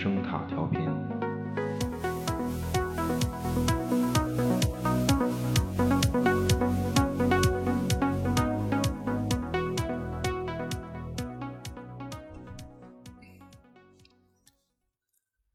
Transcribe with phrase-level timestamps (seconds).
[0.00, 0.80] 声塔调频。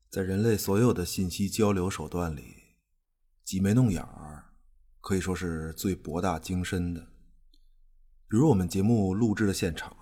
[0.09, 2.55] 在人类所有的信息交流手段里，
[3.43, 4.45] 挤眉弄眼儿
[4.99, 7.01] 可以说是最博大精深的。
[8.27, 9.95] 比如我们节目录制的现场，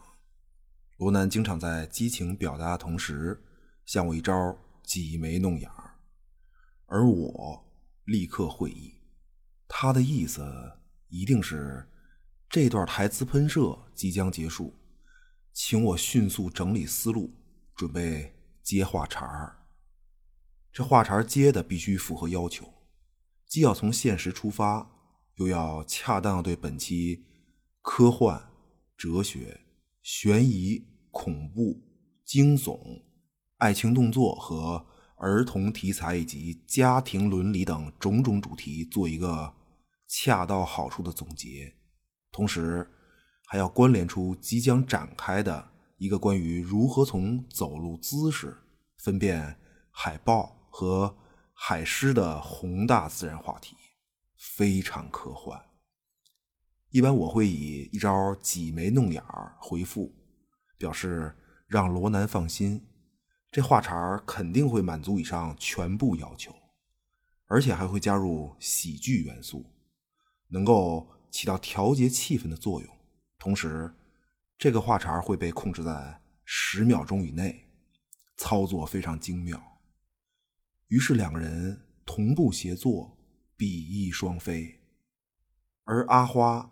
[0.97, 3.43] 罗南经常在激情表达的同时，
[3.85, 5.95] 向我一招挤眉弄眼儿，
[6.87, 7.65] 而我
[8.05, 8.95] 立刻会意，
[9.67, 10.43] 他的意思
[11.07, 11.87] 一定是
[12.49, 14.73] 这段台词喷射即将结束，
[15.53, 17.33] 请我迅速整理思路，
[17.75, 19.65] 准备接话茬儿。
[20.71, 22.73] 这话茬接的必须符合要求，
[23.45, 24.91] 既要从现实出发，
[25.35, 27.25] 又要恰当对本期
[27.81, 28.51] 科幻、
[28.97, 29.61] 哲学、
[30.01, 31.81] 悬疑、恐怖、
[32.25, 33.01] 惊悚、
[33.57, 34.85] 爱情动作和
[35.17, 39.53] 儿童题材以及家庭伦理等种种主题做一个
[40.07, 41.73] 恰到好处的总结，
[42.31, 42.89] 同时
[43.45, 48.57] 还要关联出即将展开的一个关于如何从走路姿势
[48.97, 49.57] 分辨
[49.91, 50.53] 海豹。
[50.77, 51.15] 和
[51.53, 53.77] 海狮的宏大自然话题
[54.35, 55.57] 非常科幻。
[56.89, 60.13] 一般我会以一招挤眉弄眼儿回复，
[60.77, 61.33] 表示
[61.65, 62.85] 让罗南放心，
[63.55, 66.53] 这话茬肯定会满足以上全部要求，
[67.45, 69.63] 而且还会加入喜剧元素，
[70.49, 72.97] 能够起到调节气氛的作用。
[73.39, 73.95] 同时，
[74.57, 77.69] 这个话茬会被控制在十秒钟以内，
[78.35, 79.79] 操作非常精妙。
[80.89, 83.17] 于是两个人同步协作，
[83.55, 84.81] 比翼双飞。
[85.85, 86.69] 而阿花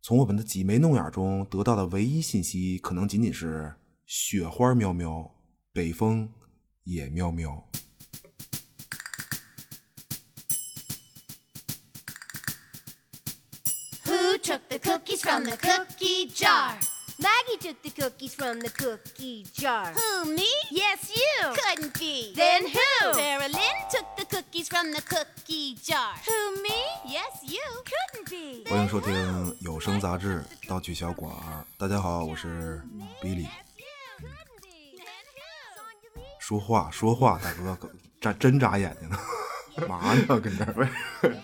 [0.00, 5.34] 从我们的挤眉弄眼中得到的唯一信息，可能仅仅是雪花喵喵，
[5.76, 6.26] 北风
[6.84, 7.62] 也喵喵。
[14.06, 16.78] Who took the cookies from the cookie jar?
[17.18, 19.92] Maggie took the cookies from the cookie jar.
[19.92, 20.48] Who, me?
[20.70, 21.52] Yes, you.
[21.52, 22.32] Couldn't be.
[22.34, 23.12] Then who?
[23.12, 26.14] Sarah Lynn took the cookies from the cookie jar.
[26.26, 26.72] Who, me?
[27.04, 27.60] Yes, you.
[27.84, 28.64] Couldn't be.
[28.70, 31.60] 欢迎收听有声杂志《道具小馆儿》。
[31.76, 32.82] 大家好，我是
[33.20, 33.46] Billy。
[36.46, 37.76] 说话说话，大哥，
[38.20, 39.18] 眨真眨眼睛呢，
[39.88, 40.38] 嘛呢？
[40.38, 40.88] 跟这儿不是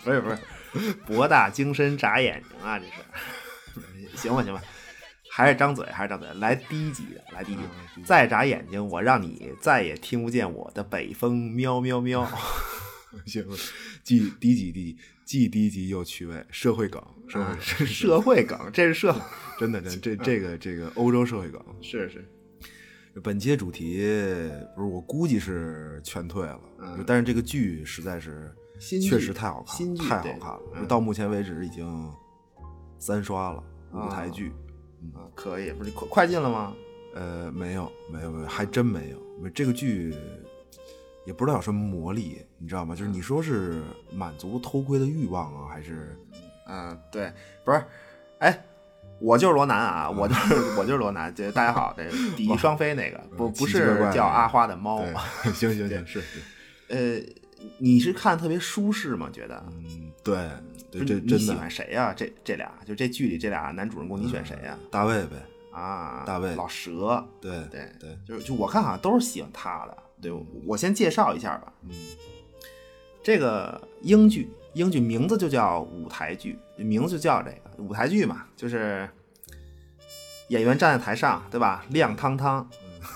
[0.04, 0.30] 不是不
[0.78, 4.16] 是，博大精深眨眼睛啊，这是。
[4.16, 4.62] 行吧行吧，
[5.28, 7.68] 还是张嘴还是张嘴，来低级的，来低级的，
[8.06, 12.24] 再眨眼睛，我让你再也听不见我的北风喵喵喵。
[13.26, 13.44] 行，
[14.04, 19.20] 既低级低级，既低级又趣味，社会梗，社会是社会梗，这是社，
[19.58, 21.60] 真的真的这这个这个欧洲社会梗。
[21.82, 22.24] 是是，
[23.22, 24.04] 本期的主题
[24.74, 30.62] 不是我估计是劝退了，嗯但是这个剧实在是新确实太好看太好看了。
[30.76, 32.10] 嗯到目前为止已经
[32.98, 33.62] 三刷了
[33.92, 34.50] 啊舞台剧，
[35.14, 36.74] 啊，可以，不是快快进了吗？
[37.14, 39.50] 呃，没有没有没有，还真没有。
[39.50, 40.14] 这个剧
[41.26, 42.94] 也不知道有什么魔力，你知道吗？
[42.94, 46.16] 就是你说是满足偷窥的欲望啊，还是
[46.66, 47.30] 嗯，对，
[47.64, 47.84] 不是，
[48.38, 48.64] 哎，
[49.22, 52.04] 我就是罗南啊，我就是我就是罗南，这大家好，这
[52.36, 56.40] 比翼双飞那个，不 不是叫阿花的猫，对，行行行，是是，
[56.88, 57.24] 呃，
[57.78, 59.30] 你是看特别舒适吗？
[59.32, 59.64] 觉得？
[59.68, 60.50] 嗯，对
[60.90, 65.36] 这真的你喜欢谁呀、这这俩就这剧里这俩男主人公，你选谁呀、大卫呗，
[65.70, 69.96] 啊，大卫老蛇，对对对，就就我看好像都是喜欢他的。
[70.20, 70.32] 对，
[70.66, 71.72] 我先介绍一下吧。
[71.88, 71.90] 嗯
[73.24, 79.08] 这个英剧，英剧名字就叫舞台剧，名字就叫这个舞台剧嘛，就是
[80.48, 81.84] 演员站在台上，对吧？
[81.90, 82.68] 亮堂堂，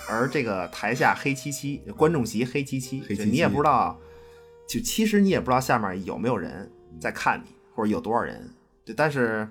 [0.08, 3.98] 而这个台下黑漆漆，观众席黑漆漆，你也不知道，
[4.68, 6.70] 就其实你也不知道下面有没有人
[7.00, 8.50] 在看你，或者有多少人，
[8.84, 9.46] 对，但是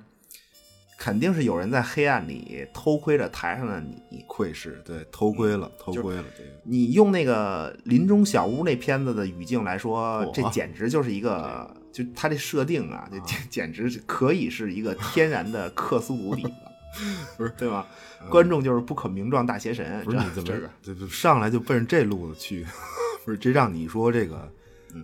[0.97, 3.79] 肯定是有人在黑暗里偷窥着台上的
[4.09, 16.51] 你，窥视，对，偷窥了，偷窥了，这个你用那个林中小屋那片子的语境来说，这简直就是一个，就它这设定啊，这简 简直是可以是一个天然的克苏鲁底子，
[17.37, 17.87] 不是对吧？
[18.29, 22.65] 观众就是不可名状大邪神，不是你怎么这个这这上来就奔着这路子去？
[23.23, 24.51] 不是，这让你说这个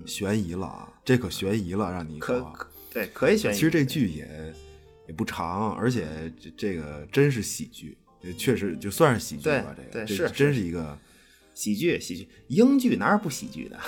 [0.05, 2.53] 悬疑了啊，这可悬疑了，让你说
[2.91, 3.55] 对可以悬疑。
[3.55, 4.53] 其实这剧也
[5.07, 6.07] 也不长，而且
[6.37, 9.73] 这这个真是喜剧，也确实就算是喜剧吧。
[9.93, 10.97] 这个这真是一个
[11.53, 13.79] 喜剧喜剧，英剧哪有不喜剧的？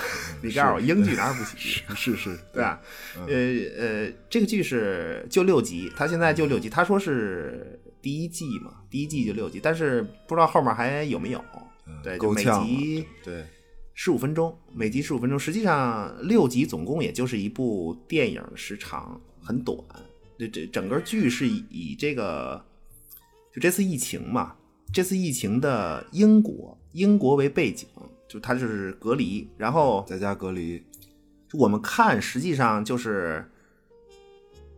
[0.42, 1.84] 你告诉我，英剧哪有不喜剧？
[1.96, 2.82] 是是，对吧？
[3.28, 3.34] 呃
[3.78, 11.44] 呃，这个剧是就六集，他现在就六集，他说是第一季嘛，第一季就六集，但是不知道后面还有没有。
[12.02, 13.46] 对，就每集对，
[13.94, 19.78] 十五分钟，每集十五分钟，实际上六集总共也就是一部电影的时长，很短。
[20.40, 22.66] 这这整个剧是以以这个，
[23.54, 24.56] 就这次疫情嘛，
[24.94, 27.88] 这次疫情的英国，英国为背景，
[28.28, 30.84] 就它就是隔离，然后在家隔离，
[31.54, 33.46] 我们看实际上就是，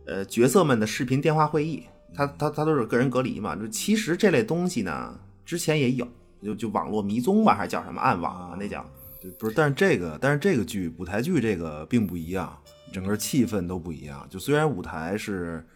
[0.06, 1.84] 呃，角色们的视频电话会议，
[2.14, 3.54] 它它它都是个人隔离嘛。
[3.54, 6.06] 就其实这类东西呢，之前也有，
[6.42, 8.56] 就就网络迷踪吧，还是叫什么暗网啊？
[8.58, 8.84] 那叫。
[9.20, 12.54] 对，不是，但是这个，但是这个剧舞台剧这个并不一样，
[12.92, 14.26] 整个气氛都不一样。
[14.28, 15.66] 就虽然舞台是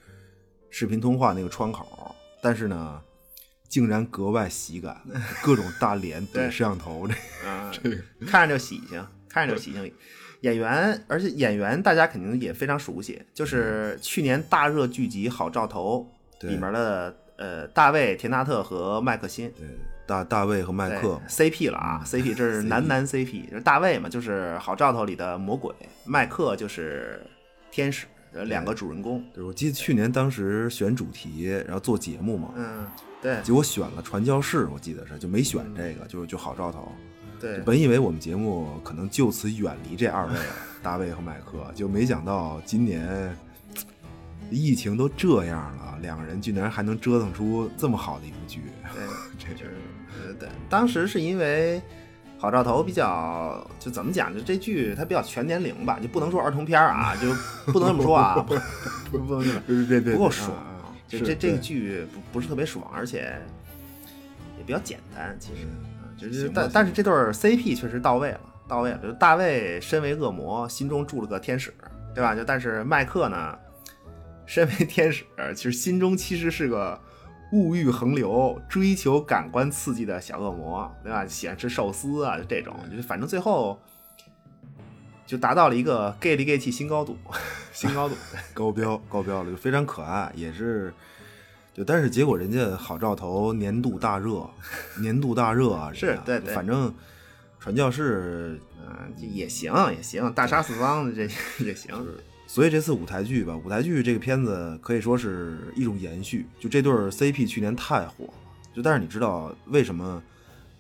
[0.68, 3.02] 视频通话那个窗口，但是呢，
[3.70, 5.00] 竟然格外喜感，
[5.42, 7.14] 各种大脸怼摄像头，这。
[7.48, 7.72] 啊，
[8.28, 9.90] 看着就喜庆，看着就喜庆。
[10.42, 16.10] 演员，而且演员大家肯定也非常熟悉，就是去年大热剧集《好兆头》
[16.48, 19.68] 里面的呃大卫·田纳特和麦克辛，对
[20.06, 25.74] 大大卫和麦克，CP 了啊，CP 这是男男 CP，就是大卫嘛，就是《好兆头》里的魔鬼，
[26.06, 27.20] 麦克就是
[27.70, 29.22] 天使，呃两个主人公。
[29.34, 32.86] 对，我记得去年当时选主题，然后做节目嘛，嗯，
[33.22, 33.40] 对。
[33.42, 36.90] 结果选了传教士，我记得是就没选这个，就就好兆头。
[37.40, 40.44] 对，本以为我们节目可能就此远离这二位了，
[40.82, 43.34] 大卫和麦克，就没想到今年
[44.50, 48.60] 疫情都这样了，两个人居然还能折腾出这么好的一部剧。
[48.92, 49.02] 对，
[49.38, 49.76] 这就是
[50.18, 51.80] 呃，对，当时是因为
[52.36, 57.32] 好兆头比较，就怎么讲，就这剧它比较全年龄吧，就不能说儿童片啊，就
[57.72, 58.54] 不能这么说啊， 不
[59.10, 60.79] 不不能这么别别别不够爽啊啊，
[61.18, 63.36] 就这这个剧不不是特别爽，而且
[64.56, 65.66] 也比较简单，其实，
[65.98, 68.98] 啊就是但但是这对儿 CP 确实到位了，到位了。
[68.98, 71.74] 就大卫身为恶魔，心中住了个天使，
[72.14, 72.34] 对吧？
[72.34, 73.58] 就但是麦克呢，
[74.46, 75.24] 身为天使，
[75.56, 77.00] 其实心中其实是个
[77.52, 81.26] 物欲横流、追求感官刺激的小恶魔，对吧？
[81.26, 83.80] 喜欢吃寿司啊，就这种，就是反正最后
[85.30, 87.16] 就达到了一个 gay 里 gay 气新高度，
[87.72, 88.16] 新高度。
[88.52, 90.92] 高标高标了，就非常可爱，也是。
[91.72, 94.50] 就但是结果人家好兆头年度大热，
[95.00, 96.92] 年度大热啊，是对对反正
[97.60, 101.32] 传教士嗯，这也行也行，大杀四方的这
[101.64, 101.94] 也行。
[102.48, 106.44] 所以这次舞台剧吧，舞台剧这个片子可以说是一种延续。
[106.58, 108.34] 就这对儿 CP 去年太火了，
[108.74, 110.20] 就但是你知道为什么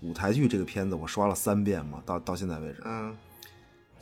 [0.00, 2.02] 舞台剧这个片子我刷了三遍吗？
[2.04, 3.16] 到到现在为止，嗯，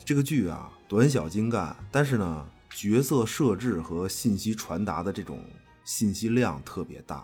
[0.03, 5.39] 这个剧啊短小精干，但是呢角色设置和信息传达的这种
[5.83, 7.23] 信息量特别大，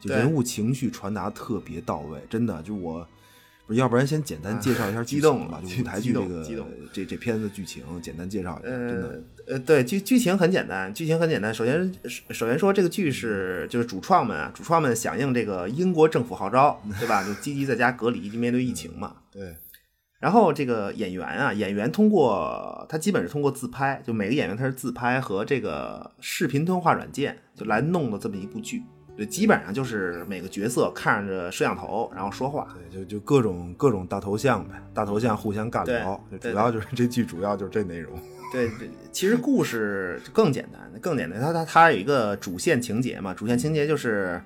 [0.00, 3.06] 就人物情绪传达特别到位，真的就我。
[3.66, 11.52] 不是，要不然先简单介绍一下剧激动吧，就舞台剧这个这这片子剧情简单介绍一下，真的呃呃，对剧剧情很简单，剧情很简单。
[11.52, 11.92] 首先
[12.30, 17.24] 首先说这个剧是就是主创们啊，主创们响应这个英国政府号召， 对吧？
[17.24, 19.16] 就积极在家隔离，就面对疫情嘛。
[19.32, 19.56] 对
[20.18, 28.82] 然后这个演员啊，演员通过他基本是通过自拍，就每个演员他是自拍和这个视频通话软件就来弄的这么一部剧。
[29.18, 32.68] 就基本上就是每个角色看着摄像头，然后说话。
[32.74, 38.18] 对，就就各种各种大头像呗，大头像互相尬聊，对对主要就是这剧主要就是这内容。
[38.52, 41.40] 对，这其实故事就更简单，更简单。
[41.40, 44.38] 它它它有一个主线情节嘛，主线情节就是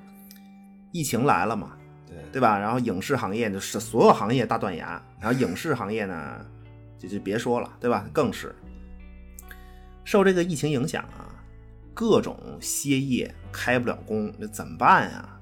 [0.93, 1.73] 疫情来了嘛，
[2.11, 2.59] 对对吧？
[2.59, 6.45] 然后影视行业就是所有行业大断崖，然后影视行业呢，
[6.99, 8.07] 就就别说了，对吧？
[8.13, 8.55] 更是
[10.05, 11.31] 受这个疫情影响啊，
[11.95, 15.41] 各种歇业，开不了工，那怎么办呀？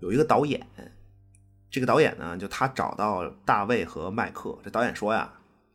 [0.00, 0.64] 有一个导演，
[1.70, 5.32] 这个导演呢，就他找到大卫和麦克，这导演说呀，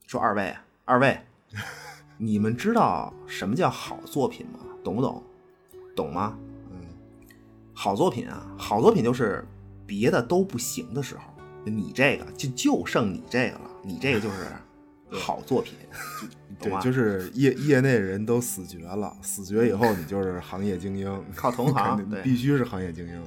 [0.08, 0.56] 说二位，
[0.86, 1.20] 二位，
[2.18, 4.60] 你们知道什么叫好作品吗？
[4.84, 5.24] 懂不懂？
[5.96, 6.38] 懂吗？
[6.72, 6.88] 嗯，
[7.74, 9.44] 好作品啊，好作品就是
[9.92, 11.24] 别的都不行的时候，
[11.66, 14.48] 你这个就就剩你这个了，你这个就是
[15.12, 15.74] 好作品，
[16.58, 16.80] 懂对，吗？
[16.80, 23.22] 就是 业业内人都死绝了，死绝以后你就是行业精英， 靠同行 必须是行业精英。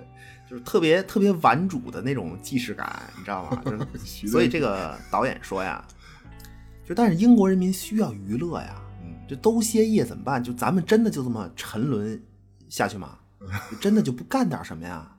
[0.49, 3.63] 就是特别特别顽主的那种既视感，你知道吗？
[3.63, 5.87] 就是所以这个导演说呀，
[6.89, 10.43] 就但是英国人民需要娱乐呀，嗯，这都歇业怎么办？
[10.43, 12.19] 就咱们真的就这么沉沦
[12.71, 13.19] 下去吗？
[13.79, 15.14] 真的就不干点什么呀？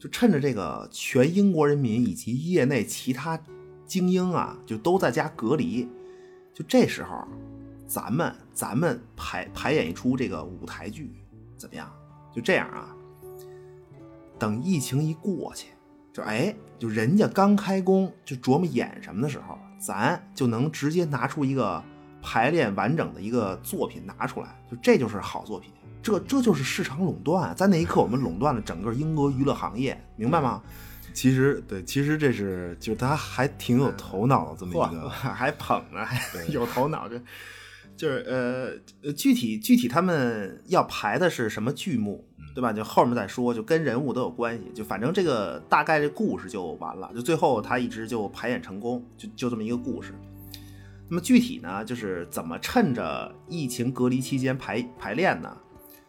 [0.00, 3.38] 就趁着这个全英国人民以及业内其他
[3.86, 5.86] 精英啊，就都在家隔离，
[6.54, 7.28] 就这时候，
[7.86, 11.12] 咱们咱们排排演一出这个舞台剧
[11.58, 11.92] 怎么样？
[12.34, 12.96] 就这样啊，
[14.38, 15.66] 等疫情一过去，
[16.14, 21.82] 就哎，就人家刚开工就琢磨演什么的时候，咱就能直接拿出一个
[22.22, 25.70] 排练完整的一个作品拿出来，就这就是好作品，
[26.02, 30.62] 这这就是市场垄断，在那一刻我们垄断了整个英国娱乐行业，明白吗？
[31.12, 37.20] 其实对，其实这是就是他还挺有头脑的这么一，个，还捧呢，还有头脑，这
[37.96, 42.72] 就是呃呃，具体具体他们要排的是什么剧目，对吧？
[42.72, 50.14] 就后面再说，就跟人物都有关系，就反正这个大概这故事就完了，就最后他一直就排演成功，就就这么一个故事。
[51.08, 55.54] 那么具体呢，就是怎么趁着疫情隔离期间排排练呢？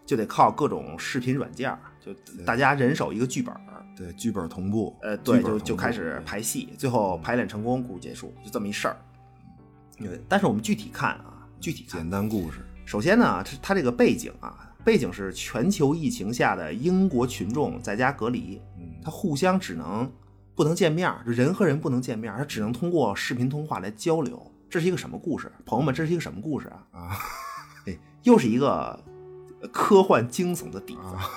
[0.06, 3.62] 就得靠各种视频软件儿，就大家人手一个剧本儿，
[3.96, 8.98] 对剧本同步，呃，对，就就开始排戏，最后排练成功，故事结束，就这么一事儿。
[9.98, 20.12] 对，但是我们具体看啊，具体看简，单故事，首先呢，它它这个背景啊，背景是全球疫情下的英国群众在家隔离，嗯他互相只能
[20.56, 24.52] 不能见面人和人不能见面儿，他只能通过视频通话来交流。
[24.70, 25.52] 这是一个什么故事？
[25.66, 26.88] 朋友们，这是一个什么故事啊？
[26.92, 27.18] 啊
[27.86, 28.98] 哎，又是一个
[29.72, 31.02] 科幻惊悚的底子。
[31.02, 31.30] 啊，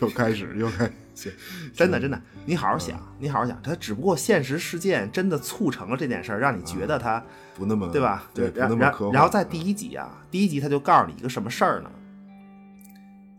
[0.00, 1.34] 又开始又开始，
[1.74, 7.22] 真的真的，你好好想，你好好想，它只不过现实事件真的促成了这件事儿，让你觉得它，
[7.54, 8.24] 不那么对吧？
[8.34, 9.14] 对，不然然那么科幻。
[9.14, 11.90] 然后在第一集啊，第一集他就告诉你一个什么事儿呢？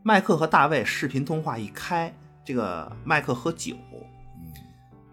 [0.04, 2.14] 麦克和大卫视频通话一开，
[2.46, 4.54] 这个麦克喝酒，嗯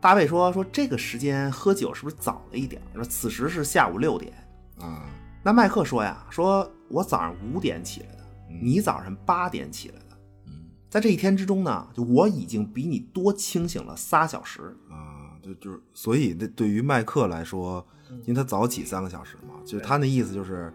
[0.01, 2.81] 大卫说说这个时间喝酒是不是早了一点？
[2.95, 4.33] 说此时是下午六点。
[4.81, 5.03] 啊，
[5.43, 8.24] 那麦克说呀，说我早上五点起来的，嗯
[8.63, 10.17] 你早上八点起来的。
[10.47, 10.53] 嗯
[10.89, 14.61] 在这一天之中呢，就我已经比你多清醒了仨小时。
[14.89, 17.85] 啊，就就是，所以那对于麦克来说，
[18.23, 20.73] 因为他早起三个小时嘛，就是他那意思就是，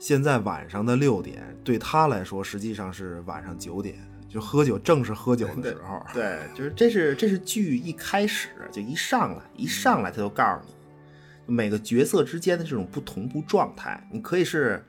[0.00, 3.96] 现在晚上的六点对他来说实际上是晚上九点，
[4.28, 6.04] 就喝酒正是喝酒的时候。
[6.12, 14.84] 对，就是这是这是剧一开始就一上来一上来他就告诉你，每个角色之间的这种不同步状态，你可以是，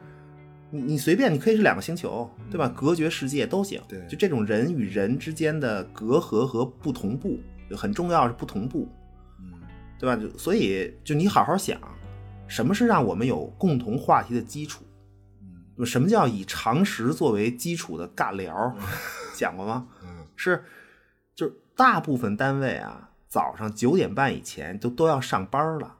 [0.74, 2.68] 你你随便你可以是两个星球，对吧？
[2.76, 3.80] 隔绝世界都行。
[3.88, 7.40] 对就这种人与人之间的隔阂和不同步，
[7.70, 8.90] 就很重要是不同步，
[9.40, 9.54] 嗯
[10.00, 10.16] 对吧？
[10.16, 11.80] 就所以就你好好想，
[12.48, 14.84] 什么是让我们有共同话题的基础？
[15.78, 18.76] 嗯什么叫以常识作为基础的尬聊？
[19.36, 19.88] 讲过吗？
[20.02, 20.64] 嗯 是，
[21.36, 25.98] 就是大部分单位啊，早上九点半以前都都要上班了。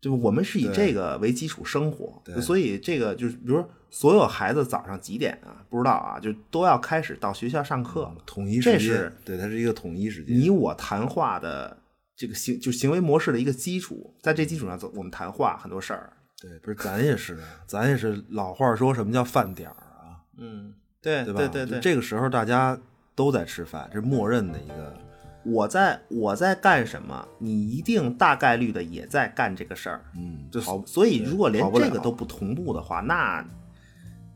[0.00, 5.62] 嗯就我们是以这个为基础生活，对所以这个就是，比如说所有孩子早上几点啊？
[5.68, 8.16] 不知道啊，就都要开始到学校上课了。
[8.24, 10.34] 统一时间这是，对，它是一个统一时间。
[10.34, 11.76] 你我谈话的
[12.16, 16.10] 这个行就行为模式的一个基础，在这基础上走，我们谈话很多事儿。
[16.40, 21.40] 对，不是咱也是，咱也是老话说什么叫饭点儿啊，嗯，对对吧？
[21.40, 22.78] 对对对，这个时候大家
[23.14, 24.96] 都在吃饭，这是默认的一个。
[25.44, 30.04] 我在我在干什么，你一定大概率的也在干这个事儿。
[30.16, 33.44] 嗯，就好，所以如果连这个都不同步的话，那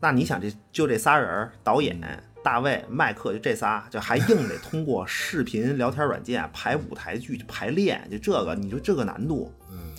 [0.00, 9.94] 那你想这就这仨人儿，导演、嗯大卫、麦克，就这仨，就还硬得通过视频聊天软件排舞台剧排练，就这个，你说这个难度，嗯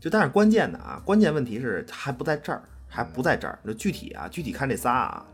[0.00, 3.56] 就但是关键的啊，关键问题是还不在这儿，还不在这儿。
[3.64, 5.24] 就具体啊，具体看这仨啊，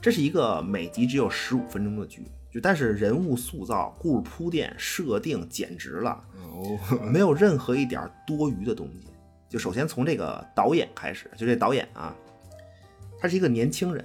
[0.00, 6.22] 这是一个每集只有十五分钟的剧，就但是人物塑造、故事铺垫、设定简直了。
[6.52, 6.78] 哦，
[7.12, 9.08] 没有任何一点多余的东西。
[9.48, 12.14] 就首先从这个导演开始，就这导演啊，
[13.20, 14.04] 他是一个年轻人，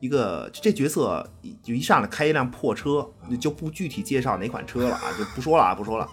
[0.00, 3.08] 一个这角色一就一上来开一辆破车，
[3.40, 6.08] 就不具体介绍哪款车了啊，就不说了啊，不说了。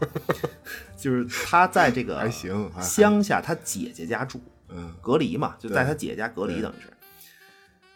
[0.97, 6.91] 就是他在这个还行乡下他姐姐家住，嗯隔离嘛，就在他姐姐家隔离，等于是。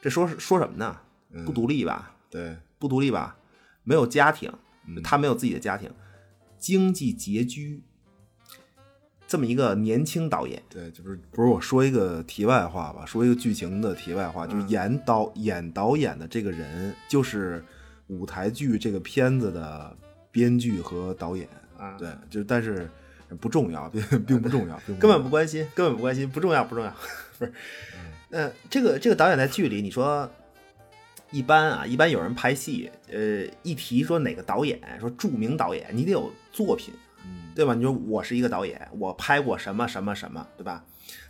[0.01, 0.97] 这说说什么呢？
[1.31, 2.11] 嗯不独立吧？
[2.29, 3.35] 对，不独立吧？
[3.83, 4.51] 没有家庭，
[4.87, 5.89] 嗯他没有自己的家庭，
[6.57, 7.83] 经济拮据，
[9.27, 17.63] 这么一个年轻导演，对，就是不是我说一个题外话吧，说一个剧情的题外话，嗯就是演导演导演的这个人，就是
[18.07, 19.97] 舞台剧这个片子的
[20.31, 21.47] 编剧和导演。
[21.77, 22.87] 啊对，就但是
[23.39, 26.95] 不重要，并并不重要，并根本不关心，根本不关心，不重要，不重要，
[27.39, 27.51] 不是。
[28.29, 30.29] 呃，这个这个导演在剧里，你说
[31.31, 37.73] 一般啊，一般有人拍戏，呃，一提说哪个导演，说著名导演，你得有作品，嗯对吧？
[37.73, 40.83] 你说我是一个导演，我拍过什么什么什么，对吧？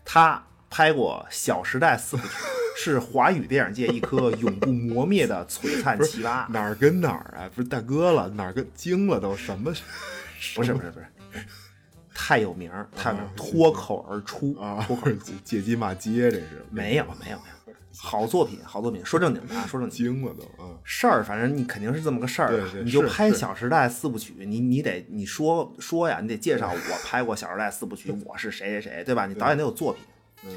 [0.04, 2.34] 他拍过《小时代》四部曲，
[2.76, 6.50] 是华语电影界一颗永不磨灭的璀璨奇葩。
[6.50, 7.50] 哪儿跟哪儿啊？
[7.54, 9.72] 不是大哥了，哪儿跟惊了都什么？
[10.56, 11.06] 不是不是不是，
[12.16, 17.56] 太有名儿，太脱口而出啊，脱口而出借机骂街，这是没有没有没有，
[18.04, 20.12] 好作品好作品，说正经的啊， 说正经的。
[20.12, 20.76] 惊了都嗯。
[20.84, 29.28] 事儿，反正你肯定是这么个事儿你就拍《小时代》四部曲，你你得你说说呀，你得介绍我拍过《小时代》四部曲，我是谁谁谁，对吧？
[29.28, 30.04] 你导演得有作品。
[30.46, 30.52] 嗯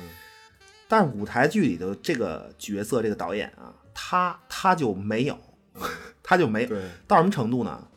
[0.88, 5.38] 但是舞台剧里的这个角色，这个导演啊，他他就没有，
[6.22, 6.68] 他就没有
[7.06, 7.88] 到什么程度呢？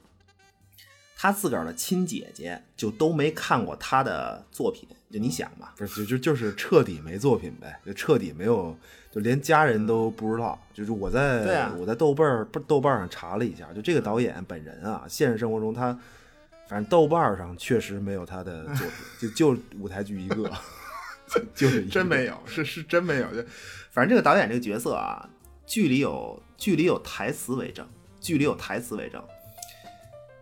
[1.19, 8.77] 他自个儿的亲姐姐就都没看过他的作品，就你想吧，不是就就就是彻底没作品呗，就彻底没有，
[9.17, 10.59] 就连家人都不知道。
[10.75, 15.91] 就是我在、啊我在豆瓣儿不豆瓣上查了一下，就这个导演本人啊，现实生活中他
[16.69, 18.85] 反正豆瓣上确实没有他的作
[19.19, 20.51] 品，就就舞台剧一个，
[21.55, 23.23] 就 是真没有，是是真没有。
[23.33, 23.43] 就
[23.89, 25.27] 反正这个导演这个角色啊，
[25.65, 27.87] 剧里有剧里有台词为证，
[28.21, 29.23] 剧里有台词为证。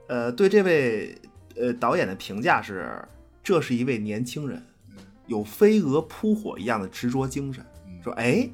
[0.10, 1.18] 呃，对这位
[1.56, 3.02] 呃导演的评价是，
[3.42, 4.62] 这是一位年轻人，
[5.28, 7.66] 有飞蛾扑火一样的执着精神。
[8.04, 8.48] 说哎，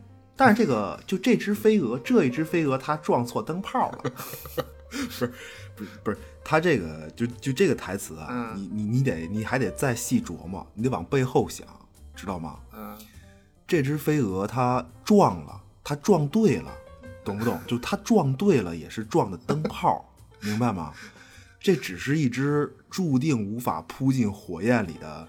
[0.44, 4.12] 但是这个就这只飞蛾，这一只飞蛾它撞错灯泡了。
[4.90, 5.32] 不是
[5.76, 11.68] 不是不是，它这个就就这个台词啊，嗯你你你得你还得再细琢磨，你得往背后想，
[12.16, 12.58] 知道吗？
[12.74, 12.98] 嗯，
[13.68, 16.72] 这只飞蛾它撞了，它撞对了，
[17.24, 17.60] 懂不懂？
[17.68, 20.04] 就它撞对了，也是撞的灯泡，
[20.40, 20.92] 明白吗？
[21.62, 25.28] 这只是一只注定无法扑进火焰里的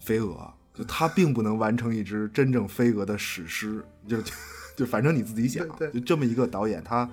[0.00, 3.84] 飞蛾，就它并不能完成一只真正飞蛾的史诗。
[4.06, 4.32] 就就
[4.76, 7.08] 就反正你自己想，对对就这么一个导演，他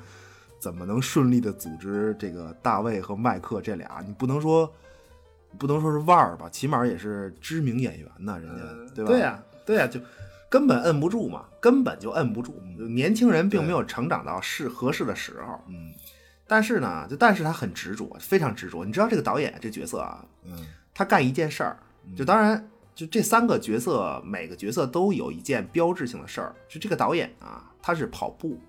[0.59, 4.03] 怎么能顺利的组织这个大卫和麦克这俩？
[4.05, 4.71] 你不能说
[5.57, 9.11] 不能说是腕儿吧，起码也是知名演员呢，人家、对吧？
[9.11, 9.99] 对呀、对呀、就
[10.49, 12.61] 根本摁不住嘛，根本就摁不住。
[12.89, 15.93] 年轻人并没有成长到适合适的时候，嗯
[16.47, 18.83] 但是呢，就但是他很执着，非常执着。
[18.83, 21.77] 你知道这个导演这角色啊，嗯他干一件事儿，
[22.17, 22.67] 就当然
[22.99, 26.53] 就这三个角色，每个角色都有一件标志性的事儿。
[26.67, 28.59] 就这个导演啊，他是跑步。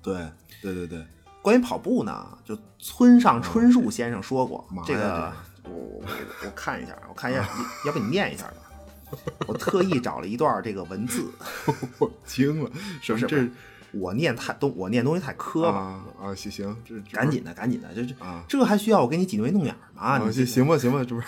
[0.00, 0.26] 对
[0.62, 1.06] 对对对，
[1.42, 5.30] 关于跑步呢，就村上春树先生说过，这个
[5.64, 6.04] 我我
[6.46, 7.46] 我看一下，我看一下，
[7.84, 9.18] 要不你念一下吧？
[9.46, 11.30] 我特意找了一段这个文字，
[12.00, 12.70] 我惊了，
[13.02, 13.52] 什么这不是这
[13.98, 20.02] 我念太东，我念东西太磕巴，啊啊行行，这这赶紧的，赶紧的，这这啊这还需要我给你挤眉弄眼儿吗？
[20.02, 21.26] 啊你行行吧行吧，这不是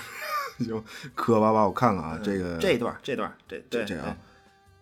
[0.64, 0.83] 行
[1.14, 4.16] 磕巴巴，我看看啊，这个这一段，这段，这这这样啊，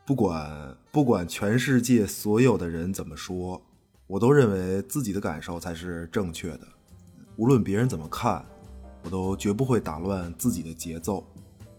[0.06, 3.60] 不管不管全世界所有的人怎么说，
[4.06, 6.60] 我都认为自己的感受才是正确的。
[7.36, 8.44] 无论别人怎么看，
[9.02, 11.26] 我都绝不会打乱自己的节奏。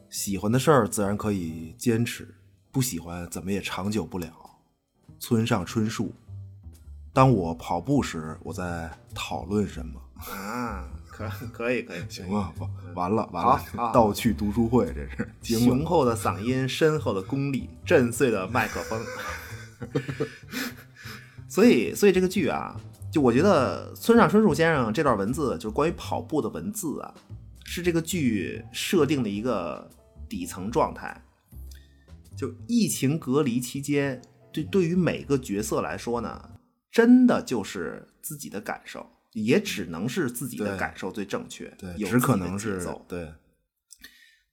[0.10, 2.27] 喜欢的事儿自然可以坚持，
[2.71, 4.31] 不喜欢怎么也长久不了。
[5.19, 6.13] 村上春树。
[7.13, 10.01] 当我跑步时，我在讨论什么？
[10.31, 14.93] 啊，可 可以可以，行啊，完完了完了，好盗趣读书会
[15.41, 19.01] 这是雄厚的嗓音，深厚的功力，震碎了麦克风。
[21.47, 22.75] 所以，所以这个剧啊，
[23.10, 27.13] 就我觉得村上春树先生这段文字，就是关于跑步的文字啊，
[27.63, 29.89] 是这个剧设定的一个
[30.28, 31.23] 底层状态。
[32.36, 36.49] 就疫情隔离期间，对对于每个角色来说呢，
[36.91, 43.34] 真的就是自己的感受，也只能是自己的感受最正确，对，有只可能是节奏对，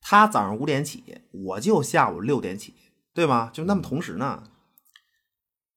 [0.01, 2.75] 他早上五点起，我就下午六点起，
[3.14, 3.49] 对吗？
[3.53, 4.42] 就那么同时呢，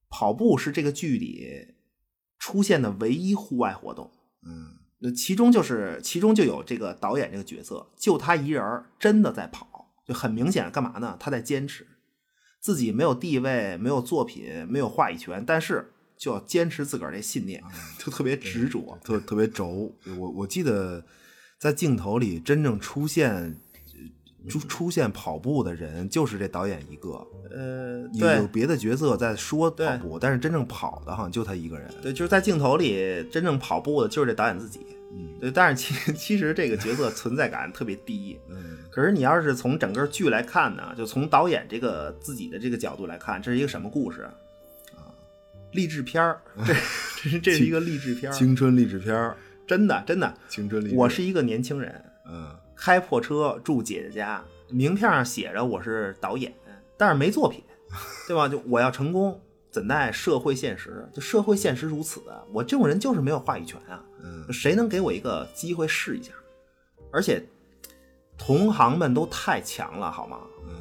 [0.09, 1.75] 跑步是这个剧里
[2.39, 4.11] 出现的唯一户外活动。
[4.41, 11.15] 嗯，那其中就是其中就有这个导演这个角色，就他一人儿真的在跑，就很明显干嘛呢？
[11.19, 11.85] 他在坚持，
[12.59, 17.61] 自己没有地位，没有作品，没有话语权，但是就要坚持自个儿这信念，
[17.97, 18.97] 就特别执着。
[19.03, 19.93] 特 特别轴。
[20.17, 21.03] 我我记得
[21.57, 23.55] 在镜头里真正出现
[24.47, 31.89] 出出现跑步的人就是这导演一个，呃，有有别的角色在说跑步，但是真正跑的好像就他一个人。
[32.01, 34.79] 对，就是在镜头里真正跑步的就是这导演自己。
[35.17, 38.39] 嗯对，但是其 其实这个角色存在感特别低。
[38.49, 44.33] 嗯可是你要是从整个剧来看呢，就从导演这个自己的这个角度来看，这是一个什么故事啊？
[45.75, 46.73] 励志片儿，这
[47.21, 49.35] 这是这是一个励志片儿，青春励志片儿，
[49.67, 50.33] 真的真的。
[50.47, 50.95] 青春励志。
[50.95, 56.53] 我是一个年轻人，嗯开破车住姐姐家，名片上写着我是导演，
[56.97, 57.63] 但是没作品，
[58.27, 58.47] 对吧？
[58.47, 61.07] 就我要成功，怎奈社会现实？
[61.13, 62.41] 就社会现实如此啊！
[62.51, 64.01] 我这种人就是没有话语权啊！
[64.23, 66.31] 嗯谁能给我一个机会试一下？
[67.11, 67.41] 而且
[68.37, 70.39] 同行们都太强了，好吗？
[70.67, 70.73] 嗯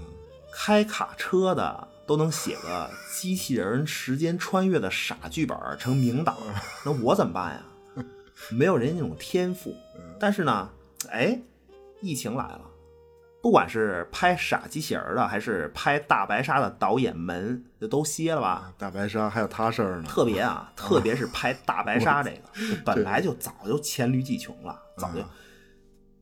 [0.56, 6.38] 开卡车的都能写个机器人时间穿越的傻剧本成名导，
[6.84, 8.04] 那我怎么办呀？
[8.50, 9.74] 没有人家那种天赋。
[10.18, 10.70] 但是呢，
[11.10, 11.40] 哎，
[12.00, 12.60] 疫情来了，
[13.42, 18.72] 不管是拍傻机器人儿的，还是拍大白鲨的导演们，就都歇了吧。
[18.78, 20.04] 大白鲨还有他事儿呢。
[20.08, 25.20] 特别啊，特别是拍大白鲨这个， 本来就早就黔驴技穷了，早就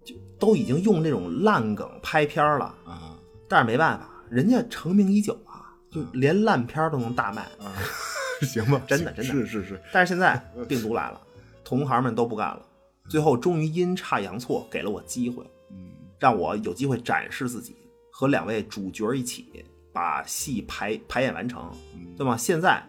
[0.05, 2.67] 就都已经用这种烂梗拍片儿了。
[2.85, 3.17] 啊
[3.49, 5.52] 但是没办法，人家成名已久啊，
[5.93, 7.43] 就连烂片儿都能大卖。
[7.61, 7.71] 啊，
[8.43, 11.21] 行吧，真的真的是是是，但是现在病毒来了，
[11.63, 12.63] 同行们都不干了，
[13.09, 17.77] 最后终于阴差阳错给了我机会，嗯让我有机会展示自己，
[18.11, 21.71] 和两位主角一起把戏排排演完成，
[22.17, 22.37] 对吗？
[22.37, 22.83] 现在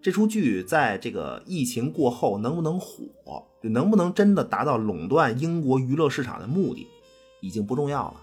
[0.00, 6.86] 这出剧在这个疫情过后能不能火，就能不能真的达到垄断英国娱乐市场的目的，
[7.40, 8.14] 已经不重要了。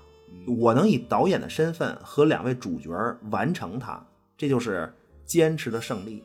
[0.47, 2.89] 我能以导演的身份和两位主角
[3.29, 4.03] 完成它，
[4.43, 4.91] 这就是
[5.25, 6.21] 坚持的胜利。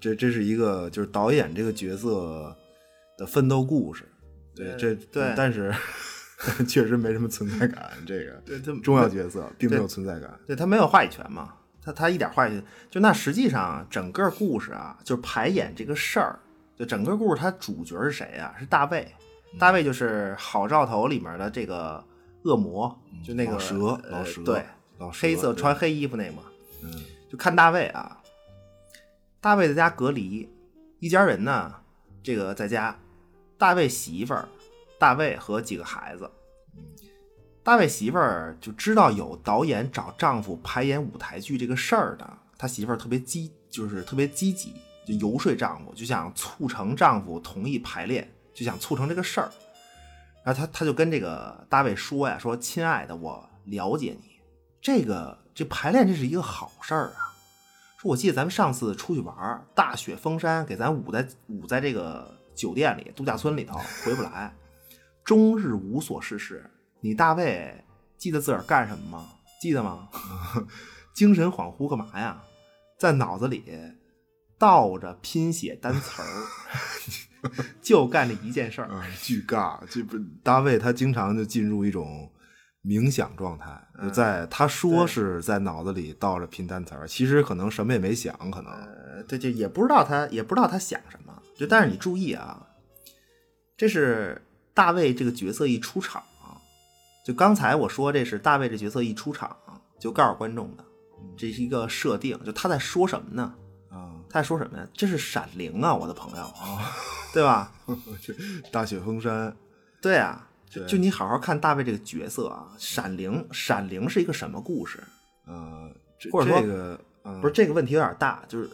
[0.00, 2.52] 这这是一个就是导演这个角色
[3.16, 4.02] 的奋斗故事，
[4.52, 5.72] 对，这对但是
[6.66, 16.36] 确实没什么存在感，这个对这重要角色并没有存在感，对他没有话语权嘛，他他一点话语权就那实际上整个故事啊，就是排演这个事儿，
[16.76, 18.52] 就整个故事它主角是谁啊？
[18.58, 19.06] 是大卫，
[19.56, 22.04] 大卫就是《好兆头》里面的这个
[22.42, 22.92] 恶魔，
[23.24, 24.64] 就那个老蛇呃老蛇对，
[24.98, 26.42] 老蛇黑色穿黑衣服那嘛，
[26.82, 26.90] 嗯
[27.32, 28.20] 就看大卫啊，
[29.40, 30.46] 大卫在家隔离，
[30.98, 31.74] 一家人呢，
[32.22, 32.94] 这个在家，
[33.56, 34.46] 大卫媳妇儿，
[34.98, 36.30] 大卫和几个孩子。
[37.62, 44.74] 大卫媳妇儿就知道有导演找丈夫排演舞台剧这个事儿的，他媳妇儿特别积，就是特别积极，
[45.06, 49.50] 就游说丈夫，就想促成丈夫同意排练，就想促成这个事儿。
[50.44, 54.38] 然后他他就跟这个大卫说呀，说亲爱的，我了解你，
[54.82, 57.21] 这个这排练这是一个好事儿啊。
[58.02, 64.52] 说我记得咱们上次出去玩儿，大雪封山，给咱捂在捂在这个酒店里、度假村里头，回不来，
[65.22, 66.68] 终日无所事事。
[66.98, 67.84] 你大卫
[68.18, 69.28] 记得自个儿干什么吗？
[69.60, 70.08] 记得吗？
[71.14, 72.42] 精神恍惚干嘛呀？
[72.98, 73.64] 在脑子里
[74.58, 78.88] 倒着拼写单词儿， 就干这一件事儿。
[78.88, 82.28] 啊，巨尬，这不大卫他经常就进入一种
[82.84, 91.32] 冥想状态，就在他说是在脑子里倒着拼单词儿，其实可能什么也没想，可能呃，对，就也不知道他也不知道他想什么。
[91.54, 92.66] 就但是你注意啊，
[93.76, 94.40] 这是
[94.74, 96.22] 大卫这个角色一出场，
[97.24, 99.56] 就刚才我说这是大卫这角色一出场
[100.00, 100.84] 就告诉观众的，
[101.36, 103.54] 这是一个设定，就他在说什么呢？
[103.90, 104.84] 啊，他在说什么呀？
[104.92, 106.52] 这是《闪灵》啊，我的朋友，
[107.32, 107.72] 对吧？
[108.72, 109.54] 大雪封山，
[110.00, 115.02] 对啊，就对就你好好看大卫这个角色啊，《闪灵》《闪灵》是一个什么故事？
[115.46, 118.70] 呃，这或者说这个嗯不是这个问题有点大，就是，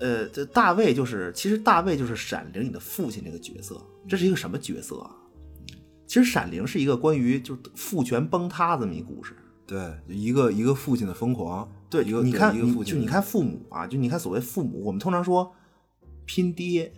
[0.00, 5.10] 呃，这大卫就是，其实大卫就是《闪灵》里的父亲这个角色，这是一个什么角色啊？
[6.06, 9.36] 其实《闪灵》是一个关于就是父权崩塌这么一故事。
[9.66, 15.54] 对一个一个父亲的疯狂，对，一个你看，一个父亲的你就你看父母啊，就你看所谓父母，我们通常说
[16.26, 16.92] 拼爹，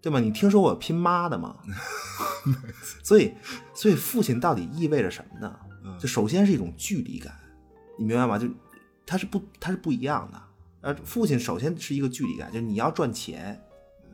[0.00, 0.20] 对吧？
[0.20, 1.56] 你听说过拼妈的吗？
[3.02, 3.34] 所以，
[3.74, 5.54] 所以父亲到底意味着什么呢？
[5.98, 7.34] 就首先是一种距离感，
[7.98, 8.38] 你明白吗？
[8.38, 8.46] 就
[9.06, 10.42] 他是不，他是不一样的。
[10.80, 13.60] 呃，父亲首先是一个距离感，就是你要赚钱，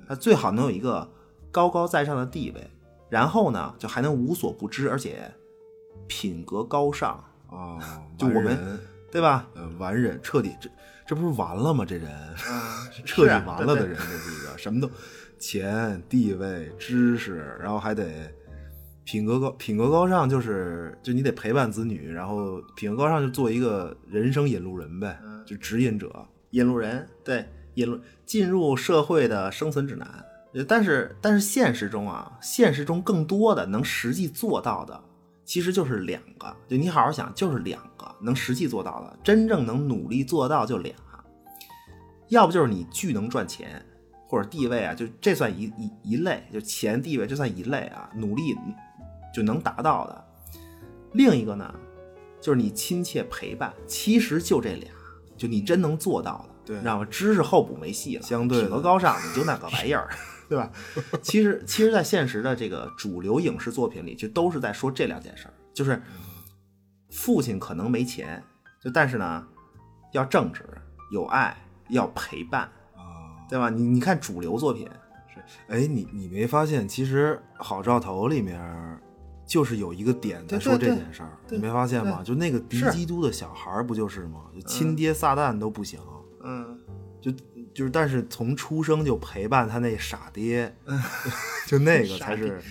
[0.08, 1.10] 他，最好能有一个
[1.50, 2.70] 高高在上的地位，
[3.10, 5.30] 然后呢，就还能无所不知，而且
[6.06, 9.48] 品格高尚，啊，就我们对吧？
[9.54, 10.70] 呃完人彻底这
[11.06, 11.84] 这不是完了吗？
[11.84, 12.10] 这人
[12.48, 14.90] 嗯， 彻底完了的人，这是一个什么都
[15.46, 18.32] 钱、地位、知识，然后还得
[19.04, 26.10] 品格高，品格高尚就是就你得陪伴子女，然后品格高尚就做一个人生引路人呗，嗯就指引者。
[26.52, 30.08] 引路人，对，引路进入社会的生存指南。
[30.54, 34.98] 呃但是，但是现实中啊，现实中更多的能实际做到的，
[35.44, 36.56] 其实就是两个。
[36.66, 40.94] 就你好好想，就是两个能实际做到的，真正能努力做到就俩。
[42.28, 43.84] 要不就是你巨能赚钱，
[44.34, 48.56] 或者地位啊，就这算一一一类，就钱地位这算一类啊，努力
[49.32, 50.24] 就能达到的。
[51.12, 51.72] 另一个呢，
[52.40, 54.90] 就是你亲切陪伴，其实就这俩，
[55.36, 57.06] 就你真能做到的，对你知道吗？
[57.08, 60.10] 知识后补没戏了，相对的品德高尚，你就那个玩意儿，
[60.50, 60.68] 对吧？
[61.22, 66.02] 其实，其实，在现实的这个主流影视作品里，就都是在说这两件事儿，就是
[67.12, 68.42] 父亲可能没钱，
[68.82, 69.46] 就但是呢，
[70.12, 70.64] 要正直，
[71.12, 71.56] 有爱，
[71.90, 72.72] 要陪伴，啊，
[73.48, 73.70] 对吧？
[73.70, 74.88] 你你看主流作品
[75.32, 78.60] 是，哎，你你没发现，其实《好兆头》里面
[79.46, 82.22] 就是有一个点在说这件事儿，你没发现吗？
[82.24, 84.42] 就那个敌基督的小孩儿不就是吗？
[84.54, 86.00] 就亲爹撒旦都不行，
[86.42, 86.78] 嗯，
[87.20, 87.30] 就
[87.74, 90.74] 就是，但是从出生就陪伴他那傻爹，
[91.66, 92.62] 就那个 才是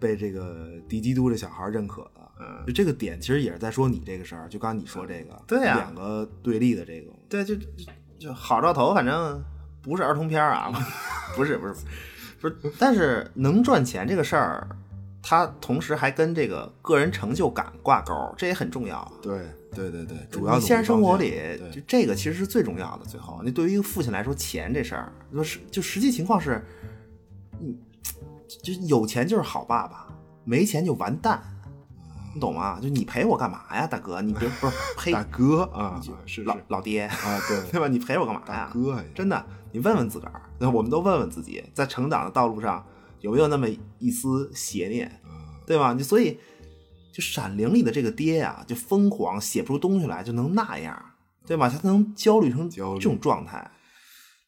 [0.00, 2.10] 被这个敌基督这小孩认可的。
[2.40, 7.66] 嗯就这个点其实也是在说你这个事儿，就刚刚你说这个，对呀两个对立的这个，对，就就
[8.16, 9.42] 就好兆头，反正
[9.88, 10.70] 不是儿童片啊，
[11.34, 11.74] 不是不是
[12.40, 14.68] 不是，但是能赚钱这个事儿，
[15.22, 19.10] 它同时还跟这个个人成就感挂钩，这也很重要。
[19.22, 23.06] 对对对对，主要现实生活里就这个其实是最重要的。
[23.06, 26.64] 最后，你对于一个父亲来说，钱这事儿，就是就实际情况是，
[27.60, 27.76] 嗯
[28.62, 30.06] 就有钱就是好爸爸，
[30.44, 31.42] 没钱就完蛋，
[32.38, 32.78] 你懂吗？
[32.80, 34.22] 就你陪我干嘛呀，大哥？
[34.22, 37.88] 你别不是呸， 大哥啊，是老老爹啊，对 对吧？
[37.88, 38.46] 你陪我干嘛呀？
[38.46, 42.86] 大哥呀真的，你问问自个儿，那我们都问问自己，在成长的道路上
[43.22, 43.66] 有没有那么
[43.98, 45.20] 一丝邪念，
[45.66, 45.92] 对吧？
[45.94, 46.38] 你所以
[47.12, 50.96] 就《闪灵》里的这个爹呀、就疯狂写不出东西来，就能那样，
[51.44, 51.68] 对吧？
[51.68, 53.68] 他能焦虑成这种状态，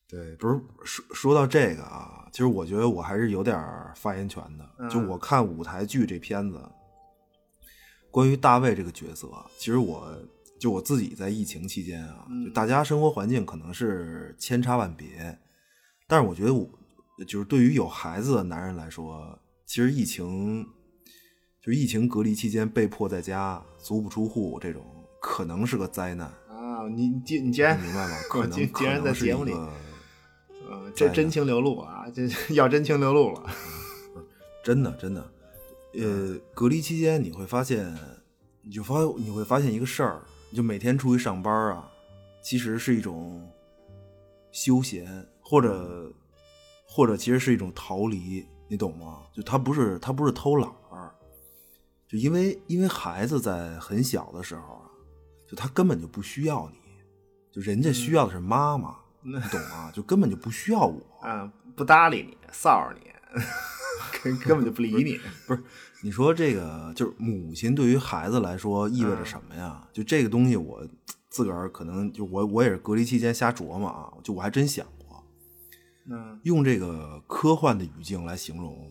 [0.08, 3.58] 对，不是说说到这个啊，其实我觉得我还是有点
[3.96, 4.88] 发言权的。
[4.88, 6.58] 就我看舞台剧这片子，
[8.10, 10.06] 关于大卫这个角色，其实我
[10.58, 15.38] 就我自己在疫情期间啊，就大家生活环境可能是千差万别，
[16.06, 16.68] 但是我觉得我
[17.26, 20.66] 就是对于有孩子的男人来说，其实疫情
[21.62, 24.84] 就是疫情隔离期间被迫在家足不出户这种，
[25.20, 28.16] 可能是个灾难，啊，你你既你既然明白吗？
[28.28, 29.72] 可能可能是在节目里，一个
[30.70, 33.44] 嗯，这真情流露啊，这 要真情流露了，
[34.64, 35.32] 真的真的，
[35.94, 37.92] 呃，隔离期间你会发现，
[38.62, 41.90] 你就发你会发现一个事儿，你就每天出去上班啊，
[42.42, 43.48] 其实是一种
[44.52, 46.12] 休闲，或者
[46.86, 49.22] 或者其实是一种逃离，你懂吗？
[49.32, 51.12] 就他不是他不是偷懒儿，
[52.06, 54.90] 就因为因为孩子在很小的时候啊，
[55.48, 56.78] 就他根本就不需要你，
[57.50, 59.90] 就人家需要的是妈妈，你懂吗？
[59.92, 61.00] 就根本就不需要我。
[61.24, 63.10] 嗯， 不搭理你，臊着你，
[64.22, 65.62] 根根本就不理你，不是，
[66.02, 69.86] 你说这个就是母亲对于孩子来说意味着什么呀？
[69.92, 70.86] 就这个东西，我
[71.28, 75.24] 自个儿可能就我我也是隔离期间瞎琢磨啊，就我还真想过，
[76.10, 78.90] 嗯，用这个科幻的语境来形容，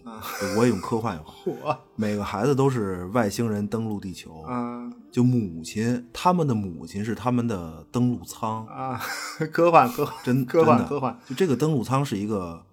[0.58, 1.34] 我也用科幻话。
[1.46, 9.02] 我每个孩子都是外星人登陆地球，啊就母亲他们的母亲是他们的登陆舱，啊，
[9.52, 12.64] 科幻科幻真科幻真科幻，就这个登陆舱是一个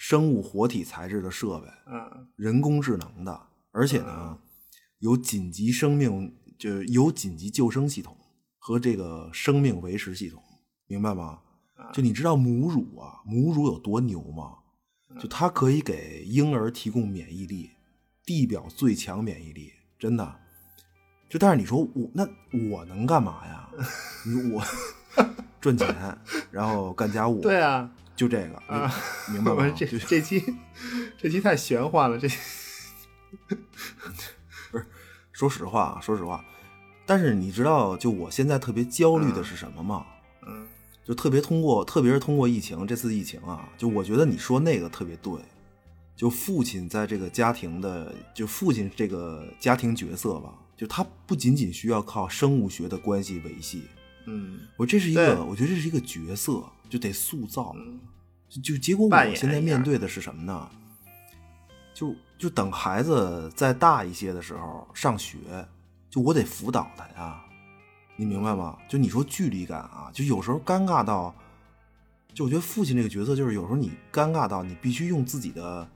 [0.00, 3.38] 生物活体材质的设备，嗯人工智能的，
[3.70, 4.38] 而且呢，
[5.00, 8.16] 有紧急生命，就是有紧急救生系统
[8.58, 10.42] 和这个生命维持系统，
[10.86, 11.40] 明白吗？
[11.92, 14.54] 就你知道母乳啊，母乳有多牛吗？
[15.20, 17.68] 就它可以给婴儿提供免疫力，
[18.24, 20.40] 地表最强免疫力，真的。
[21.28, 22.26] 就但是你说我那
[22.70, 23.68] 我能干嘛呀？
[24.24, 24.62] 你我
[25.60, 26.18] 赚钱，
[26.50, 28.94] 然后干家务，对啊，就这个，啊
[29.32, 29.64] 明白吗？
[29.64, 30.44] 我这就这期
[31.16, 32.28] 这期太玄幻了，这
[34.70, 34.86] 不是
[35.32, 36.44] 说实话啊，说实话，
[37.06, 40.04] 但是你知道，就我现在特别焦虑的是什么吗？
[40.46, 40.68] 嗯
[41.02, 45.32] 就特别通过，特别是通过疫情，这次疫情啊，就我觉得你说那个特别对，
[46.14, 53.84] 就父亲在这个家庭的，就父亲这个家庭角色吧，就他不仅仅需要靠生物学的关系维系，
[54.26, 57.72] 嗯我这是一个，我觉得这是一个角色，就得塑造。
[57.76, 58.00] 嗯
[58.48, 60.68] 就就结果我现在面对的是什么呢？
[61.94, 65.38] 就就等孩子再大一些的时候上学，
[66.08, 67.40] 就我得辅导他呀，
[68.16, 68.76] 你明白吗？
[68.88, 71.32] 就你说距离感啊，就有时候尴尬到，
[72.34, 75.88] 就我觉得父亲这个角色，就是有时候你尴尬到你必须用自己的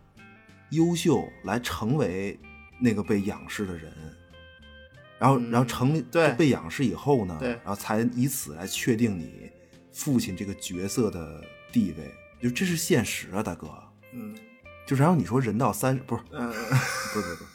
[0.71, 2.39] 优秀来成为
[2.79, 3.93] 那个被仰视的人，
[5.25, 5.51] 然后、嗯。
[5.51, 6.33] 然后成对。
[6.35, 7.49] 被仰视以后呢，对。
[7.51, 9.51] 然后才以此来确定你
[9.93, 13.69] 父亲这个角色的地位，就这是现实啊，大哥。
[14.13, 14.35] 嗯。
[14.87, 17.47] 就然后你说人到三不是嗯， 不是不是不是，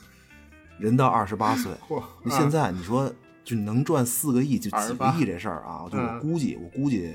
[0.80, 1.72] 人到二十八岁，
[2.32, 7.14] 现在你说就能赚四个亿，就几个亿这事儿啊，就我嗯估计，我估计，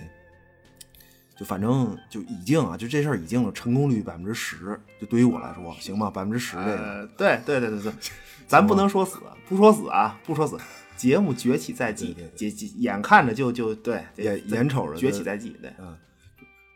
[1.36, 6.10] 就反正就已经啊，就这事儿已经成功率百分之十，就对于我来说，行吗？
[6.10, 7.92] 百分之十这个，呃，对对对对对，
[8.46, 9.18] 咱不能说死，
[9.48, 10.56] 不说死啊，不说死。
[10.96, 15.96] 节目崛起在即对对，即即眼看着就就对，眼眼瞅着崛起在即，对，嗯，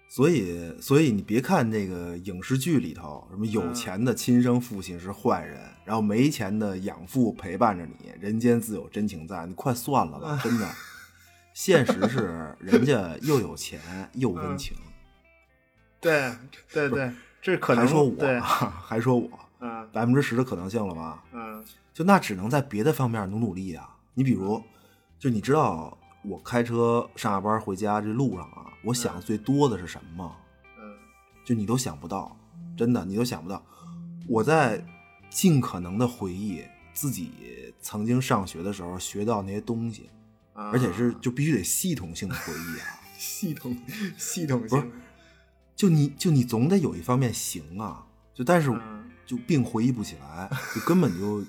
[0.09, 10.68] 所以所以你别看这个影视剧里头，什么有嗯钱的亲生父亲是坏人，然后没钱的养父陪伴着你，人间自有真情在，你快算了吧， 真的。
[11.59, 13.81] 现实是人家又有钱
[14.12, 14.77] 又温情，
[16.01, 16.33] 对
[16.73, 21.25] 对对，这可能还说我还说我嗯百分之十的可能性了吧？
[21.33, 23.97] 嗯就那只能在别的方面努努力啊。
[24.14, 24.62] 你比如，
[25.18, 30.37] 就你知道我开车上下班回家这路上啊，我想的最多的是什么吗？
[30.79, 30.94] 嗯
[31.44, 32.38] 就你都想不到，
[32.77, 33.61] 真的你都想不到。
[34.29, 34.81] 我在
[35.29, 40.09] 尽可能的回忆自己曾经上学的时候学到那些东西，
[40.59, 42.99] 啊而且是就必须得系统性的回忆啊。
[43.16, 43.77] 系统
[44.16, 44.92] 系统不是性，
[45.75, 51.44] 就你就你总得有一方面行啊，就但是嗯就并回忆不起来，就根本就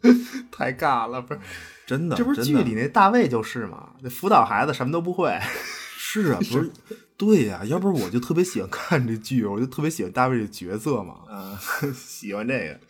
[0.50, 1.40] 太尬了，不是？
[1.86, 3.94] 真的这不是剧里那大卫就是嘛？
[4.02, 5.36] 那辅导孩子什么都不会，
[5.96, 6.70] 是啊，不是，
[7.16, 11.22] 对呀、要不然我就特别喜欢看这剧，我就特别喜欢大卫这角色嘛。
[11.28, 11.58] 嗯，
[11.92, 12.80] 喜欢这个，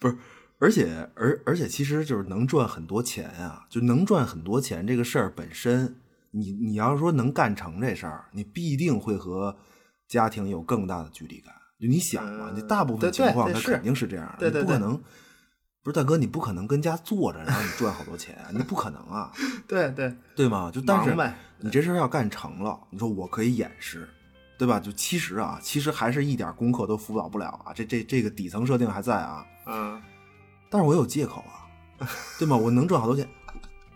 [0.00, 0.16] 不是，
[0.62, 5.96] 而且而而且其实就是能赚很多钱啊，就能赚很多钱这个事儿本身，
[6.30, 9.56] 你你要说能干成这事儿，你必定会和
[10.06, 11.52] 家庭有更大的距离感。
[11.80, 15.02] 就你想嘛，嗯你大部分情况对是它肯定是这样你不可能。
[15.84, 19.32] 不是大哥，你不可能跟家坐着，然后你赚好多钱，你不可能啊，
[19.66, 20.70] 对对，对吗？
[20.72, 21.12] 就但是
[21.58, 24.08] 你这事儿要干成了，你说我可以掩饰，
[24.56, 24.78] 对吧？
[24.78, 30.00] 就其实啊，其实还是一点功课都辅导不了啊，这这这个底层设定还在啊，嗯
[30.72, 31.68] 但是我有借口啊，
[32.40, 32.56] 对吗？
[32.56, 33.28] 我能赚好多钱，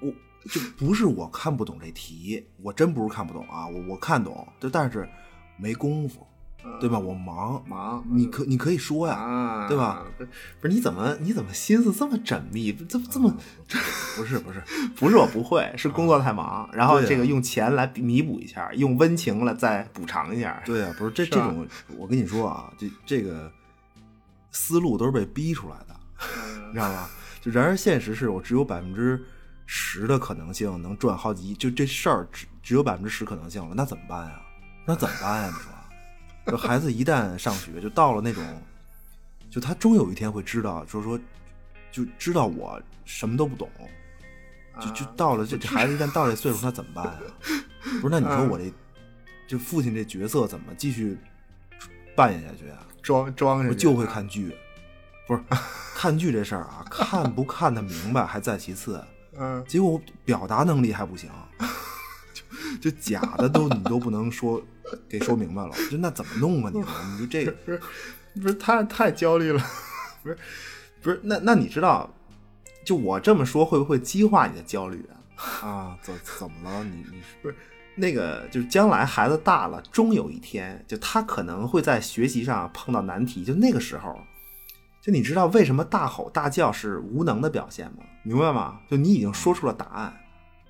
[0.01, 0.13] 我
[0.51, 5.09] 就不是我看不懂这题，我真不是看不懂啊，我我看懂，就但是
[5.57, 6.27] 没功夫，
[6.79, 6.99] 对吧？
[6.99, 10.05] 我忙忙你可你可以说呀，啊，对吧？
[10.61, 12.73] 不是，你怎么你怎么心思这么缜密？
[12.73, 13.35] 这这么
[14.17, 14.63] 不是不是，
[14.95, 20.63] 不是 我不会，是工作太忙，然后这个用钱来弥补一下，用温情来再补偿一下。
[20.67, 23.51] 对啊、不是这这种，我跟你说啊，这这个
[24.53, 25.96] 思路都是被逼出来的，
[26.69, 27.09] 你知道吗？
[27.41, 29.25] 就然而现实是我只有百分之
[29.67, 34.41] 十的可能性能赚好几亿，就这事儿只只有百分之十可能性了，那怎么办呀？
[34.87, 35.49] 那怎么办呀？
[35.49, 35.73] 你说，
[36.47, 38.45] 这孩子一旦上学，就到了那种，
[39.51, 41.19] 就他终有一天会知道，就是说，
[41.91, 43.69] 就知道我什么都不懂，
[44.81, 47.21] 就就到了这这孩子一旦到这岁数，他怎么办啊？
[48.01, 48.73] 不是，那你说我这
[49.47, 51.17] 就父亲这角色怎么继续
[52.15, 52.85] 扮演下去啊？
[53.03, 54.55] 装装我就会看剧，
[55.27, 55.43] 不是
[55.95, 59.03] 看剧这事儿啊， 看不看得明白还在其次，
[59.39, 61.31] 嗯，结果我表达能力还不行，
[62.81, 64.63] 就就假的都你都不能说
[65.09, 66.71] 给说明白了， 就那怎么弄啊？
[66.73, 67.53] 你说你就这个。
[67.65, 67.81] 不是
[68.41, 69.63] 不是太太焦虑了，
[70.23, 70.39] 不是
[71.01, 72.13] 不是那那你知道，
[72.85, 75.03] 就我这么说会不会激化你的焦虑
[75.35, 75.67] 啊？
[75.67, 76.85] 啊，怎怎么了？
[76.85, 77.57] 你你不是。
[77.99, 84.21] 那个，就是将来孩子大了，终有一天，就他可能会在学习上碰到难题，就那个时候，
[85.07, 87.99] 就你知道为什么大吼大叫是无能的表现吗？
[88.25, 88.81] 明白吗？
[88.91, 90.13] 就你已经说出了答案，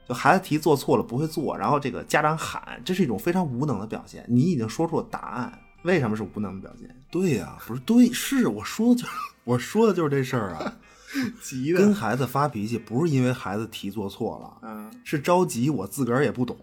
[0.07, 6.94] 就孩子题做错了不会做，然后这个家长喊，这是一种非常无能的表现，你已经说出了答案，为什么是无能的表现？
[7.11, 9.12] 对呀、不是对，是我说的就是
[9.44, 10.75] 我说的就是这事儿啊。
[11.40, 16.55] 急跟孩子发脾气不是因为孩子题做错了，嗯是着急，我自个儿也不懂，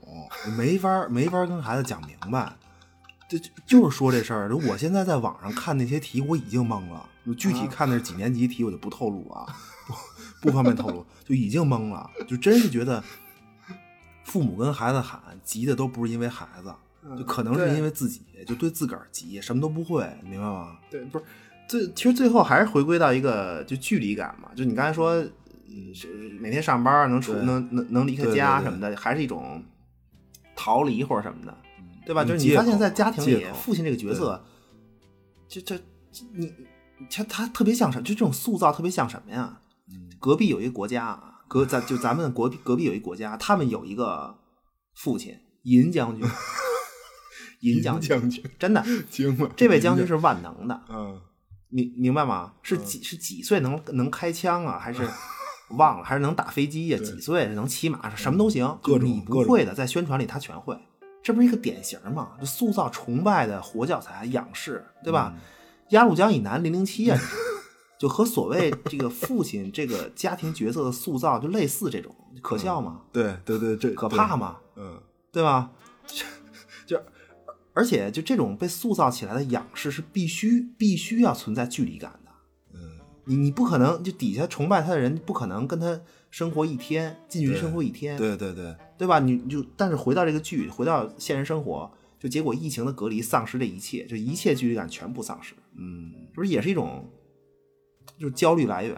[0.55, 2.53] 没法没法跟孩子讲明白。
[3.29, 7.09] 就就就是说这事儿，我现在在网上看那些题，我已经懵了。
[7.37, 9.47] 具体看的是几年级题，我就不透露啊，
[9.87, 12.09] 不不方便透露，就已经懵了。
[12.27, 13.01] 就真是觉得，
[14.25, 16.73] 父母跟孩子喊急的都不是因为孩子，
[17.17, 20.77] 就可能是因为自己，就对自个儿急，什么都不会，明白吗？
[20.91, 21.23] 对，不是
[21.65, 25.15] 最其实最后还是回归到一个就距离感嘛，就你刚才说，
[25.69, 26.07] 嗯，是
[26.41, 29.63] 每天上班能出能能能离开家什么的，还是一种
[30.57, 31.57] 逃离或者什么的，
[32.05, 32.23] 对吧？
[32.23, 34.43] 嗯就是你发现，在家庭里，父亲这个角色，
[35.47, 35.77] 就这
[36.11, 36.51] 这你
[37.09, 38.03] 他他特别像什么？
[38.03, 39.59] 就这种塑造特别像什么呀？
[39.89, 44.37] 嗯隔壁有一个国家啊，隔咱就咱们国壁隔壁有一个国家，他们有一个
[44.95, 46.25] 父亲银将军，
[47.59, 50.81] 银将军， 将军真的， 惊了这位将军是万能的。
[50.89, 51.19] 嗯，
[51.69, 52.53] 明明白吗？
[52.61, 54.79] 是几、是几岁能能开枪啊？
[54.79, 55.05] 还是
[55.71, 56.05] 忘了？
[56.05, 58.15] 还是能打飞机呀、 几岁能骑马？
[58.15, 58.77] 什么都行。
[58.81, 60.77] 各种你不会的，在宣传里他全会。
[61.23, 62.33] 这不是一个典型嘛？
[62.39, 65.33] 就塑造崇拜的活教材、仰视，对吧？
[65.89, 67.17] 鸭绿江以南零零七啊，
[67.97, 73.01] 就和所谓这个父亲这个家庭角色的塑造就类似，这种可笑吗？
[73.11, 74.35] 对对对，这可怕？
[74.35, 74.57] 吗？
[74.75, 74.99] 嗯，
[75.31, 75.71] 对吧？
[76.85, 76.99] 就
[77.73, 82.31] 而且就这种被塑造起来的仰视是必须必须要存在距离感的。
[82.73, 89.19] 嗯，你你不可能就底下崇拜他的人不可能跟他生活一天，近距离生活一天，对对对，对吧？
[89.19, 97.09] 你就但是回到这个剧，回到现实生活，就结果疫情的隔离丧失这一切，就一切距离感全部丧失，嗯，不是也是一种
[98.17, 98.95] 就是焦虑来源，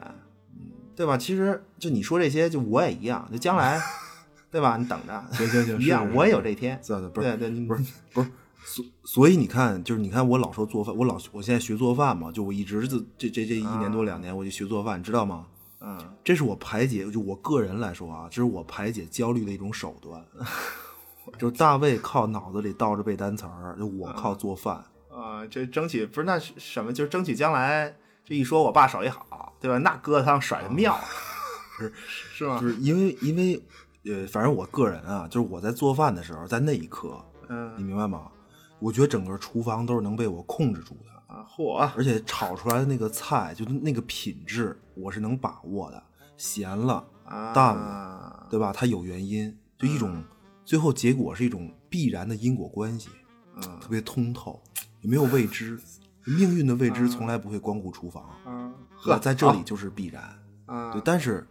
[0.56, 1.18] 嗯，对吧？
[1.18, 3.82] 其实就你说这些，就我也一样，就将来，
[4.52, 4.78] 对吧？
[4.78, 7.84] 你等着，行行行， 一样，我也有这天，是是不是对对，你不是
[8.14, 8.30] 不是，
[8.64, 15.48] 所所以你看，就是你看我老说做饭，我老我现在学做饭嘛，就我一直这这这这一年多两年我就学做饭，你知道吗？
[15.86, 20.26] 嗯，这是我排解，就我个人来说啊，这是我排解焦虑的一种手段。
[21.40, 24.84] 就大卫靠脑子里倒着背单词儿，就我靠做饭。
[25.12, 29.78] 啊，这争取不是那什么，就是争取将来这一说我爸手艺好，对吧？
[29.78, 30.98] 那疙瘩汤甩的妙，
[31.80, 32.68] 是是吗就？
[32.68, 33.64] 是因为因为
[34.06, 37.20] 呃，反正我个人啊，就是我在做饭的时候，在那一刻，
[37.50, 38.32] 嗯你嗯明白吗？
[38.80, 46.04] 我觉得整个厨房都是能被我控制住的，啊，嚯，而且炒出来的那个菜，就那个品质，我是能把握的。
[46.38, 48.74] 咸了、啊淡了，对吧？
[48.74, 50.24] 它有原因，就一种、
[50.66, 53.10] 最后结果是一种必然的因果关系，
[53.56, 54.62] 嗯特别通透，
[55.02, 55.80] 也没有未知，
[56.26, 58.74] 命运的未知从来不会光顾厨房，嗯，
[59.06, 60.24] 呃在这里就是必然。
[60.66, 61.48] 啊对，但是，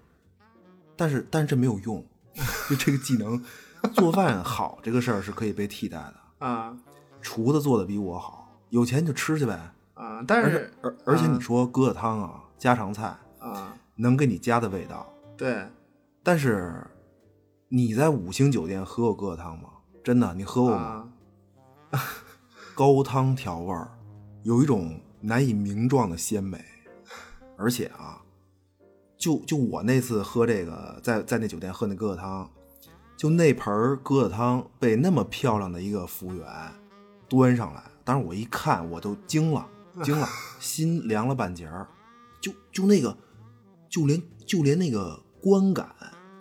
[0.97, 2.05] 但是，但是这没有用，
[2.69, 3.41] 就这个技能，
[3.95, 6.47] 做饭好这个事儿是可以被替代的。
[6.47, 6.77] 啊
[7.23, 8.34] 厨子做的比我好，
[8.75, 9.73] 有钱就吃去呗。
[9.95, 15.65] 啊，但是而而且啊你说疙瘩汤啊，家常菜啊，能给你家的味道，对，
[16.25, 16.85] 但是
[17.69, 19.69] 你在五星酒店喝过疙瘩汤吗？
[20.03, 21.09] 真的，你喝过吗？
[21.93, 22.01] 啊
[22.75, 23.89] 高汤调味儿，
[24.43, 26.59] 有一种难以名状的鲜美，
[27.57, 28.21] 而且啊，
[29.17, 32.51] 就就我那次喝这个，在在那酒店喝那疙瘩汤，
[33.17, 36.47] 就那盆儿疙瘩汤被那么漂亮的一个服务员
[37.29, 39.67] 端上来，当时我一看我都惊了，
[40.05, 40.29] 惊了，
[40.61, 41.87] 心凉了半截儿，
[42.41, 43.17] 就就那个，
[43.89, 45.89] 就连就连那个观感。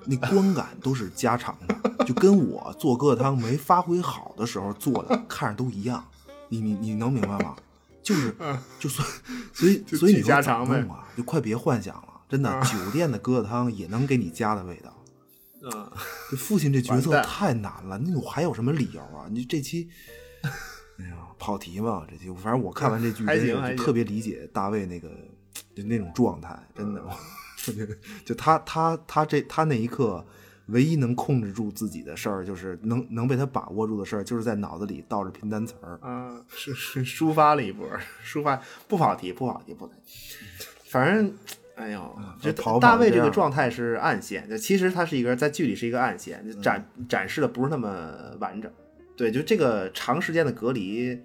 [0.06, 6.06] 那观感都是家常的，就跟我做疙瘩汤没发挥好的时候做的 看着都一样。
[6.50, 7.56] 你你你能明白吗？
[8.04, 8.36] 就是
[8.78, 9.06] 就所
[9.54, 11.08] 所以所以你巨说咋家常弄啊？
[11.16, 14.94] 就快别幻想了，真的，酒店的疙瘩汤也能给你家的味道。
[15.62, 15.90] 嗯
[16.30, 19.28] 这父亲这角色太难了，那我还有什么理由啊？
[19.32, 19.88] 你这期，
[21.38, 25.10] 跑题嘛，这就反正我看完这剧， 就特别理解大卫那个
[25.76, 27.02] 就那种状态，真的，
[28.26, 30.26] 就他他他这他那一刻。
[30.68, 36.00] 唯一能控制住自己的事儿，就是能能被他把握住的事儿，就是在脑子里倒着拼单词儿。
[36.02, 37.86] 啊，是是抒发了一波，
[38.26, 38.58] 抒发
[38.88, 40.00] 不跑题，不跑题，不跑题。
[40.86, 41.34] 反正，
[41.76, 48.72] 哎呦，这大卫这个状态是暗线，就其实他是一个在剧里是一个暗线，就展嗯展示的不是那么完整。
[49.24, 51.18] 对，就这个长时间的隔离，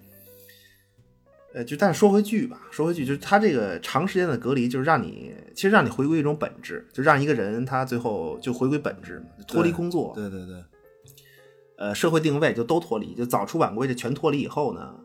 [1.53, 10.63] 呃，就但是说回剧吧，说回剧，就是他这个长时间的隔离，就是让你其实让你回归一种本质，就让一个人他最后就回归本质嘛，脱离工作，对对对，
[11.77, 14.95] 呃，社会定位就都脱离，就早出晚归这全脱离以后呢，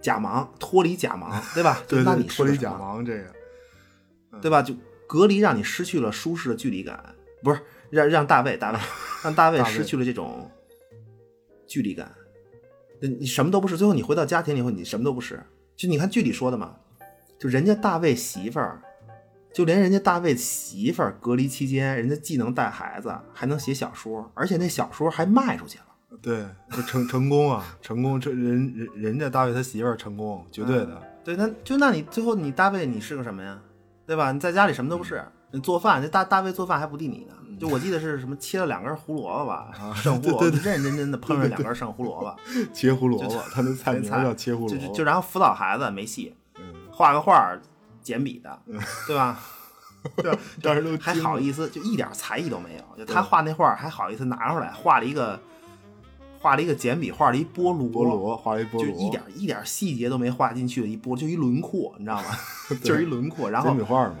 [0.00, 1.82] 假忙脱离假忙，对吧？
[1.88, 4.62] 就那你脱离假忙这个，对吧？
[4.62, 4.72] 就
[5.08, 8.78] 隔离让你失去了舒适的距离感，不是让让大卫大卫
[9.24, 10.50] 让大卫失去了这种
[11.66, 12.12] 距离感，
[13.00, 15.42] 你你什么都不是，最后你回到家庭以后你什么都不是。
[15.76, 16.76] 就你看剧里说的嘛，
[17.38, 18.80] 就人家大卫媳妇儿，
[19.52, 25.84] 就连人家大卫媳妇儿隔离期间，人家既能带孩子，还能写小说，而且那小说还卖出去了。
[26.22, 31.02] 对，就成成功啊，成功，这人人人家大卫他媳妇儿成功，绝对的。
[31.24, 33.60] 对，那就那你最后你大卫你是个什么呀？
[34.06, 34.30] 对吧？
[34.30, 37.34] 你在家里什么都不是，你做饭，那大大卫做饭还不敌你呢。
[37.64, 42.36] 就我记得是什么切了两根胡萝卜吧， 剩 胡萝卜，认认真真的烹饪两根剩胡萝卜，
[42.72, 44.76] 切胡萝卜，他那菜名菜叫切胡萝卜。
[44.76, 47.60] 就就就然后辅导孩子没戏，嗯画个画儿
[48.02, 48.58] 简笔的，
[49.06, 49.40] 对吧？
[50.16, 50.38] 对吧？
[50.62, 52.98] 当时都还好意思，就一点才艺都没有。
[52.98, 55.40] 就他画那画儿还好意思拿出来，画了一个
[56.38, 62.24] 画了一个简笔，画了一菠萝，菠萝，画了一菠就，一点一点细节都没画进去的一波，就一轮廓，你知道吗？
[62.82, 64.16] 就是一轮廓，然后简笔画嘛。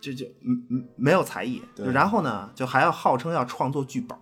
[0.00, 1.62] 就就嗯嗯没有才艺，
[1.92, 4.20] 然后呢，就还要号称要创作剧本儿，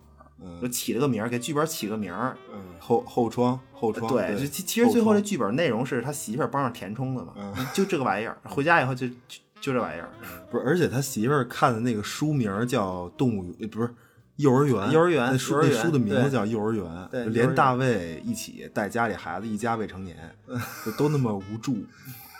[0.60, 2.36] 就嗯起了个名儿，给剧本起个名儿。
[2.52, 9.14] 嗯，后后窗后窗，对，就其其实最后这剧本内容是他媳妇儿帮着填充的嘛，嗯就这个玩意儿，回家以后就就
[9.60, 10.08] 就这玩意儿，
[10.50, 13.94] 不是，而且他媳妇儿看的那个书名叫《动物不是
[14.36, 20.16] 幼儿园，幼儿园那书那书的名字叫幼儿园，连大卫一起带家里孩子一家未成年，
[20.84, 21.76] 就都那么无助，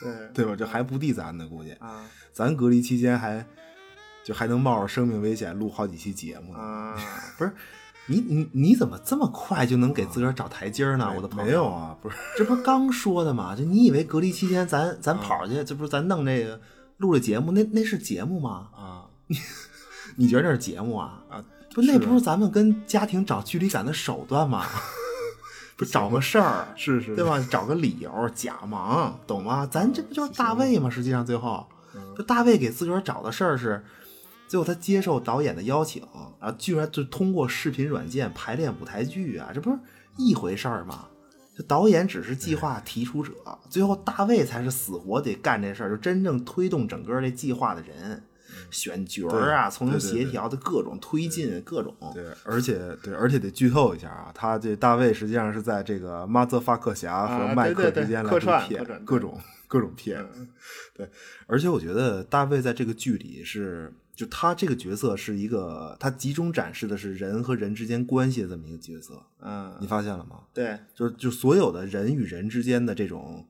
[0.01, 0.57] 对对吧？
[0.57, 2.03] 这还不地咱呢，估计啊
[2.33, 3.45] 咱隔离期间还
[4.25, 6.53] 就还能冒着生命危险录好几期节目。
[6.53, 6.97] 啊，
[7.39, 7.53] 不是
[8.07, 11.13] 你你你怎么这么快就能给自个儿找台阶儿呢？
[11.15, 13.55] 我的朋友没有，啊，不是 这不是刚说的吗？
[13.55, 16.61] 就你以为隔离期间咱咱跑去，这不是咱弄这个
[16.97, 18.69] 录这节目，那那是节目吗？
[18.77, 19.37] 啊你
[20.17, 21.23] 你觉得那是节目啊？
[21.31, 24.67] 啊，不，那不是咱们跟家庭找距离感的手段吗？
[25.77, 27.25] 不找个事儿，是是对？
[27.25, 27.43] 吧？
[27.51, 29.67] 找个理由，假忙，懂吗？
[29.71, 30.91] 咱这不就是大卫吗？
[30.91, 31.67] 实际上最后，
[32.21, 33.83] 就大卫给自个儿找的事儿是，
[34.47, 36.03] 最后他接受导演的邀请，
[36.39, 39.79] 啊，居然就通过视频软件排练舞台剧啊，这不是
[40.19, 41.07] 一回事儿吗？
[41.57, 43.33] 这导演只是计划提出者，
[43.71, 48.23] 最后大卫才是死活得干这事儿，就真正推动整个这计划的人，
[48.71, 58.63] 选角儿啊，从中协调的各种推进，各种对，而且对，而且得剧透一下啊，他这大卫实际上是在这个马泽发克侠和啊麦克之间来客串
[59.07, 59.41] 各种
[59.71, 60.27] 各种骗。
[60.93, 61.09] 对，
[61.47, 69.23] 而且我觉得大卫在这个剧里是，就他这个角色是一个，他集中展示的是人和人之间关系的这么一个角色。
[69.41, 70.41] 嗯你发现了吗？
[70.53, 73.47] 对，就是就所有的人与人之间的这种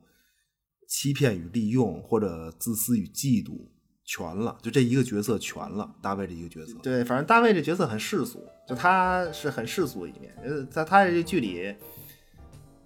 [0.87, 3.69] 欺骗与利用，或者自私与嫉妒，
[4.05, 5.97] 全了，就这一个角色全了。
[6.03, 10.37] 大卫这一个角色，对，反正大卫这角色很世俗，就他是很世俗的一面。
[10.45, 11.75] 呃，在他这剧里，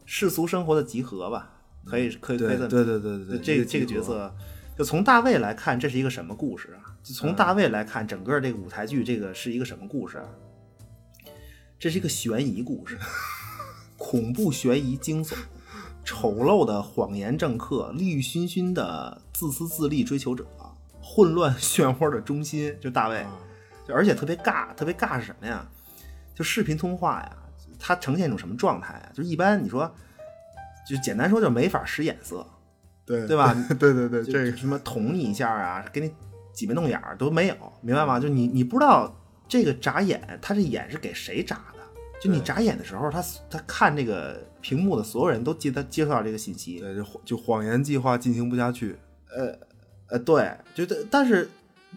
[0.05, 1.54] 世俗生活的集合吧，
[1.85, 4.35] 可以可以可以这么对对对对对，这个这个角色，
[4.77, 6.97] 就从大卫来看，这是一个什么故事啊？
[7.03, 10.25] 就从大卫来看，整个这个舞台剧，这个是一个什么故事啊？
[11.79, 12.99] 这是一个悬疑故事，
[13.99, 15.35] 恐怖悬疑惊悚，
[16.05, 20.47] 丑陋的谎言政客，利欲熏熏的自私自利追求者，
[21.03, 23.27] 混乱 漩涡的中心，就大卫，
[23.87, 25.67] 就而且特别尬，特别尬是什么呀？
[26.35, 27.37] 就视频通话呀，
[27.79, 29.13] 它呈现一种什么状态啊？
[29.13, 29.95] 就是一般你说，
[30.87, 32.47] 就简单说，就没法使眼色。
[33.07, 33.55] 对对吧？
[33.79, 36.11] 对对对，就这个什么捅你一下啊，给你
[36.55, 38.19] 挤眉弄眼儿都没有，明白吗？
[38.19, 39.15] 就你你不知道
[39.47, 41.81] 这个眨眼，他这眼是给谁眨的？
[42.19, 46.79] 就你眨眼的时候，他他看这个屏幕的所有人都接他接受到这个信息。
[46.81, 48.97] 对就就谎言计划进行不下去，
[49.37, 49.55] 呃
[50.09, 51.51] 呃，对，就但是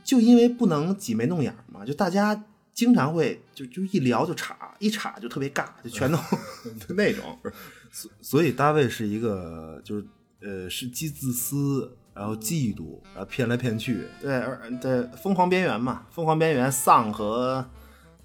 [0.03, 6.17] 就因为不能挤眉弄眼儿嘛，就大家经常会就就一聊就岔，一岔就特别尬，就全都
[6.85, 7.23] 就那种。
[7.91, 10.05] 所所以大卫是一个就是
[10.41, 17.65] 呃是既自私，然后嫉妒，然后骗来骗去，对，而对疯狂边缘嘛，疯狂边缘丧和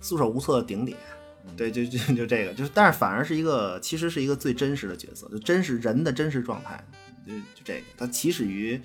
[0.00, 0.96] 束手无策的顶点，
[1.56, 6.84] 对，就就就这个，就是但是反而是一个，其实是一个最真实的角色，就真实人的真实状态，
[7.26, 8.76] 就就这个，他起始于《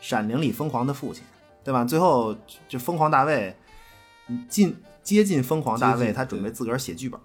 [0.00, 1.22] 闪灵》里疯狂的父亲，
[1.62, 1.84] 对吧？
[1.84, 2.36] 最后
[2.68, 3.54] 就疯狂大卫
[4.48, 7.24] 近接近疯狂大卫，他准备自个儿写剧本儿。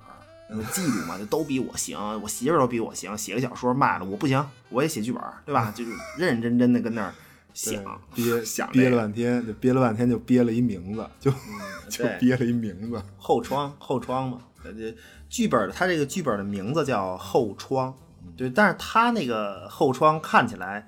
[0.57, 5.71] 嫉妒嘛，就都比我行，我媳妇儿都比我行，写个小说卖了，我不行，我也写剧本儿，对吧？
[5.75, 7.13] 就是认认真真的跟那儿
[7.53, 7.83] 想
[8.15, 11.31] 憋想憋了半天，就憋了半天就憋了一名字，就
[11.89, 14.95] 就憋了一名字，后窗，后窗嘛，呃这
[15.29, 17.93] 剧本它这个剧本的名字叫后窗，
[18.35, 20.87] 对，但是它那个后窗看起来，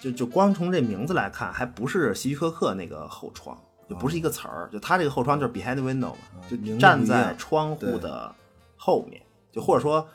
[0.00, 3.58] 就就光从这名字来看，还不是希区柯克那个后窗，
[3.88, 8.34] 就不是一个词儿，就它这个后窗就是 behind the window 嘛，就站在窗户的
[8.78, 9.20] 后面，
[9.52, 10.08] 就或者说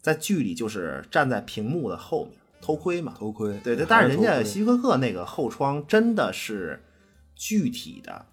[0.00, 6.82] 在剧里就是站在屏幕的后面偷窥嘛，偷窥，对对，但是人家希区柯克那个后窗真的是
[7.34, 8.24] 具体的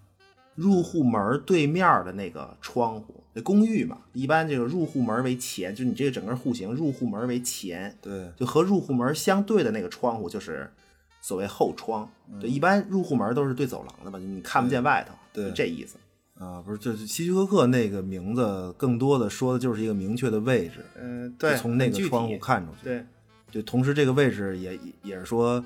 [0.54, 8.30] 入户门对面的那个窗户，那公寓嘛，一般这个入户门为前，就是你这个整个户型入户门为前，对。
[8.36, 10.72] 就和入户门相对的那个窗户就是
[11.20, 12.08] 所谓后窗，
[12.40, 15.46] 对一般入户门都是对走廊的嘛，你看不见外头，对。
[15.46, 15.96] 就这意思。
[16.38, 23.06] 啊，不是，就是希区柯克那个名字，更多的说的就是一个明确的位置，嗯，对从那个窗户看出去，对，
[23.50, 25.64] 就，同时这个位置也也也是说，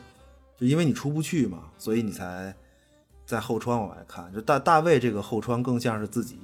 [0.58, 2.54] 就因为你出不去嘛，所以你才
[3.24, 4.30] 在后窗往外看。
[4.32, 6.38] 就大大卫这个后窗更像是自己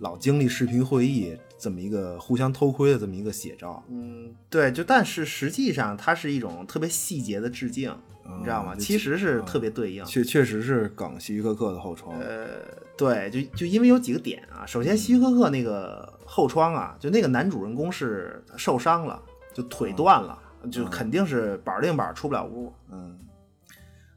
[0.00, 7.94] 老经历视频会议这么一个互相偷窥的这么一个写照，嗯，对，就但是实际上它是一种特别细节的致敬，
[8.38, 8.74] 你知道吗？
[8.74, 10.02] 其实是特别对应。
[10.06, 12.18] 确确实是梗希区柯克的后窗。
[12.18, 12.62] 呃，
[12.96, 14.64] 对，就就因为有几个点啊。
[14.64, 19.22] 首先，希区柯克那个后窗啊，就那个男主人公是受伤了，
[19.52, 20.38] 就腿断了，
[20.72, 23.18] 就肯定是板儿定板儿出不了屋，嗯，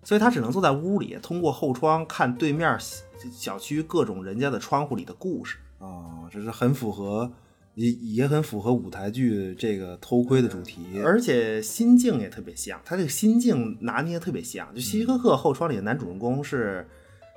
[0.01, 5.57] 所以他只能坐在屋里，通过后窗看对面小小区各种人家的窗户里的故事。
[5.83, 7.29] 啊，这是很符合，
[7.75, 11.01] 也也很符合舞台剧这个偷窥的主题。
[11.03, 14.73] 而且心境也特别像，他这个心境拿捏特别像。
[14.73, 16.87] 就希区柯克后窗里的男主人公是，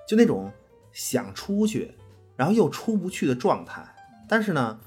[0.07, 0.53] 就那种
[0.93, 1.93] 想出去，
[2.37, 3.85] 然后又出不去的状态。
[4.29, 4.79] 但是呢，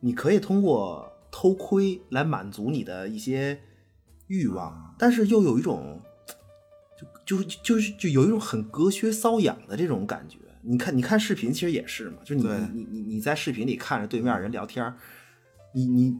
[0.00, 3.58] 你可以通过偷窥来满足你的一些
[4.26, 6.02] 欲望，但是又有一种，
[7.24, 10.36] 就就是就是就有一种很隔靴搔痒的这种感觉。
[10.66, 14.94] 你看，你看视频其实也是嘛，就是你你你你在视频里看着对面人聊天儿，
[15.72, 16.18] 你你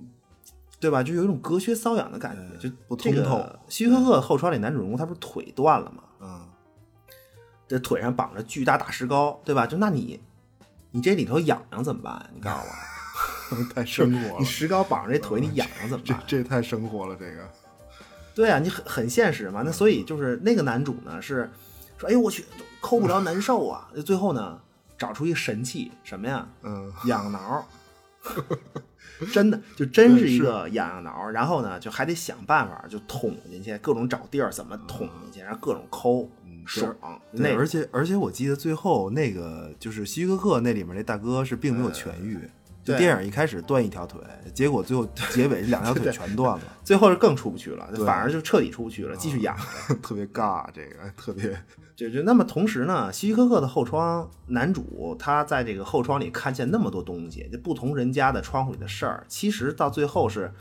[0.78, 1.02] 对吧？
[1.02, 6.02] 就有一种隔靴搔痒的感觉，就不通透希区柯克后窗里男主人公他不是腿断了吗？
[6.20, 6.48] 嗯，
[7.66, 9.66] 这腿上绑着巨大大石膏，对吧？
[9.66, 10.20] 就那你
[10.92, 12.30] 你这里头痒痒怎么办？
[12.34, 16.22] 你告诉我， 太生活了你，石膏绑着这腿，你痒痒怎么办？
[16.26, 17.50] 这这太生活了，这个。
[18.34, 19.62] 对啊，你很很现实嘛。
[19.64, 21.50] 那所以就是那个男主呢是
[21.98, 22.44] 说，哎呦我去，
[22.86, 23.88] 抠不着难受啊。
[24.04, 24.60] 最后呢，
[24.96, 26.46] 找出一神器，什么呀？
[26.62, 27.66] 嗯，痒挠，
[29.32, 36.30] 真的就真是一个痒痒挠，然后呢，就还得想办法就捅进去，各种找地儿怎么捅进去，然后各种抠，
[36.64, 36.94] 爽。
[37.32, 42.38] 那而且而且我记得最后那个就是希区柯克那里面那大哥是并没有痊愈，
[42.84, 44.20] 就电影一开始断一条腿，
[44.54, 48.06] 结果最后结尾这两条腿 全断了，最后是更出不去了，对。
[48.06, 49.94] 反而就彻底出不去了，继续养着。
[50.00, 51.60] 特别尬，这个特别
[51.96, 60.52] 就就那么同时呢，希区柯克的后窗男主他在这个后窗里看见那么多东西，就不同人家的窗户里的事儿，其实到最后是，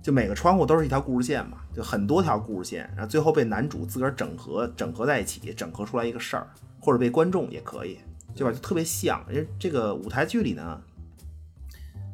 [0.00, 6.46] 就每个窗户都是一条故事线嘛，就很多条故事线，然后最后被男主自个儿整合整合在一起，整合出来一个事儿，
[6.78, 7.98] 或者被观众也可以，
[8.36, 8.52] 对吧？
[8.52, 10.80] 就特别像，因为这个舞台剧里呢，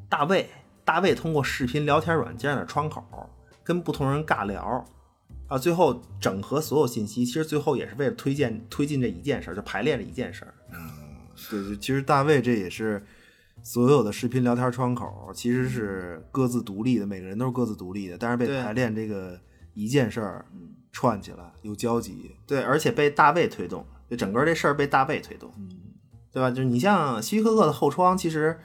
[0.09, 0.49] 大卫
[0.87, 3.05] 大卫通过视频聊天软件的窗口
[3.63, 4.83] 跟不同人尬聊，
[5.49, 10.55] 啊，最后整合所有信息，其实最后也是为了推荐推进这一件事儿，就排练这一件事儿。
[11.51, 13.05] 对，对其实大卫这也是
[13.63, 19.39] 所有的视频聊天窗口，其实是各自独立的，每个人都是各自独立的，但是被排练这个
[19.75, 20.47] 一件事儿
[20.93, 22.33] 串起来，有交集。
[22.47, 25.53] 对，而且被大卫推动，就整个这事儿被大卫推动，
[26.33, 26.51] 对吧？
[26.51, 28.59] 就是你像希区柯克的后窗，其实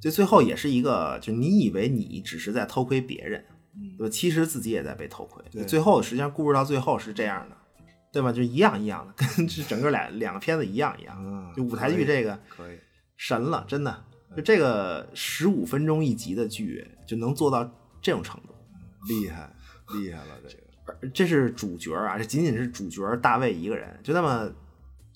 [0.00, 3.44] 就最后也是一个，就你以为你只是在偷窥别人，
[3.98, 4.10] 对吧？
[4.10, 5.44] 其实自己也在被偷窥。
[5.50, 7.56] 对最后实际上故事到最后是这样的，
[8.12, 8.32] 对吧？
[8.32, 11.16] 就一样一样的，跟这整个两两个片子一样一样。
[11.18, 12.78] 嗯，就舞台剧这个可以，
[13.16, 14.04] 神了，真的，
[14.36, 17.68] 就这个十五分钟一集的剧就能做到
[18.00, 18.54] 这种程度。
[19.08, 19.50] 厉害，
[19.94, 20.64] 厉害了，这个。
[21.14, 24.50] 这是主角啊，这仅仅是主角大卫一个人，就那么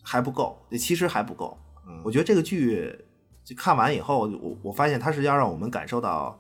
[0.03, 1.59] 还不够，这其实还不够。
[1.89, 2.97] 嗯我觉得这个剧
[3.43, 6.39] 就看完以后，我我发现它是要让我们感受到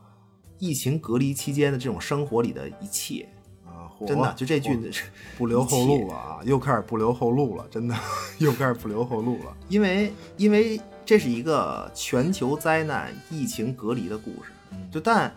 [0.64, 3.28] 疫情隔离期间的这种生活里的一切，
[3.66, 5.02] 啊，真的，就这剧嚯
[5.36, 7.94] 不留后路了啊，又开始不留后路了，真的
[8.40, 9.54] 又开始不留后路了。
[9.68, 14.52] 因为因为这是一个全球灾难疫情隔离的故事，
[14.90, 15.34] 就但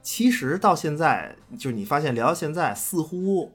[0.00, 3.52] 其实到现在，就是你发现聊到现在，似乎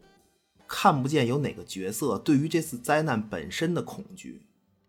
[0.67, 4.41] 看不见有哪个角色对于这次灾难本身的恐惧，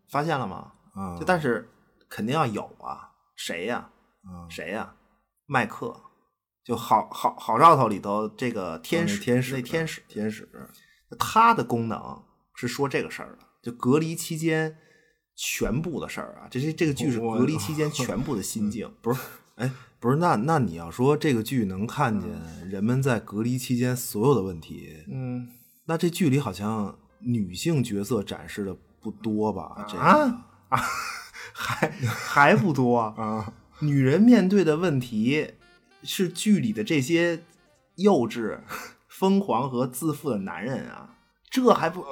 [0.09, 0.73] 发现了吗？
[0.93, 1.17] 啊。
[1.17, 1.69] 就但是
[2.09, 3.89] 肯定要有啊，谁呀、
[4.25, 4.93] 啊，谁呀、
[5.53, 5.95] 麦克，
[6.63, 10.49] 就好好好兆头里头这个天使，天使，那天使，天使，
[11.19, 12.23] 它的功能
[12.55, 14.75] 是说这个事儿的，就隔离期间
[15.35, 19.21] 全部的事儿啊，这是这个剧是隔离期间全部的心境，不是，
[19.57, 22.31] 哎，不是，那那你要说这个剧能看见
[22.67, 25.47] 人们在隔离期间所有的问题，嗯
[25.85, 29.85] 那这剧里好像女性角色展示的不多吧？
[29.87, 30.81] 这个啊啊，
[31.53, 35.53] 还还不多啊，啊， 女人面对的问题
[36.03, 37.43] 是剧里的这些
[37.95, 38.59] 幼稚、
[39.07, 41.15] 疯狂和自负的男人啊，
[41.49, 42.05] 这还不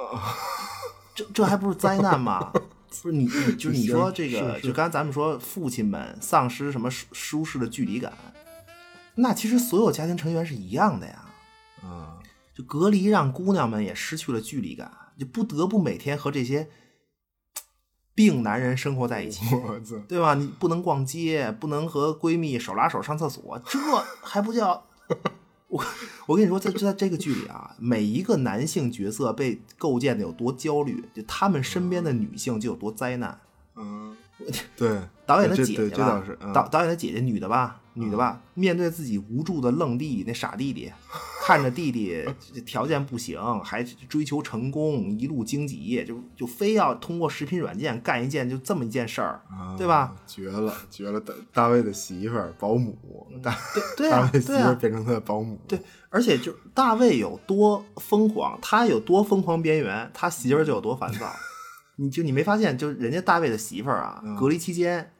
[1.14, 2.52] 这这还不是灾难吗？
[3.02, 8.12] 不是你，你就是你说这个，就刚才咱们说父亲们丧失什么舒舒适的距离感，
[9.14, 11.24] 那其实所有家庭成员是一样的呀。
[11.82, 12.18] 嗯，
[12.54, 16.68] 就隔离让姑娘们也失去了距离感，就不得不每天和这些
[18.14, 19.44] 病男人生活在一起。
[20.08, 20.34] 对吧？
[20.34, 23.78] 你不能逛街，不能和闺蜜手拉手上厕所，这
[24.22, 24.84] 还不叫？
[25.68, 25.82] 我
[26.26, 33.40] 我跟你说，在在这个剧里啊，每一个男性角色被构建的有多焦虑，就他们身边的女性就有多灾难。
[33.76, 34.14] 嗯，
[34.76, 40.90] 对，导演的姐姐吧导导演的姐姐女的吧，女的吧，面对自己无助的愣弟那傻弟弟，
[41.42, 42.24] 看着弟弟
[42.64, 50.14] 条件不行，还追求成功，一路荆棘，就就非要通过视频软件干一件就这么一件事儿，啊对吧？
[50.26, 51.20] 绝了，绝了！
[51.20, 52.96] 大大卫的媳妇儿保姆，
[53.42, 61.30] 大对对啊对啊卫媳妇儿变成他的保姆，对，而且就大卫有多疯狂，他有多疯狂边缘，他媳妇儿就有多烦躁。
[61.96, 65.12] 你就你没发现，就人家大卫的媳妇儿啊，嗯隔离期间，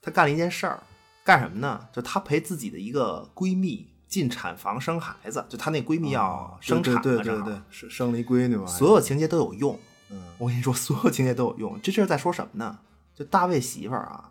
[0.00, 0.82] 他干了一件事儿，
[1.26, 1.88] 干什么呢？
[1.92, 9.78] 就她陪自己的一个闺蜜进产房生孩子，就她那闺蜜要啊生产了，对对对对对，是生了一闺女嘛，所有情节都有用。
[10.08, 11.80] 嗯我跟你说， 所有情节都有用。
[11.82, 12.78] 这事儿在说什么呢？
[13.12, 14.30] 就大卫媳妇儿啊，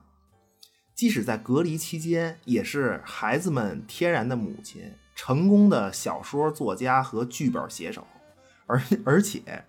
[0.95, 8.07] 即使在隔离期间，也是孩子们天然的母亲，成功的小说作家和剧本写手，
[8.67, 9.65] 而而且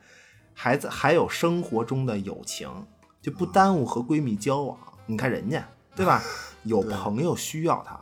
[0.55, 2.87] 孩子还有生活中的友情，
[3.21, 4.79] 就不耽误和闺蜜交往。
[5.07, 6.23] 你看人家，对吧？
[6.65, 7.99] 有朋友需要他，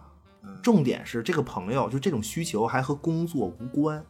[0.62, 4.04] 重点是这个朋友就这种需求还和工作无关。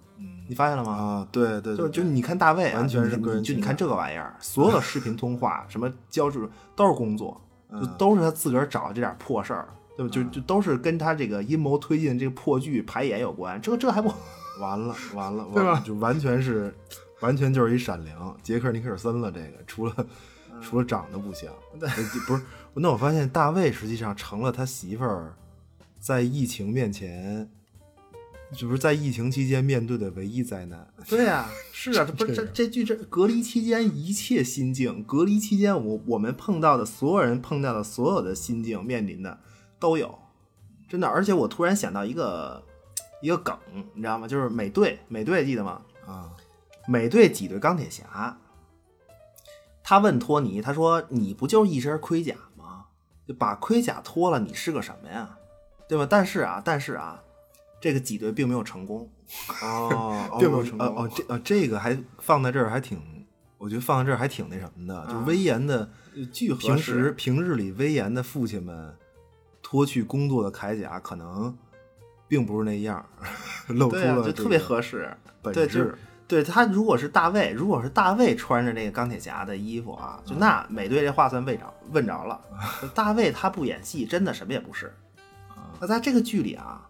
[0.46, 0.92] 你发现了吗？
[0.92, 10.12] 啊，对对，对就就你看大卫啊，完全是个人就你看这个玩意儿，所有的视频通话，什么交流都是工作，就嗯都是他自个儿找的这点破事儿，对吧？
[10.12, 14.12] 就就都是跟他这个阴谋推进这个破剧排演有关，这这还不
[14.60, 16.72] 完了完了， 对吧就完全是，
[17.20, 19.32] 完全就是一闪灵，杰克尼克尔森了。
[19.32, 20.06] 这个除了嗯
[20.60, 21.88] 除了长得不像， 呃
[22.26, 22.42] 不是。
[22.74, 25.34] 那我发现大卫实际上成了他媳妇儿
[26.00, 27.48] 在疫情面前，
[28.52, 30.86] 就是在疫情期间面对的唯一灾难。
[31.08, 39.38] 对呀、是啊，这不是这这句这隔离期间一切心境，隔离期间我我们碰到的所有人碰到的所有的心境面临的
[39.78, 40.18] 都有，
[40.88, 41.06] 真的。
[41.06, 42.60] 而且我突然想到一个
[43.22, 43.56] 一个梗，
[43.94, 44.26] 你知道吗？
[44.26, 45.80] 就是美队，美队记得吗？
[46.06, 46.32] 啊，
[46.88, 48.36] 美队挤兑钢铁侠，
[49.84, 52.86] 他问托尼，他说：“你不就是一身盔甲吗？
[53.28, 55.36] 就把盔甲脱了，你是个什么呀？
[55.86, 57.22] 对吧？”但是啊，但是啊，
[57.80, 59.08] 这个挤兑并没有成功。
[59.62, 62.98] 哦， 并没有成功哦哦，这呃这个还放在这儿还挺，
[63.58, 65.88] 我觉得放在这儿还挺那什么的，就威严的。
[66.58, 68.96] 平时平日里威严的父亲们，
[69.62, 71.54] 脱去工作的铠甲，可能
[72.26, 73.04] 并不是那样，
[73.68, 75.14] 露出了就特别合适。
[75.42, 75.98] 本对，就是质。
[76.26, 82.40] 对他如果是大卫，如果是大卫穿着那个钢铁侠的衣服啊，就那美队这话算问着问着了。
[82.94, 84.94] 大卫他不演戏，真的什么也不是。
[85.80, 86.88] 那在这个剧里啊，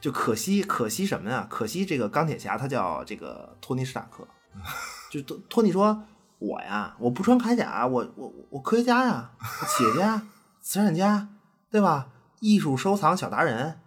[0.00, 1.46] 就可惜可惜什么呀？
[1.48, 4.26] 可惜这个钢铁侠他叫这个托尼·史塔克，
[5.10, 6.02] 就托托尼说
[6.40, 9.30] ：“我呀，我不穿铠甲，我我我科学家呀，
[9.68, 10.22] 企业家、
[10.60, 11.28] 慈善家，
[11.70, 12.08] 对吧？
[12.40, 13.78] 艺术收藏小达人，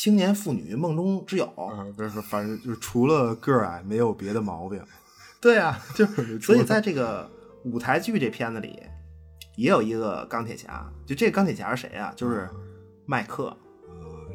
[0.00, 4.82] 青年妇女梦中之友。”啊，不是，反正就是除了个儿矮，没有别的毛病。
[5.42, 7.30] 对啊，就 是所以在这个
[7.64, 8.82] 舞台剧这片子里，
[9.56, 10.90] 也有一个钢铁侠。
[11.04, 12.14] 就这个钢铁侠是谁啊？
[12.16, 12.48] 就是
[13.04, 13.54] 麦克。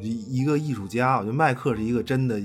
[0.00, 2.40] 一一个艺术家，我觉得麦克是一个真的，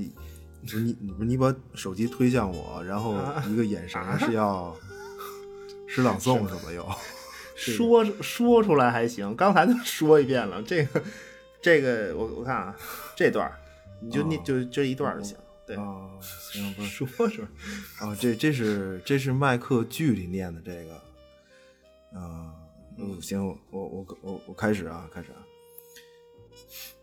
[0.63, 3.15] 不是你你你把手机推向我，然后
[3.47, 4.75] 一个眼神是要
[5.85, 6.83] 诗朗诵什么又？
[7.55, 10.63] 说说出来还行，刚才都说一遍了。
[10.63, 11.03] 这个
[11.61, 12.75] 这个，我我看啊，
[13.15, 13.59] 这段儿
[13.99, 15.37] 你就念、哦就这一段儿就行。
[15.65, 16.19] 对，哦，
[16.51, 17.45] 行，不是 说说。
[17.99, 20.95] 啊，这这是这是麦克剧里念的这个，
[22.19, 22.53] 啊，
[22.97, 25.37] 嗯，行，我我我我我开始啊，开始啊。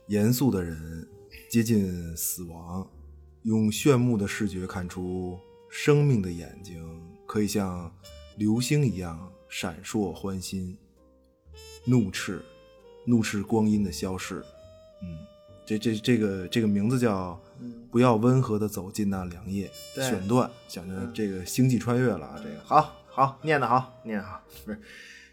[0.09, 1.07] 严肃的人
[1.49, 2.91] 接近死亡，
[3.43, 5.39] 用炫目的视觉看出
[5.71, 7.95] 生命的眼睛可以像
[8.37, 10.77] 流星一样闪烁欢欣。
[11.85, 12.43] 怒斥，
[13.09, 14.45] 怒斥光阴的消逝。
[15.01, 15.19] 嗯，
[15.65, 17.41] 这这这个这个名字叫
[17.91, 24.81] “不要温和的走进那凉夜”选段，想着这个星际穿越了啊，这个好好念的好，念的好，不是，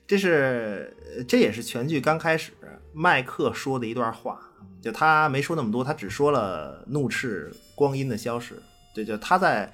[0.07, 2.53] 这是呃这也是全剧刚开始
[2.93, 4.39] 麦克说的一段话，
[4.81, 8.61] 就他没说那么多，他只说了怒斥光阴的消逝，
[8.93, 9.73] 对，就他在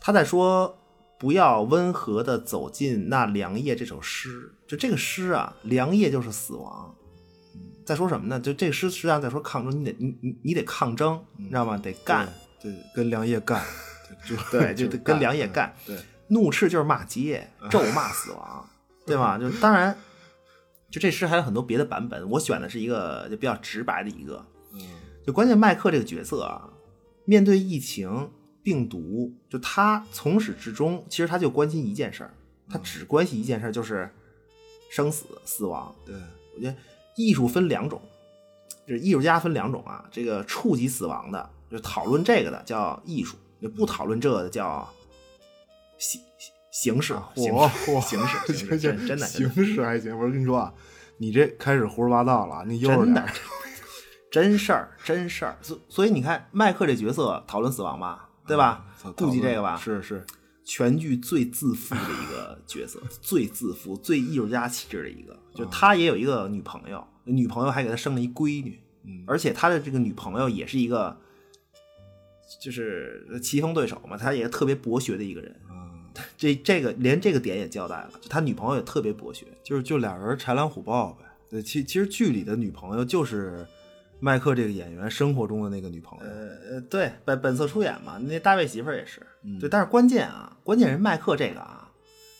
[0.00, 0.78] 他在说
[1.18, 6.94] 不要温和的走进那凉夜这首诗，就这个诗啊，凉夜就是死亡。
[7.82, 8.38] 嗯在说什么呢？
[8.38, 11.76] 就这诗实际上在说抗争，你得你你你得抗争，你知道吗？
[11.76, 12.28] 得干，
[12.60, 13.64] 对，跟梁烨干，
[14.24, 15.74] 就就对，就得跟梁烨干。
[15.84, 18.68] 对，怒斥就是骂街，咒骂死亡，
[19.04, 19.36] 对吧？
[19.42, 19.96] 就当然，
[20.90, 24.46] 就这诗还有很多别的版本，我选的是一个就比较直白的一个。
[24.74, 24.80] 嗯
[25.26, 26.68] 就关键麦克这个角色啊，
[27.24, 28.30] 面对疫情
[28.62, 32.34] 病毒，就他从始至终其实他就关心一件事儿，
[32.68, 34.10] 他只关心一件事儿，就是
[34.90, 35.94] 生死死亡。
[36.04, 36.16] 对，
[36.56, 36.76] 我觉得
[37.14, 38.00] 艺术分两种，
[38.86, 40.04] 就是艺术家分两种啊。
[40.10, 44.88] 这个触及死亡的，就讨论这个的叫艺术；就不讨论这个的叫
[45.98, 46.20] 形
[46.70, 47.14] 形式。
[47.34, 47.52] 形
[48.00, 50.18] 形式，形式真真的形式还行。
[50.18, 50.72] 我跟你说啊，
[51.18, 53.28] 你这开始胡说八道了，你悠着点儿。
[54.32, 55.58] 真事儿，真事儿。
[55.60, 58.86] 所所以你看，麦克这角色讨论死亡吧，对吧？
[58.98, 60.24] 操顾及这个吧，是是，
[60.64, 65.38] 全剧最自负的一个 角色，最自负、最艺术家气质的一个。
[65.54, 71.16] 就他也有一个女朋友，女朋友还给他生了一闺女，嗯而且他的这个女朋友也是一个，
[72.60, 75.60] 就是棋逢对手嘛，他也特别博学的一个人。
[75.70, 76.04] 嗯，
[76.38, 79.46] 这这个连这个点也交代了，就他女朋友也特别博学。
[79.62, 81.24] 就是就俩人豺狼虎豹呗。
[81.50, 83.66] 对，其其实剧里的女朋友就是
[84.24, 86.24] 麦克这个演员生活中的那个女朋友。
[86.24, 89.20] 呃，对，本本色出演嘛，那大卫媳妇儿也是。
[89.42, 91.90] 嗯对，但是关键啊，关键是麦克这个啊，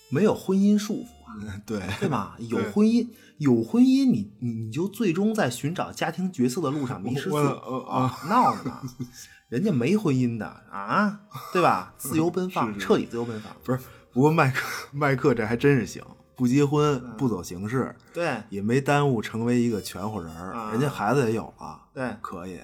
[0.08, 1.60] 没有婚姻束缚啊。
[1.66, 2.36] 对对吧？
[2.48, 3.08] 有婚姻，
[3.38, 8.18] 有婚姻，你你你就最终在寻找家庭角色的路上迷失自我我呃啊！
[8.28, 8.80] 闹呢，
[9.50, 11.18] 人家没婚姻的啊，
[11.52, 11.92] 对吧？
[11.98, 13.52] 自由奔放， 是是彻底自由奔放。
[13.64, 13.80] 不是，
[14.12, 16.00] 不过麦克麦克这还真是行，
[16.42, 22.60] 不结婚，不走形式，对也没耽误成为一个全乎人儿，啊人家孩子也有了，对可以。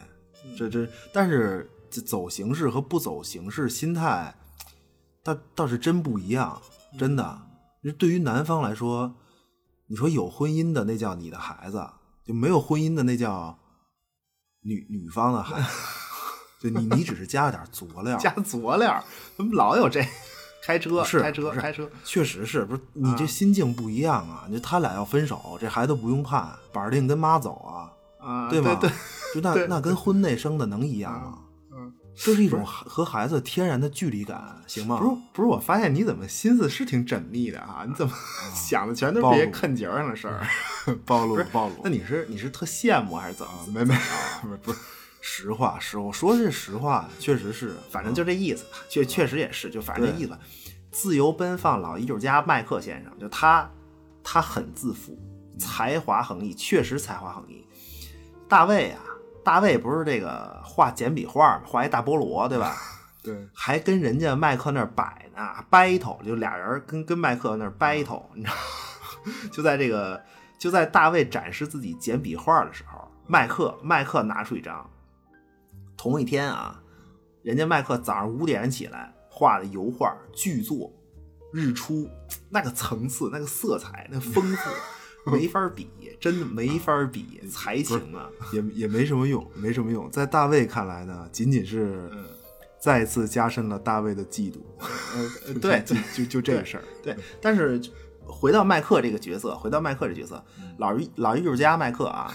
[0.56, 4.34] 这这，但是这走形式和不走形式心态，
[5.22, 6.60] 倒倒是真不一样，
[6.98, 7.40] 真的。
[7.84, 9.14] 就对于男方来说，
[9.86, 11.88] 你说有婚姻的那叫你的孩子，
[12.24, 13.56] 就没有婚姻的那叫
[14.62, 15.68] 女女方的孩子。
[16.60, 19.04] 就你你只是加了点佐料， 加佐料，
[19.36, 20.04] 怎么老有这？
[20.68, 21.88] 开车，是开车，开车。
[22.04, 22.80] 确实是不是？
[22.92, 24.44] 你这心境不一样啊！
[24.52, 27.88] 就他俩要分手，这孩子不用判，板儿定跟妈走啊，
[28.20, 28.76] 啊，对吗？
[28.78, 28.90] 对，
[29.34, 31.38] 就那那跟婚内生的能一样吗？
[31.72, 34.98] 嗯，这是一种和孩子天然的距离感，行吗？
[34.98, 37.86] 不是不是，我发现你怎么心思是挺缜密的啊？
[37.88, 38.12] 你怎么
[38.54, 40.46] 想的全都是这些坑节上的事儿？
[41.06, 43.52] 暴露暴露，那你是你是特羡慕还是怎么？
[43.72, 43.94] 没没
[44.62, 44.78] 不是
[45.20, 50.36] 实话实话，我说的是实话，确实是，反正就这意思吧，确确实也是，就反正这意思。
[50.90, 53.70] 自由奔放老艺术家麦克先生，就他，
[54.24, 55.18] 他很自负，
[55.58, 57.64] 才华横溢，确实才华横溢。
[58.48, 59.00] 大卫啊，
[59.44, 61.62] 大卫不是这个画简笔画嘛？
[61.66, 62.76] 画一大菠萝，对吧？
[63.22, 69.32] 对，还跟人家麦克那儿摆呢，battle，就俩人跟跟麦克那儿 battle，你知道吗？
[69.52, 70.22] 就在这个
[70.56, 74.88] 就在大卫展示自己简笔画的时候，麦克麦克拿出一张，
[75.98, 76.80] 同一天啊，
[77.42, 80.90] 人家麦克早上五点起来画的油画巨作，
[81.52, 82.08] 日出
[82.48, 85.90] 那个层次、那个色彩、那丰富，没法比，
[86.20, 88.30] 真的没法比，才情啊！
[88.52, 90.08] 也也没什么用，没什么用。
[90.10, 92.08] 在大卫看来呢，仅仅是
[92.78, 94.58] 再次加深了大卫的嫉妒。
[94.78, 96.84] 呃， 对，就就就这个事儿。
[97.02, 97.80] 对，但是
[98.24, 100.42] 回到麦克这个角色，回到麦克这角色，
[100.78, 102.32] 老艺老艺术家麦克啊，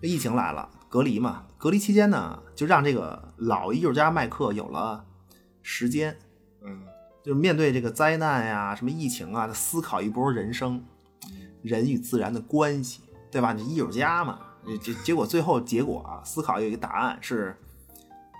[0.00, 5.04] 这疫情来了，隔离嘛，隔离期间呢，就让这个老艺术家麦克有了
[5.60, 6.16] 时间，
[6.62, 6.82] 嗯，
[7.22, 10.82] 就是面对这个灾难呀、什么疫情啊，他思考一波人生，
[11.62, 13.00] 人与自然的关系，
[13.30, 13.52] 对吧？
[13.52, 14.38] 你艺术家嘛，
[14.80, 17.56] 结结果最后结果啊，思考有一个答案是，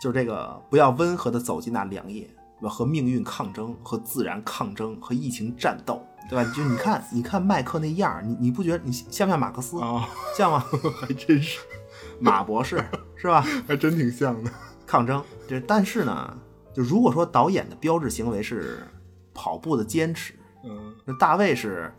[0.00, 2.30] 就是这个不要温和的走进那良夜？
[2.62, 6.52] 和命运抗争，和自然抗争，和疫情战斗，对吧？
[6.52, 9.80] 就你看，你看麦克那样，你你不觉得你像不像马克思？
[9.80, 10.64] 啊，像吗？
[11.00, 11.60] 还真是，
[12.18, 12.84] 马博士
[13.18, 13.42] 是吧？
[13.68, 14.50] 还真挺像的。
[14.86, 15.22] 抗争。
[15.46, 16.38] 这但是呢，
[16.72, 18.78] 就如果说导演的标志行为是
[19.34, 20.32] 跑步的坚持，
[20.64, 21.92] 嗯，那大卫是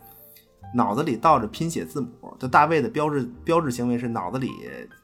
[0.73, 4.51] 脑子里倒着拼写字母，就大卫的标志标志行为是脑子里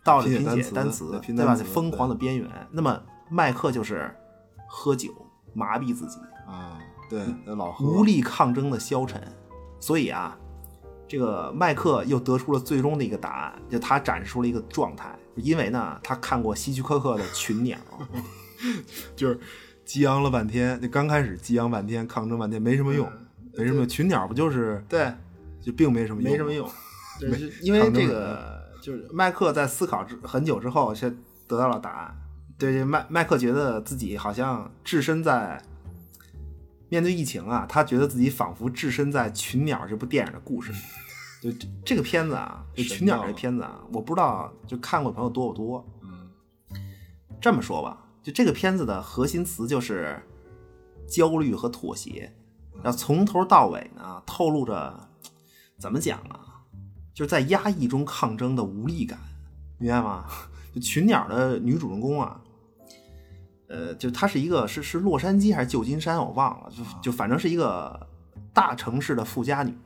[0.03, 1.53] 倒着拼拼写单词，对吧？
[1.55, 2.49] 在疯狂的边缘。
[2.71, 2.99] 那么
[3.29, 4.11] 麦克就是
[4.67, 5.11] 喝酒
[5.53, 6.77] 麻痹自己，啊，
[7.09, 9.21] 对，那老何无力抗争的消沉。
[9.79, 10.37] 所以啊，
[11.07, 17.77] 这个麦克又得出了最终的一个答案，就他展示出了一个状态，因为呢，他看过希区柯克的《群鸟》，
[19.15, 19.39] 就是
[19.83, 23.09] 激昂了半天，就刚开始激昂半天，抗争半天没什么用，
[23.53, 23.87] 没什么用。
[23.87, 25.13] 群鸟不就是对，
[25.61, 26.69] 就并没什么用，没什么用，
[27.19, 31.15] 就是因为这个，就是麦克在思考之很久之后，先
[31.47, 32.15] 得到了答案。
[32.57, 35.61] 对，麦麦克觉得自己好像置身在
[36.87, 40.77] 面对疫情啊，他觉得自己仿佛置身在《群鸟》这部电影的故事里。
[41.41, 45.85] 就这这个片子啊，就《群鸟》这片子啊，我不知道就看过的朋友多不多。
[46.01, 46.29] 嗯，
[47.39, 50.19] 这么说吧，就这个片子的核心词就是
[51.07, 52.33] 焦虑和妥协，
[52.81, 55.07] 然后从头到尾呢，透露着
[55.77, 56.63] 怎么讲啊，
[57.13, 59.19] 就是在压抑中抗争的无力感，
[59.77, 60.25] 明白吗？
[60.73, 62.41] 就群鸟的女主人公啊，
[63.67, 68.07] 呃，就她是一个是是洛杉矶还是旧金山，我忘了，就就反正是一个
[68.51, 69.77] 大城市的富家女，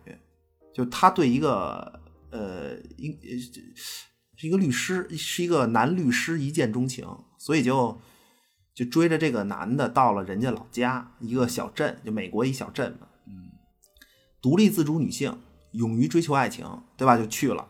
[0.80, 1.99] 就他对一个
[2.30, 3.38] 呃一呃
[4.38, 7.05] 是一个律师，是一个男律师一见钟情，
[7.38, 7.99] 所以就
[8.73, 13.51] 就追着这个男的到了人家老家一个小镇，就美国一小镇嘛，嗯，
[14.41, 15.38] 独立自主女性，
[15.73, 16.65] 勇于追求爱情，
[16.95, 17.17] 对吧？
[17.17, 17.67] 就去了。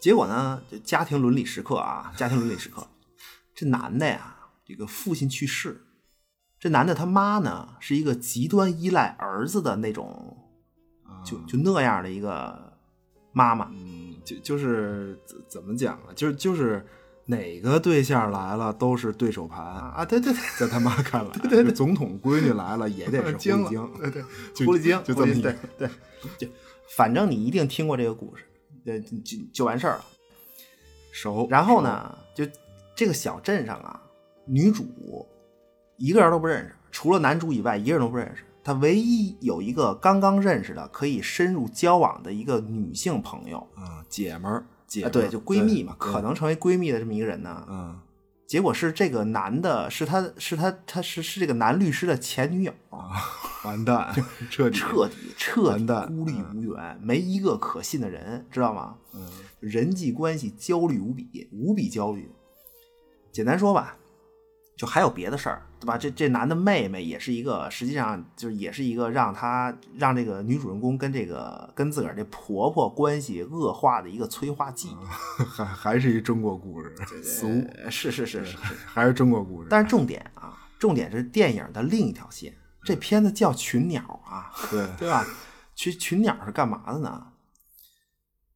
[0.00, 2.88] 结果呢，就家庭伦理时刻啊，家庭伦理时刻，
[3.54, 5.86] 这男的呀，这个父亲去世，
[6.58, 10.37] 这男的他妈呢是一个极端依赖儿子的那种，
[11.28, 12.72] 就就那样的一个
[13.32, 16.08] 妈妈，嗯，就就是怎怎么讲啊？
[16.14, 16.84] 就是就是
[17.26, 24.22] 哪个对象来了都是对手盘啊，啊，对对对，在他妈看来，对对，总统闺女来了也得是狐狸精，对对，
[24.54, 25.88] 就狐狸精，就这么一对对，
[26.38, 26.48] 就
[26.96, 28.44] 反正你一定听过这个故事，
[28.84, 30.04] 对，就就就完事儿了。
[31.12, 31.46] 熟。
[31.50, 32.46] 然后呢，就
[32.94, 34.00] 这个小镇上啊，
[34.46, 34.86] 女主
[35.96, 38.42] 一个人都不认识，除了男主以外，一个人都不认识。
[38.62, 47.66] 她唯一有一个刚刚认识的可以深入交往的一个女性朋友，啊，姐们儿，姐对，就闺蜜嘛，可能成为闺蜜的这么一个人呢。
[47.68, 47.98] 嗯，
[48.46, 52.72] 结果是这个男的，是他是他他是是这个男律师的前女友，
[53.64, 54.14] 完蛋，
[54.50, 54.78] 彻底。
[54.78, 58.96] 彻底彻底孤立无援，没一个可信的人，知道吗？
[59.14, 59.26] 嗯，
[59.60, 62.30] 人际关系焦虑无比，无比焦虑。
[63.32, 63.96] 简单说吧，
[64.78, 65.98] 就还有别的事儿，对吧？
[65.98, 74.90] 这这男的妹妹也是一个，实际上就是也是一个让他让这个女主人公跟这个跟自个儿这婆婆关系恶化的一个催化剂。
[75.36, 77.48] 还还是一中国故事， 俗，
[77.90, 78.56] 是是是是，
[78.86, 79.66] 还是中国故事。
[79.68, 82.54] 但是重点啊，重点是电影的另一条线。
[82.84, 84.00] 这片子叫《群鸟》
[84.30, 85.26] 啊，对，对吧？
[85.74, 87.26] 群群鸟是干嘛的呢？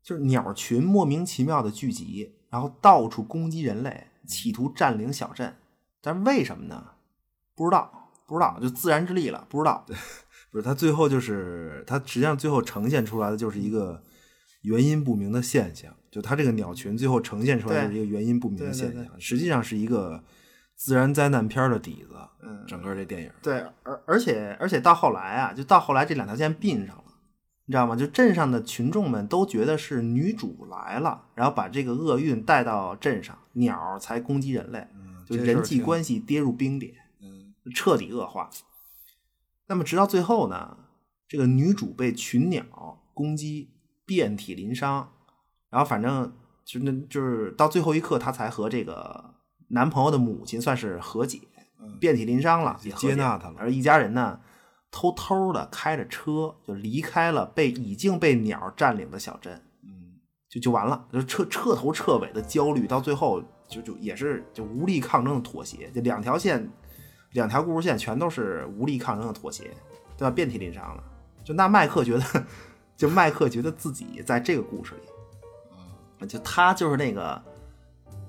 [0.05, 5.57] 就是鸟群莫名其妙的聚集，然后到处攻击人类，企图占领小镇。
[6.03, 6.85] 但是为什么呢？
[7.55, 9.87] 不知道，不知道，就自然之力了，不知道。
[10.51, 14.03] 不是他最后就是他实际上最后呈现出来的就是一个
[14.63, 20.23] 原因不明的现象，就他这个鸟群最后呈现出来就是一个原因不明的对对对现象，实际上是一个
[20.75, 22.17] 自然灾难片儿的底子。
[22.45, 27.05] 嗯整个这电影，对，而而且而且到后来啊，就到后来这两条线并上了，
[27.67, 27.95] 你知道吗？
[27.95, 34.85] 就镇上的群众们都觉得是女主来了，然后把这个厄运带到镇上，鸟才攻击人类，
[35.37, 38.51] 人际关系跌入冰点，嗯彻底恶化。
[39.67, 40.77] 那么直到最后呢，
[41.29, 43.71] 这个女主被群鸟攻击，
[44.05, 45.13] 遍体鳞伤，
[45.71, 46.33] 然后反正
[46.65, 49.35] 就那就是到最后一刻，她才和这个
[49.69, 51.41] 男朋友的母亲算是和解，
[51.99, 54.41] 遍体鳞伤了，也接纳她了而一家人呢，
[54.91, 59.63] 偷偷的开着车就离开了被已经被鸟占领的小镇。
[60.53, 66.69] 就就完了，就彻彻头彻尾的焦虑，到最后就就也是就无力抗争的妥协，就两条线，
[67.31, 69.71] 两条故事线全都是无力抗争的妥协，
[70.19, 70.31] 对吧？
[70.31, 71.03] 遍体鳞伤了。
[71.43, 72.47] 就那麦克觉得，
[72.99, 74.95] 就麦克觉得自己在这个故事
[76.21, 77.43] 里，就他就是那个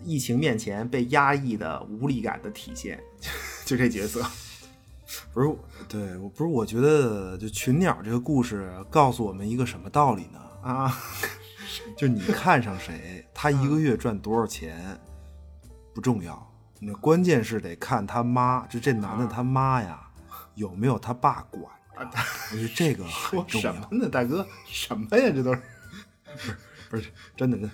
[0.01, 3.03] 疫情面前被压抑的无力感的体现，
[3.65, 4.26] 就这角色。
[5.34, 5.53] 不是，
[5.89, 10.39] 对我不是，我觉得就群鸟这个故事告诉我们一个什么道理呢？
[10.63, 10.97] 啊，
[11.95, 14.99] 就你看上谁，他一个月赚多少钱
[15.93, 20.05] 不重要，那关键是得看他妈，就这男的他妈呀
[20.55, 22.19] 有没有他爸管着。
[22.51, 23.88] 我觉得这个很说重要什么。
[23.91, 24.45] 呢，大哥？
[24.65, 25.32] 什么呀？
[25.34, 25.61] 这都是
[26.89, 27.69] 不是真的，真的。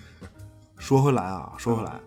[0.76, 1.98] 说回来啊，说回来，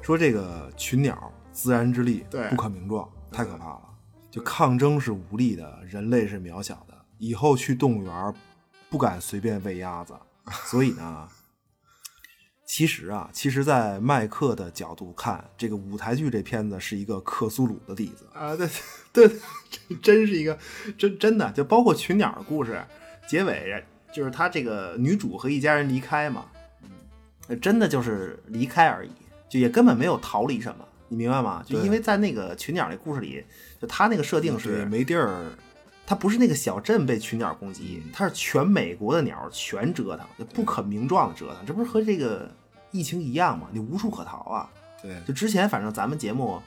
[0.00, 3.82] 说这个群鸟自然之力对不可名状，太可怕了。
[4.30, 6.94] 就抗争是无力的，人类是渺小的。
[7.18, 8.34] 以后去动物园
[8.88, 10.14] 不敢随便喂鸭子，
[10.64, 11.28] 所以呢，
[12.66, 18.26] 其实啊，其实，在麦克的角度看，这个舞台剧这片子是一个克苏鲁的例子。
[18.32, 18.68] 啊，对
[19.12, 19.28] 对，
[19.88, 20.58] 对真是一个
[20.96, 22.82] 真真的，就包括群鸟的故事，
[23.26, 26.46] 结尾就是他这个女主和一家人离开嘛，
[27.48, 29.10] 嗯，真的就是离开而已，
[29.48, 31.62] 就也根本没有逃离什么，你明白吗？
[31.66, 33.44] 就因为在那个群鸟那故事里，
[33.80, 35.52] 就他那个设定，是，没地儿，
[36.12, 42.50] 他不是那个小镇被群鸟攻击，它是全美国的鸟全折腾，就不可名状的折腾，这不是和这个
[42.90, 43.68] 疫情一样吗？
[43.72, 44.68] 你无处可逃啊。
[45.00, 46.60] 对，就之前反正咱们节目，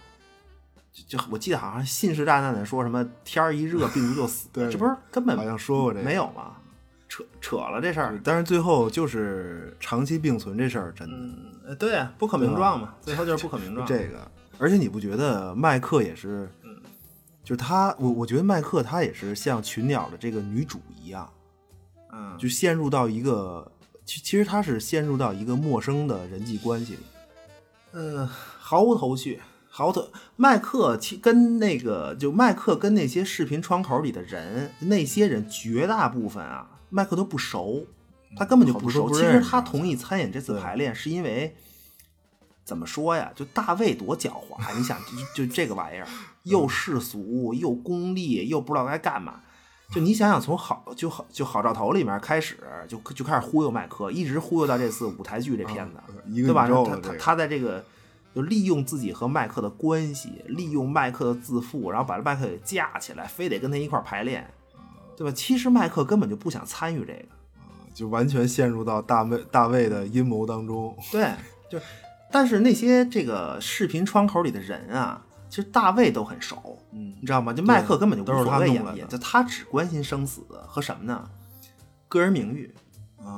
[0.91, 6.53] 就就我记得好像信誓旦旦的说什么天儿一热病毒就死，对这不是根本好像说过这个没有吗？
[7.07, 11.69] 扯扯了这事儿，但是最后就是长期并存这事儿，真的。
[11.69, 13.85] 呃，对啊，不可名状嘛，最后就是不可名状。
[13.85, 14.27] 这个，
[14.57, 16.49] 而且你不觉得麦克也是，
[17.45, 21.31] 就是他，我我觉得麦克他也是像群鸟的这个女主一样，
[22.11, 23.71] 嗯，就陷入到一个，
[24.03, 26.99] 其其实他是陷入到一个陌生的人际关系里。
[27.91, 29.39] 呃，毫无头绪，
[29.69, 30.09] 毫无头。
[30.35, 37.85] 麦克其跟那个就麦克跟那些视频窗口里的人，那些人绝大部分啊，麦克都不熟，
[38.35, 39.09] 他根本就不熟。
[39.13, 41.55] 其实他同意参演这次排练，是因为
[42.65, 43.31] 怎么说呀？
[43.35, 44.99] 就大卫多狡猾，你想
[45.35, 46.07] 就就这个玩意儿，
[46.45, 49.41] 又世俗又功利，又不知道该干嘛。
[49.93, 55.97] 就你想想，从好就好就好兆头里面开始，就就开始忽悠麦克，一直忽悠到这次舞台剧这片子，
[56.33, 56.67] 对吧？
[56.67, 57.85] 他他他在这个
[58.33, 64.49] 就利用自己和麦克的关系，利用麦克的自负，然后把麦克给架起来，非得跟他一块儿排练，
[65.15, 65.31] 对吧？
[65.31, 67.25] 其实麦克根本就不想参与这个，
[67.93, 70.97] 就完全陷入到大卫大卫的阴谋当中。
[71.11, 71.31] 对，
[71.69, 71.79] 就
[72.31, 77.53] 但是那些这个视频窗口里的人啊，其实大卫都很熟，嗯你知道吗？
[77.53, 81.29] 就麦克根本就无所谓演不就他只关心生死和什么呢？
[82.07, 82.73] 个人名誉，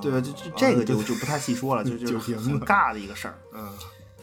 [0.01, 0.20] 对吧？
[0.20, 3.38] 就就啊这个就对就不太细说了，就 就很尬的一个事儿。
[3.53, 3.70] 嗯，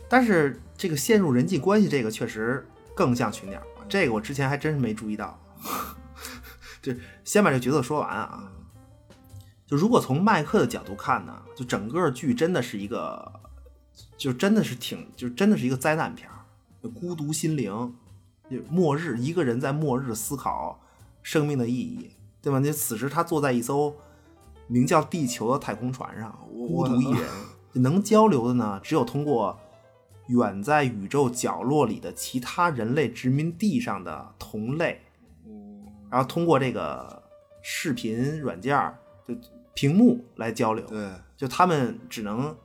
[0.09, 5.39] 但是这个陷入人际关系这个确实更像群鸟，这个我之前还真是没注意到。
[6.83, 6.93] 就
[7.25, 8.45] 先把这角色说完啊，
[9.67, 13.33] 就如果从麦克的角度看呢，就整个剧真的是一个，
[14.19, 16.29] 就真的是挺，就真的是一个灾难片
[16.89, 17.95] 孤独心灵，
[18.51, 20.81] 就末日，一个人在末日思考
[21.23, 22.11] 生命的意义，
[22.43, 22.59] 对吧？
[22.59, 23.95] 那此时他坐在一艘
[24.67, 27.29] 名叫地球的太空船上，孤独一人，
[27.75, 29.59] 能交流的呢，只有通过
[30.29, 35.01] 远在宇宙角落里的其他人类殖民地上的同类，
[36.11, 37.23] 然后通过这个
[37.63, 38.95] 视频软件
[39.75, 42.57] 屏幕来交流，对，就他们只能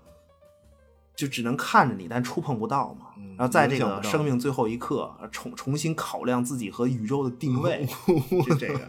[1.20, 3.08] 就只能看着你，但触碰不到嘛。
[3.18, 7.88] 嗯然后在这个生命最后一刻，重重新考量自己和宇宙的定位，
[8.46, 8.80] 就这个。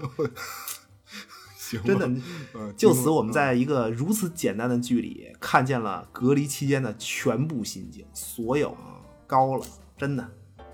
[1.84, 2.06] 真的，
[2.54, 8.76] 嗯就此我们在一个如此简单的剧里看见了隔离期间的全部心境，所有
[9.24, 9.64] 高了，
[9.96, 10.28] 真的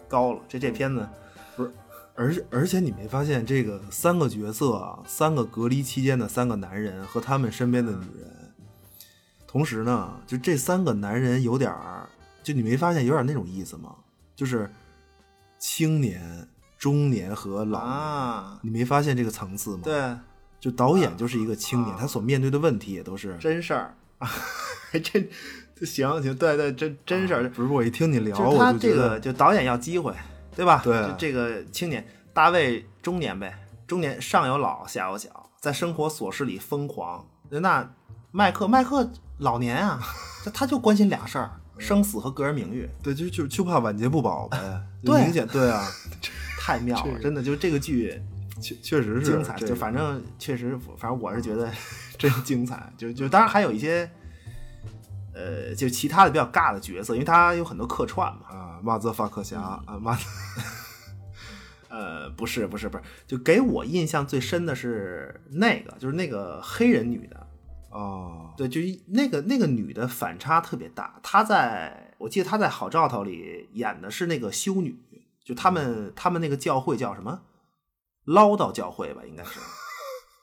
[0.09, 0.41] 高了。
[0.49, 1.07] 这这片子
[1.55, 1.71] 不是
[2.15, 8.46] 而而且你没发现这个三个角色啊，三个隔离期间的三个男人和他们身边的女人，
[9.47, 12.09] 同时呢，就这三个男人有点儿，
[12.43, 13.95] 就你没发现有点那种意思吗？
[14.35, 14.71] 就是
[15.59, 16.47] 青年、
[16.79, 20.17] 中年和老年，啊，你没发现这个层次吗？，对，
[20.61, 23.37] 就导演就是一个青年，啊他所面对的问题也都是。
[23.41, 24.29] 真事儿啊，
[24.91, 25.27] 还真
[25.83, 27.49] 行行，对对，真真事儿。
[27.51, 30.15] 不是我一听你聊，我就觉得个就导演要机会，
[30.55, 30.83] 对吧？
[30.85, 37.27] 对就这个青年大卫中年呗，中年上有老下有小，在生活琐事里疯狂。
[37.49, 37.91] 那
[38.31, 40.01] 麦克麦克老年啊，
[40.45, 42.89] 他 他就关心俩事儿：生死和个人名誉。
[43.03, 44.59] 对，就就就怕晚节不保呗。
[45.05, 45.87] 对明显对啊，
[46.61, 48.21] 太妙了，真的，就这个剧
[48.61, 51.71] 确确实是精彩，就反正确实，反正我是觉得
[52.19, 52.93] 真精彩。
[52.97, 54.11] 就就当然还有一些，
[55.33, 58.49] 呃，就其他的比较尬的角色，因为他有很多客串嘛。
[58.49, 60.19] 啊，马泽法克侠啊，马
[61.89, 67.46] 呃，不是不是不是，就给我印象最深的是那个，就是那个黑人女的，
[67.91, 71.19] 哦，对，就一那个那个女的反差特别大。
[71.23, 74.99] 她在我记得她在《好兆头》里演的是那个修女，
[75.45, 77.43] 就他们他们那个教会叫什么？
[78.25, 79.61] 唠叨教会吧，应该是。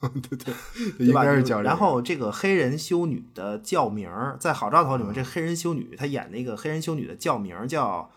[0.28, 0.54] 对对，
[0.98, 1.24] 对吧？
[1.24, 8.10] 应该是叫然后这个黑人修女的教名在《好兆头》里面，这黑人修女她演那个黑人修女的教名叫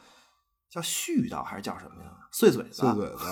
[0.70, 2.12] 叫絮叨还是叫什么呀？
[2.30, 3.26] 碎嘴子，碎嘴子，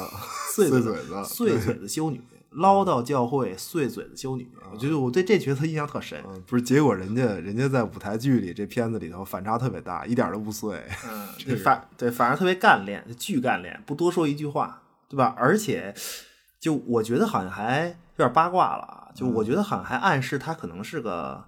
[0.47, 2.21] 碎嘴子碎嘴子修女，
[2.55, 4.49] 唠叨教会碎嘴子修女。
[4.71, 6.21] 我觉得我对这角色印象特深。
[6.27, 10.81] 嗯，不是，结果人家人家在舞台剧里这片子里头反差特别大，一点都不碎。
[11.09, 15.35] 嗯， 对反对反而特别干练，巨干练，不多说一句话，对吧？
[15.37, 15.93] 而且
[16.59, 21.45] 就我觉得好像还有点八卦了啊，就我觉得好像还暗示她可能是个，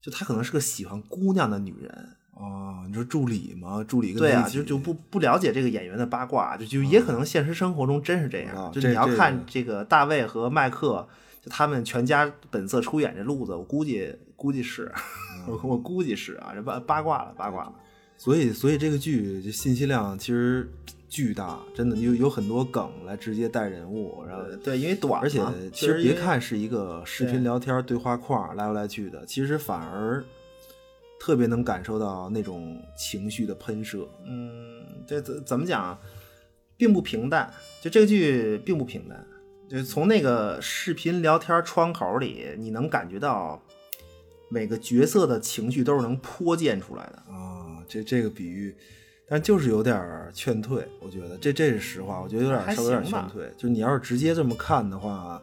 [0.00, 2.16] 就她可能是个喜欢姑娘的女人。
[2.36, 3.84] 哦，你说助理吗？
[3.86, 8.54] 助理跟对啊，就就不不了解这个演员的八卦，就就也可能现实生活中真是这样。
[8.56, 11.06] 啊就你要看这个大卫和麦克，
[11.40, 14.92] 就他们全家本色出演这路子，我估计估计是，
[15.46, 17.72] 嗯 我我估计是啊，这八八卦了八卦了。
[18.16, 20.68] 所以所以这个剧这信息量其实
[21.08, 25.40] 巨大，真的有有很多梗来直接带人物，然后呃对，因为短嘛，而且
[25.72, 30.24] 其实别看是一个视频聊天对话框来来去的，其实反而
[31.24, 34.06] 特别能感受到那种情绪的喷射。
[34.26, 35.98] 嗯，这怎怎么讲啊，
[36.76, 37.50] 并不平淡。
[37.80, 39.26] 就这个剧并不平淡，
[39.66, 43.58] 就从那个视频聊天窗口里，你能感觉到
[44.50, 47.16] 每个角色的情绪都是能泼溅出来的。
[47.32, 48.76] 啊，这这个比喻，
[49.26, 53.50] 但就是有点儿劝退，我觉得这这是实话，我觉得有点儿稍微有点劝退。
[53.56, 55.42] 就是你要是直接这么看的话，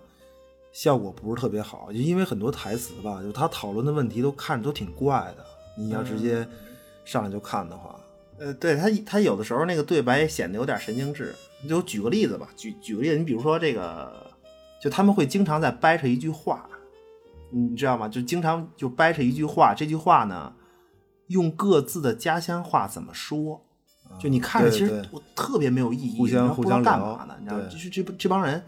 [0.72, 5.44] 效果不是特别好，就因为很多台词吧，就他讨论的问题都看着都挺怪的。
[5.78, 6.48] 你要直接
[7.06, 8.00] 上来就看的话，
[8.38, 11.34] 呃，对他他有的时候那个对白也显得有点神经质。
[11.70, 14.32] 就举个例子吧，举举个例子，你比如说这个，
[14.82, 16.68] 就他们会经常在掰扯一句话，
[17.52, 18.08] 你知道吗？
[18.08, 20.54] 就经常就掰扯一句话，这句话呢，
[21.28, 23.64] 用各自的家乡话怎么说？
[24.20, 27.38] 就你看着其实特别没有意义，互相互相聊干嘛呢？
[27.40, 28.62] 你知道就是这这帮人，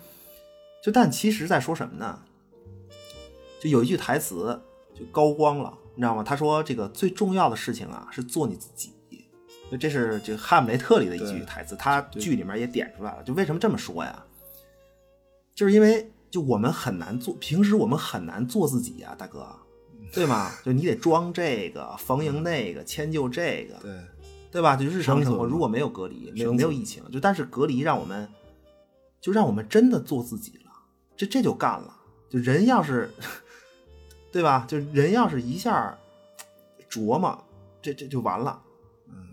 [0.83, 2.19] 就但其实在说什么呢？
[3.59, 4.61] 就有一句台词
[4.93, 6.23] 就高光了，你知道吗？
[6.23, 8.93] 他说这个最重要的事情啊是做你自己。
[9.71, 13.23] 就这是这个《哈姆雷特》里的一句台词，他剧里面也点出来了。
[13.23, 14.23] 就为什么这么说呀？
[15.55, 19.47] 就是因为就我们很难做，平时我们很难做自己呀，大哥，
[20.13, 20.51] 对吗？
[20.63, 23.99] 就你得装这个，逢迎那个，迁就这个，对，
[24.51, 24.75] 对吧？
[24.75, 28.29] 就日常生活如果没有隔离，没有没有疫情，就但是隔离让我们，
[29.19, 30.71] 就让我们真的做自己了，
[31.17, 31.97] 这这就干了。
[32.29, 33.11] 就人要是，
[34.33, 34.65] 对吧？
[34.67, 35.95] 就人要是一下
[36.89, 37.41] 琢磨，
[37.83, 38.61] 这这就完了。
[39.07, 39.27] 嗯，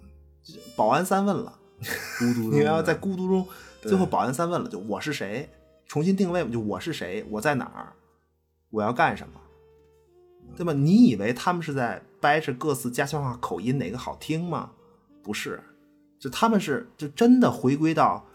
[0.76, 1.58] 保安三问了，
[2.20, 3.49] 孤独你要在孤独中，
[3.80, 5.49] 最后保安三问了，就我是谁，
[5.87, 7.95] 重新定位嘛，就我是谁，我在哪儿，
[8.68, 9.41] 我要干什么，
[10.54, 10.74] 对吧？
[10.74, 14.70] 你以为他们是在掰扯各自家乡话口音哪个好听吗？
[15.22, 15.62] 不是，
[16.18, 18.26] 就他们是就真的回归到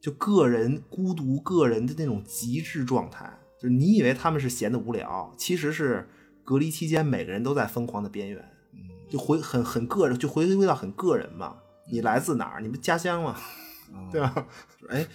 [0.00, 3.36] 就个人孤独个人的那种极致状态。
[3.64, 6.06] 就是你以为他们是闲的无聊，其实是
[6.44, 8.44] 隔离期间每个人都在疯狂的边缘，
[9.08, 11.56] 就回很很个人，就回归到很个人嘛。
[11.90, 12.60] 你来自哪儿？
[12.60, 13.34] 你不家乡吗，
[14.12, 14.46] 对吧？
[14.90, 15.06] 哎，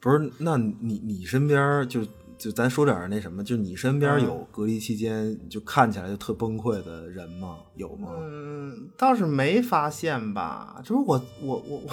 [0.00, 2.04] 不是，那你你身边就
[2.36, 7.58] 就咱说点那什么，就你身边有隔离期间就看起来就特崩溃的人吗？
[7.76, 8.08] 有吗？
[8.12, 10.80] 嗯，倒是没发现吧。
[10.82, 11.90] 就是我我我我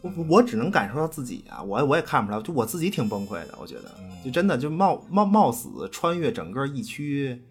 [0.00, 3.54] 我我只能感受到自己啊，我我也看不出来，就我自己挺崩溃的。
[3.60, 3.94] 我觉得，
[4.24, 7.42] 就真的就冒冒冒死穿越整个疫区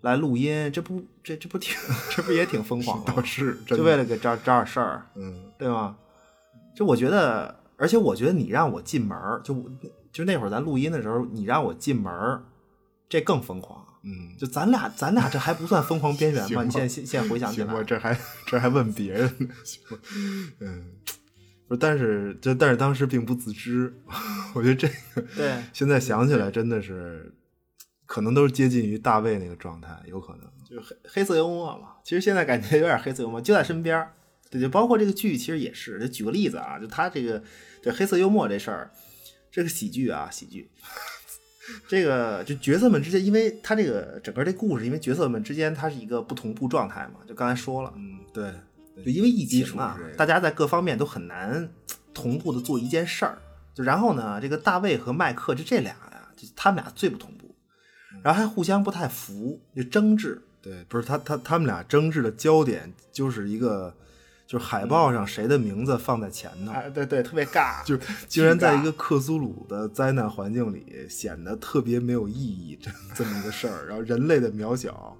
[0.00, 1.76] 来录音，这不这这不挺
[2.10, 5.96] 这不也挺疯狂的是就为了给找找点事儿，嗯对吗？
[6.74, 9.54] 就我觉得，而且我觉得你让我进门儿，就
[10.10, 12.42] 就那会儿咱录音的时候，你让我进门儿，
[13.08, 13.86] 这更疯狂。
[14.04, 16.64] 嗯，就咱俩，咱俩这还不算疯狂边缘 吗？
[16.64, 19.48] 你现在现现在回想起来，我，这还这还问别人呢，
[20.60, 20.90] 嗯，
[21.76, 23.92] 但是这但是当时并不自知，
[24.54, 27.32] 我觉得这个对现在想起来真的是，
[28.06, 30.50] 可能都是接近于大卫那个状态，有可能。
[30.68, 31.96] 就是黑黑色幽默嘛。
[32.02, 34.12] 其实现在感觉有点黑色幽默，就在身边儿。
[34.50, 35.98] 对，就包括这个剧，其实也是。
[35.98, 37.42] 就举个例子啊，就他这个
[37.82, 38.90] 对黑色幽默这事儿，
[39.50, 40.70] 这个喜剧啊，喜剧，
[41.88, 48.52] 这个就角色们之间，因为他这个整个这故事，因为角色们之间它是一个不同步状态嘛，就刚才说了，嗯，对，
[48.96, 51.68] 就因为疫基情啊大家在各方面都很难
[52.12, 53.38] 同步的做一件事儿。
[53.74, 57.54] 就然后呢，这个大卫和麦克就这俩呀，就他们俩最不同步，
[58.22, 60.42] 然后还互相不太服，就争执。
[60.60, 63.96] 对，不是他他他们俩争执的焦点就是一个，
[64.46, 67.98] 就是海报上谁的名字放在前头，啊，对对，特别尬， 就
[68.28, 73.86] 竟然在一个克苏鲁的灾难环境里显得特别没有意义，这这么一个事儿。
[73.88, 75.16] 然后人类的渺小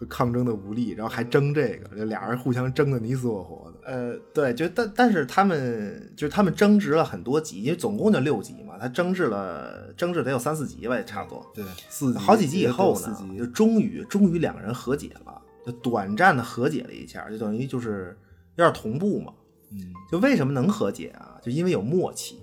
[0.00, 3.78] 和抗争的无力，然后还争这个，就俩人互相争的你死我活的。
[3.84, 11.46] 呃，对，就但但是他们就是他们争执了很多集，因为总共就六集嘛，他争执了争执得有三四集吧，也差不多。
[11.54, 18.16] 对，四集好几集以后呢，四集就终于终于两个人和解了，就短暂的和解了一下，就等于就是
[18.56, 19.34] 有点同步嘛。
[19.70, 21.36] 嗯，就为什么能和解啊？
[21.42, 22.40] 就因为有默契。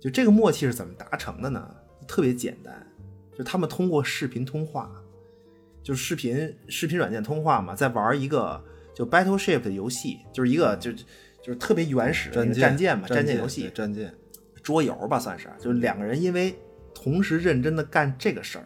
[0.00, 1.66] 就这个默契是怎么达成的呢？
[2.08, 2.86] 特别简单，
[3.36, 4.90] 就他们通过视频通话，
[5.84, 8.60] 就是视频视频软件通话嘛，在玩一个
[8.94, 14.12] 就 Battleship 的游戏，就是一个就就是特别原始的战舰嘛，战战舰游戏，战舰，
[14.62, 16.58] 桌游吧，算是，就是两个人因为
[16.94, 18.64] 同时认真的干这个事儿，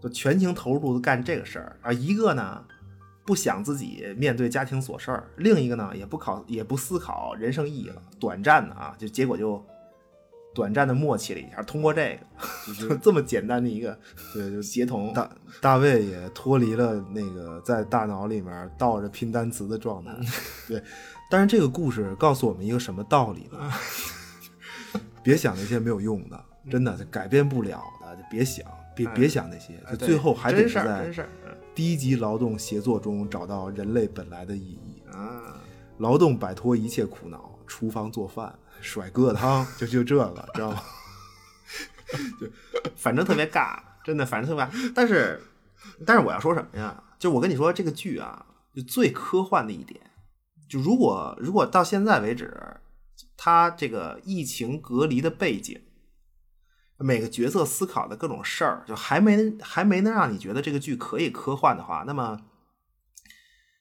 [0.00, 2.64] 就全情投入的干这个事儿，啊一个呢
[3.26, 9.62] 不想自己面对家庭琐事儿，另一个呢也不考也不思考人生意义了，短暂的啊，就结果就
[10.54, 12.18] 短暂的默契了一下，通过这
[12.66, 13.96] 个，就 这么简单的一个
[14.34, 20.12] 对，就协同，大大卫也脱离了那个在大脑里面倒着拼单词的状态。
[20.66, 20.82] 对，
[21.30, 23.70] 但是这个故事告诉我们一个什么道理呢？
[25.22, 28.66] 别想那些没有用的，真的改变不了的，就别想，
[28.96, 31.12] 别别想那些，就最后还得是在
[31.74, 35.02] 低级劳动协作中找到人类本来的意义。
[35.12, 35.60] 啊，
[35.98, 40.82] 劳动摆脱一切苦恼，厨房做饭，甩疙瘩汤，就就这个，知道吗？
[42.40, 42.46] 就
[42.96, 44.90] 反正特别尬，真的，反正特别。
[44.94, 45.40] 但是，
[46.04, 47.02] 但是我要说什么呀？
[47.18, 50.00] 就我跟你说，这个剧啊，就最科幻的一点，
[50.68, 52.80] 就如果如果到现在为止，
[53.36, 55.80] 它这个疫情隔离的背景，
[56.96, 62.40] 每个角色思考的各种事儿，就还没还没能让你觉得这个剧可以科幻的话，那么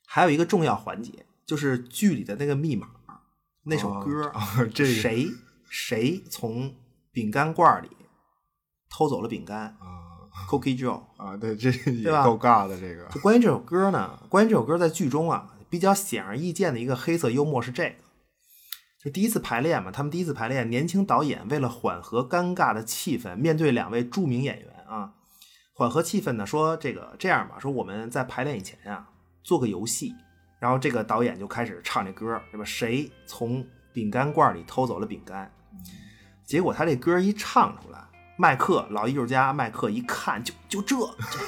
[0.06, 2.90] 还有一个重要环节，就是剧里的那个密码，
[3.70, 5.28] 那首歌，哦这个谁
[5.70, 6.74] 谁从
[7.12, 7.90] 饼干罐里
[8.90, 11.04] 偷走了饼干啊，Cookie Joe。
[11.18, 17.96] 啊，对，这也够尬的，这个就关于这首歌呢，关于这首歌在剧中啊，比较显而易见的一个黑色幽默是这个，
[19.04, 25.14] 就第一次排练嘛，他们第一次排练，年轻导演为了缓和尴尬的气氛，面对两位著名演员啊，
[25.74, 29.10] 缓和气氛呢，说这个这样吧，说我们在排练以前啊，
[29.44, 30.16] 做个游戏，
[30.60, 32.66] 然后这个导演就开始唱这歌，对吧？
[32.66, 35.52] 谁从饼干罐里偷走了饼干？
[36.46, 38.00] 结果他这歌一唱出来，
[38.38, 41.40] 麦克老艺术家麦克一看，就就这这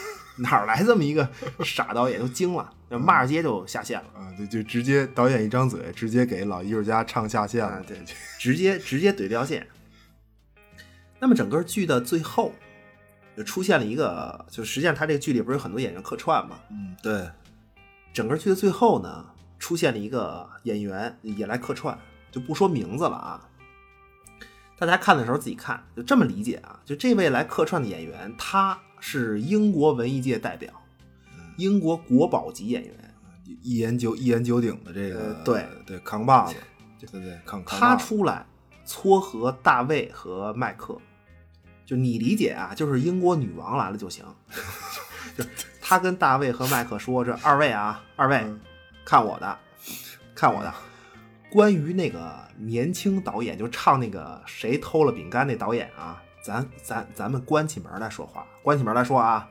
[0.42, 1.30] 哪儿来这么一个
[1.64, 4.08] 傻导演，都惊了，就骂着街就下线了。
[4.14, 8.00] 啊，对，就直接导演一张嘴，直接给老艺术家唱下线了，啊对
[8.40, 9.68] 直接直接怼掉线。
[11.20, 12.54] 那么整个剧的最后，
[13.36, 16.60] 就出现了一个，就实际上他这个剧里不是有很多演员客串嘛？
[16.70, 17.30] 嗯，对，
[18.14, 19.26] 整个剧的最后呢，
[19.58, 21.98] 出现了一个演员也来客串，
[22.32, 23.50] 就不说名字了啊。
[24.78, 26.80] 大家看的时候自己看，就这么理解啊。
[26.84, 30.72] 就这位来客串的演员，他是英国文艺界代表，
[31.58, 32.94] 英国国宝级演员。
[33.62, 36.56] 一言九一言九鼎的这个，呃对对，扛把子，
[37.00, 38.46] 对对对，扛扛他出来
[38.86, 40.98] 撮合大卫和麦克，
[41.86, 44.26] 就你理解啊，就是英国女王来了就行。
[45.38, 45.44] 就
[45.82, 48.46] 他跟大卫和麦克说：“这二位啊，二位，
[49.06, 49.58] 看我的，
[50.36, 50.74] 看我的。
[51.50, 59.48] 关于那个年轻导演，就唱那个谁偷了饼干那导演啊，咱咱咱们关起门来说话，关起门来说啊，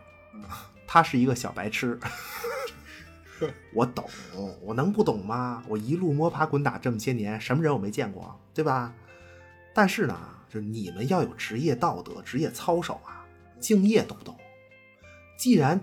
[0.86, 1.98] 他是一个小白痴。
[3.73, 4.09] 我懂，
[4.62, 5.62] 我能不懂吗？
[5.66, 8.93] 我一路摸爬滚打这么些年，什么人我没见过，对吧？
[9.74, 13.24] 但是呢，就是你们要有职业道德、职业操守啊，
[13.59, 14.36] 敬业，懂不懂？
[15.41, 15.81] 既然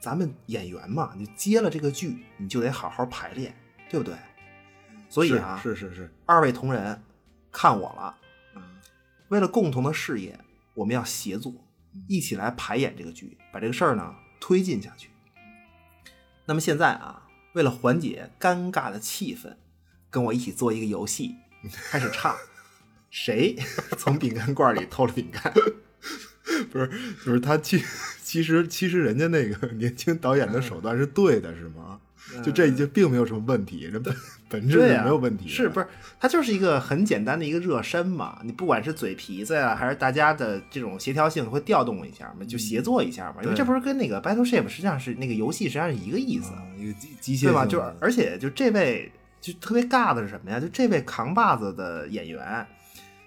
[0.00, 3.54] 咱们演员嘛，你接了这个剧，你就得好好排练，
[3.88, 4.16] 对不对？
[5.08, 7.00] 所以啊，是是是是，二位同仁，
[7.52, 8.18] 看我了。
[8.56, 8.62] 嗯
[9.28, 10.36] 为了共同的事业，
[10.74, 11.52] 我们要协作，
[12.08, 15.10] 一起来排演这个剧，把这个事儿呢推进下去。
[16.46, 19.54] 那么现在啊，为了缓解尴尬的气氛，
[20.10, 21.36] 跟我一起做一个游戏，
[21.90, 22.36] 开始唱，
[23.08, 23.54] 谁
[23.96, 25.54] 从饼干罐里偷了饼干？
[26.70, 26.86] 不是
[27.24, 27.82] 不是他其
[28.22, 32.00] 其实其实人家那个 年轻导演的手段是对的，是吗？
[32.44, 34.12] 就这就并没有什么问题，人本
[34.48, 35.50] 本质是、没有问题的。
[35.50, 35.86] 是不是？
[36.18, 38.40] 他就是一个很简单的一个热身嘛。
[38.42, 43.42] 你不管是嘴皮子呀、还是大家的这种协调性会调动一下嘛，就协作一下嘛。
[43.44, 47.64] 因为这不是跟那个 Battleship 实际上是那个游戏实际上是一个意思，啊一个机机械对吧？
[47.64, 50.58] 就而且就这位就特别尬的是什么呀？
[50.58, 52.66] 就这位扛把子的演员，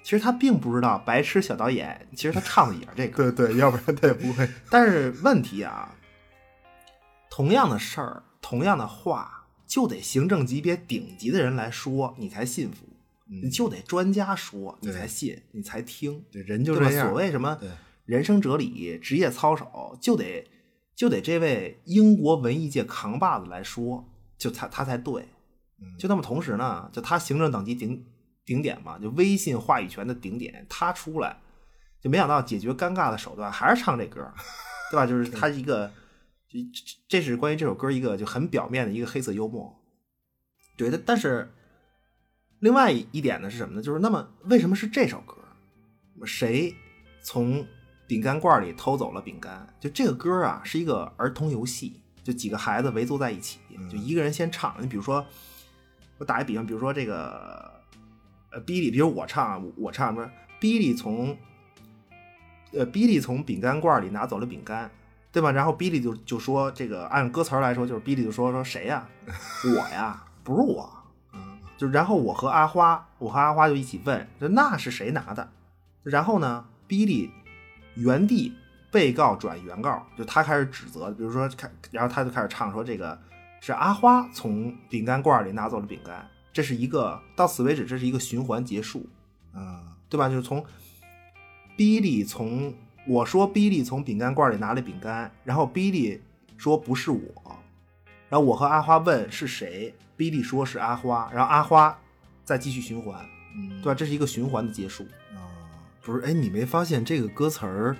[0.10, 3.31] 其实他并不知道白痴小导演，其实他唱的也是这个。
[3.31, 4.49] 对对，要不然他也不会。
[4.68, 5.95] 但是问题啊，
[7.30, 12.88] 同样的事儿，同样的话，就得行政级别顶级的人来说，你才信服；
[13.27, 16.26] 你就得专家说，你才信，你才听。
[16.31, 16.90] 对人就对吧？
[16.90, 17.07] 这样。
[17.07, 17.60] 所谓什么
[18.06, 20.49] 人生哲理、职业操守，就得
[20.95, 24.10] 就得这位英国文艺界扛把子来说，
[24.40, 25.27] 就他他才对。
[25.80, 28.03] 嗯就那么同时呢，就他行政等级顶
[28.45, 31.38] 顶点嘛，就微信话语权的顶点，他出来，
[32.02, 34.34] 就没想到解决尴尬的手段还是唱这歌，
[34.91, 35.06] 对吧？
[35.06, 35.91] 就是他一个，
[36.49, 39.80] 这这这是关于这首歌一个就很表面的一个黑色幽默。
[40.78, 41.52] 对的，但是
[42.60, 43.82] 另外一点呢是什么呢？
[43.82, 45.36] 就是那么为什么是这首歌？
[46.26, 46.76] 谁
[47.22, 47.66] 从
[48.07, 49.72] 饼干罐里偷走了饼干？
[49.80, 53.60] 就这个歌啊，是一个儿童游戏，就几个孩子围坐在一起，
[53.90, 54.76] 就一个人先唱。
[54.82, 55.26] 你比如说，
[56.18, 57.78] 我打一比方，比如说这个
[58.51, 61.38] 呃，比利，比如我唱，我唱不是比利从
[62.73, 64.89] 呃，比利从饼干罐里拿走了饼干，
[65.31, 65.51] 对吧？
[65.51, 69.07] 然后比利就就说这个按歌词来说，就是比利就说说谁呀？
[69.76, 70.91] 我呀，不是我。
[71.77, 75.49] 就然后我和阿花，我和阿花就一起问，就那是谁拿的？
[76.03, 77.31] 然后呢，比利
[77.95, 78.53] 原地
[78.91, 83.17] 被告转原告，就他开始指责，比如说开，然后他就开始唱说这个
[83.61, 86.27] 是阿花从饼干罐里拿走了饼干，
[86.60, 89.07] 这是一个到此为止，这是一个循环结束，
[89.53, 90.27] 嗯，对吧？
[90.27, 90.61] 就是从
[91.77, 92.73] 比利从
[93.07, 96.22] 我说比利从饼干罐里拿了饼干，然后比利
[96.57, 97.22] 说不是我，
[98.27, 101.98] 然后我和阿花问是谁，比利说是阿花，然后阿花
[102.44, 103.26] 再继续循环，
[103.56, 103.95] 嗯对吧？
[103.95, 105.06] 这是一个循环的结束。
[105.34, 105.48] 啊，
[106.02, 107.95] 不是，哎，你没发现这个歌词儿，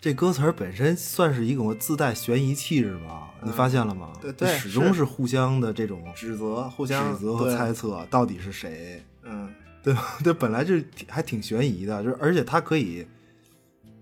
[0.00, 3.30] 这歌词本身算是一种自带悬疑气质吗？
[3.42, 4.12] 你发现了吗？
[4.20, 9.52] 对对始终是是互相的这种指责，互相指责和猜测，到底是谁，嗯，
[9.82, 10.16] 对吧？
[10.22, 10.74] 对，本来就
[11.08, 13.06] 还挺悬疑的，就是而且它可以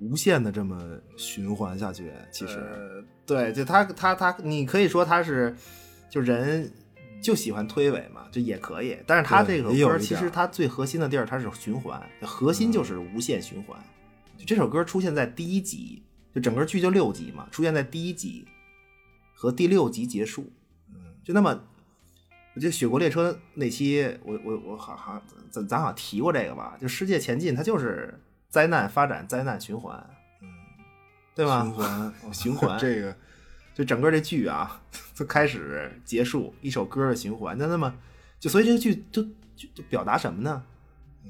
[0.01, 0.79] 无限的这么
[1.17, 2.13] 循环下去。
[2.31, 5.57] 其实，呃，对，就他他他，你可以说他是
[6.11, 6.71] 就人
[7.23, 8.99] 就喜欢推诿嘛，就也可以。
[9.07, 13.79] 但是他这个歌其实它最核心的地儿，它是循环，核心就是无限循环。
[13.79, 14.02] 就
[14.45, 16.03] 这首歌出现在第一集，
[16.35, 18.47] 就整个剧就六集嘛，出现在第一集
[19.35, 20.53] 和第六集结束。
[20.89, 21.65] 嗯，就那么。
[22.61, 26.77] 就《雪国列车》那期，我我我好好咱咱好像提过这个吧？
[26.79, 28.21] 就世界前进，它就是
[28.51, 29.97] 灾难发展、灾难循环，
[30.43, 30.49] 嗯，
[31.35, 31.63] 对吧？
[31.63, 33.17] 循环 循环 这个
[33.75, 34.83] 就整个这剧啊，
[35.15, 37.57] 从开始结束一首歌的循环。
[37.57, 37.95] 那那么，
[38.39, 39.23] 就所以这个剧就
[39.57, 40.63] 就就表达什么呢？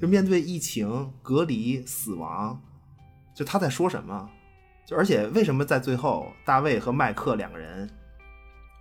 [0.01, 2.61] 就面对疫情、隔离、死亡，
[3.33, 4.29] 就他在说什么？
[4.85, 7.89] 就而且为什么在最后，大卫和麦克两个人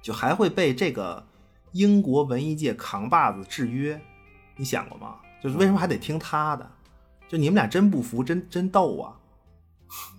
[0.03, 1.27] 就还会被这个
[1.73, 4.01] 英国文艺界扛把子制约？
[4.57, 5.21] 你想过吗？
[5.43, 6.71] 就是为什么还得听他的？
[7.29, 9.17] 就你们俩真不服，真真斗啊！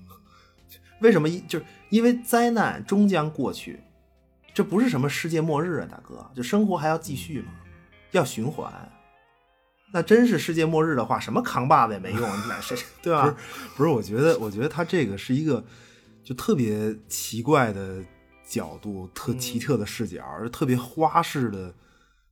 [1.01, 3.83] 为什么就是因为灾难终将过去，
[4.53, 7.51] 这不是什么世界末日啊，大哥，就生活还要继续嘛，
[8.11, 8.91] 要循环。
[9.93, 13.35] 那真是世界末日的话，什么扛把子也没用，你俩谁对吧？
[13.77, 15.63] 不是，我觉得，我觉得他这个是一个
[16.23, 18.03] 就特别奇怪的
[18.47, 21.73] 角度，特奇特的视角，就特别花式的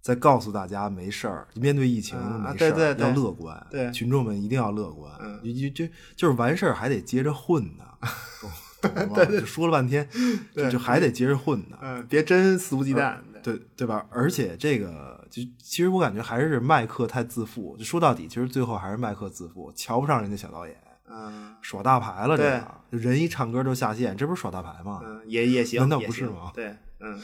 [0.01, 7.83] 在告诉大家没事儿，面对疫情没事儿，对对对要乐观，对群众们一定要乐观，嗯就就就就是完事儿还得接着混呢，
[8.81, 9.25] 懂懂吗？
[9.25, 10.09] 就说了半天，
[10.55, 13.15] 就就还得接着混呢，嗯，别真肆无忌惮。
[13.43, 14.05] 对对吧？
[14.11, 20.77] 而且这个就其实我感觉还是麦克太自负，就说到底，其实最后还是麦克自负，瞧不上人家小导演。
[21.13, 25.01] 嗯耍大牌了，这对个人一唱歌就下线，这不是耍大牌吗？
[25.03, 27.19] 嗯，也也行，难道不是吗对， 嗯，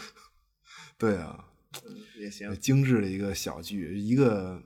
[0.97, 1.45] 对啊，
[2.19, 2.53] 也行。
[2.59, 4.61] 精致的一个小剧，一个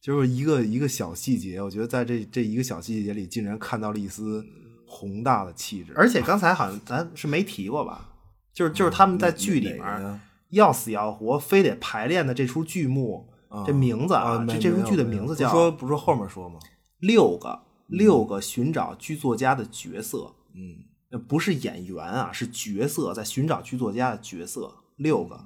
[0.00, 4.44] 就是一个一个小细节，我觉得在这这一个小细节里，竟然看到了一丝
[4.86, 5.94] 宏大的气质。
[5.96, 8.12] 而且 刚才好像咱是没提过吧？
[8.52, 10.20] 就是就是他们在剧里面
[10.50, 13.28] 要死要活，非得排练的这出剧目，
[13.66, 16.58] 这名字啊，这这出剧的名字叫不说不说后面说吗？
[17.00, 20.76] 六个六个寻找剧作家的角色，嗯，
[21.10, 25.38] 呃不是演员啊，是角色在寻找剧作家的角色，六个，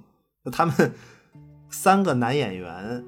[0.45, 0.93] 就他们
[1.71, 3.05] 三个男演员，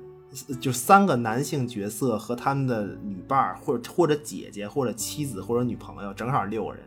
[0.61, 6.83] 就三个男性角色和他们的女伴儿，或者或者姐姐，或者妻子，或者女朋友，正好六个人。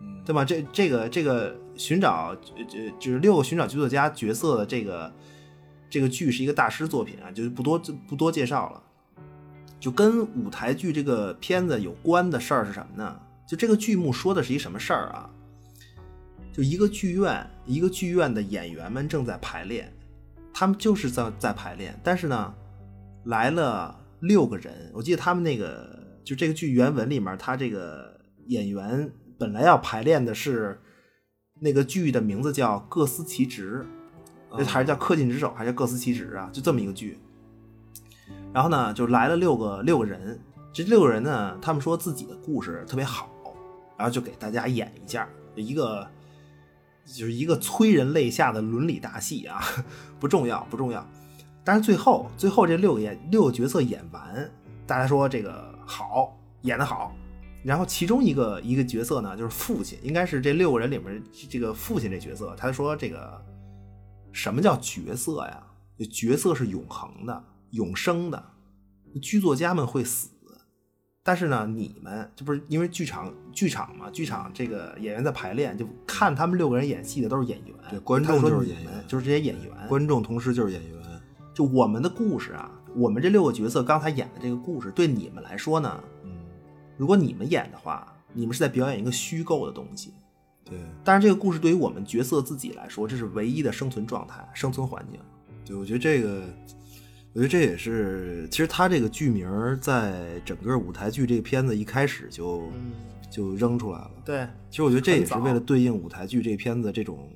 [0.00, 0.42] 嗯对吧？
[0.42, 2.64] 这这个这个寻找，呃
[2.98, 5.12] 就是六个寻找剧作家角色的这个
[5.90, 8.82] 这个剧是一个大师作品啊，就不多就不多介绍了。
[9.80, 13.20] 就跟舞台剧这个片子有关的事儿是什么呢？
[13.46, 15.28] 就这个剧目说的是一什么事儿啊？
[16.52, 19.92] 就一个剧院，一个剧院的演员们正在排练，
[20.54, 22.54] 他们就是在在排练，但是呢，
[23.24, 30.80] 来了六个人，我记得他们那个就这个剧原文里面，他这个演员本来要排练的是
[31.60, 33.86] 那个剧的名字叫《各司其职》，
[34.64, 36.50] 还是叫《恪尽职守》，还是《各司其职》啊？
[36.52, 37.18] 就这么一个剧。
[38.52, 40.38] 然后呢，就来了六个六个人，
[40.72, 43.28] 这六个人呢，他们说自己的故事特别好，
[43.96, 46.06] 然后就给大家演一下，一个
[47.04, 49.62] 就是一个催人泪下的伦理大戏啊，
[50.20, 51.06] 不重要不重要。
[51.64, 54.50] 但是最后最后这六个演六个角色演完，
[54.86, 57.14] 大家说这个好，演得好。
[57.64, 63.44] 然后其中一个一个角色呢，就是父亲，应该是这六个人里面这个父亲这角色，他说这个
[64.30, 65.66] 什么叫角色呀？
[66.12, 67.44] 角色是永恒的。
[67.70, 68.40] 永生的
[69.20, 70.28] 剧作家们会死，
[71.24, 74.08] 但是呢，你们这不是因为剧场剧场嘛？
[74.10, 81.02] 剧场这个演员在排练，就看他们六个人演戏的都是演员，对，观众就是演员，就是这些演员，观众同时就是演员。
[81.52, 86.13] 就我们的故事啊，我们这六个角色刚才演的这个故事，对你们来说呢，嗯，
[86.96, 90.12] 如果你们演的话，你们是在表演一个虚构的东西，
[90.64, 90.78] 对。
[91.02, 95.20] 但是这个故事对于我们角色自己来说，这是唯一的生存状态、生存环境。
[95.64, 96.42] 对，我觉得这个。
[97.36, 102.62] 我觉得这也是，其实他这个剧名在整个舞台剧这个片子一开始就
[103.28, 104.10] 就扔出来了。
[104.24, 107.28] 对，其实我觉得这也是为了对应舞台剧这片子这种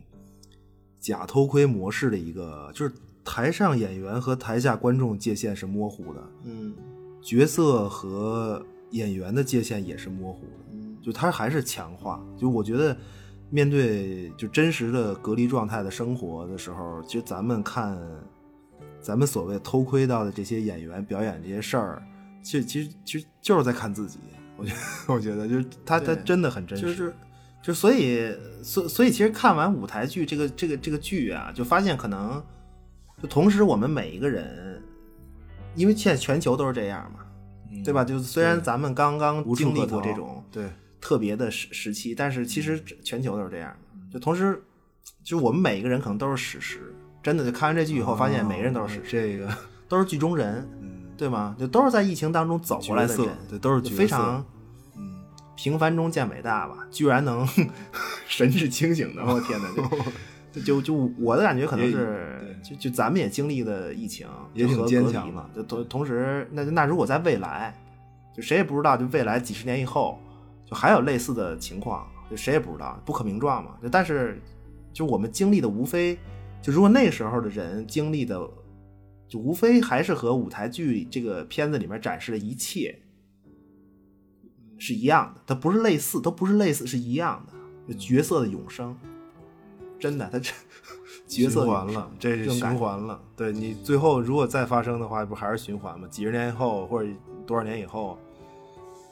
[1.00, 2.94] 假偷窥模式的一个，就是
[3.24, 6.72] 台上演员和台下观众界限是模糊的，嗯，
[7.20, 12.24] 角色和演员的界限也是模糊的，嗯，就他还是强化。
[12.36, 12.96] 就我觉得
[13.50, 17.98] 面对就真实的隔离状态的生活的时候，其实咱们看。
[19.00, 22.02] 咱们所谓偷窥到的这些演员表演这些事儿，
[22.42, 24.18] 其实其实其实就是在看自己。
[24.56, 24.80] 我觉得，
[25.14, 26.84] 我觉得就是他他真的很真实。
[26.84, 27.14] 就是，
[27.62, 32.42] 就所以所所以其实看完舞台剧这个这个这个剧啊，就发现可能
[33.22, 34.82] 就同时我们每一个人，
[35.76, 37.20] 因为现在全球都是这样嘛，
[37.84, 38.04] 对吧？
[38.04, 40.68] 就虽然咱们刚刚经历过这种对
[41.00, 43.74] 特别的时时期，但是其实全球都是这样。
[44.12, 44.62] 就同时，
[45.22, 46.94] 就我们每一个人可能都是史实。
[47.22, 49.48] 真的，就看完这剧以后，发现每个人都是这个，
[49.88, 50.66] 都是剧中人，
[51.16, 51.54] 对吗？
[51.58, 54.42] 就都是在疫情当中走过来的人，对，都是非常，
[54.96, 55.16] 嗯，
[55.56, 57.46] 平凡中见伟大吧，居然能
[58.26, 59.68] 神志清醒的，我天哪！
[60.60, 65.48] 就就就我的感觉可能是，就就咱们也经历了疫情，也挺坚强嘛。
[65.54, 67.74] 就同同时，那那如果在未来，
[68.34, 70.18] 就谁也不知道，就未来几十年以后，
[70.66, 73.76] 就还有类似的情况，就谁也不知道，不可名状嘛。
[73.82, 74.40] 就但是，
[74.92, 76.18] 就我们经历的无非。
[76.60, 78.38] 就如果那时候的人经历的，
[79.28, 82.98] 就无非还是和舞台剧这个片子里面展示的一切
[84.76, 87.46] 是一样的，它不是类似，都不是类似，是一样
[87.86, 88.96] 的角色的永生。
[89.98, 90.50] 真的，他这
[91.26, 93.20] 角色循环了，这是循环了。
[93.36, 96.08] 对你最后如果再发生的话，不还是循环吗？
[96.08, 97.10] 几十年以后或者
[97.46, 98.18] 多少年以后，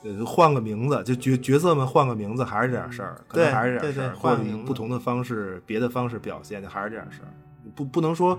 [0.03, 7.29] 呃，换个名字，就角角色们换个名字，还是这点事儿，可能还是这点事儿，或者以不同的方式、别的方式表现，就还是这点事儿。
[7.75, 8.39] 不不能说，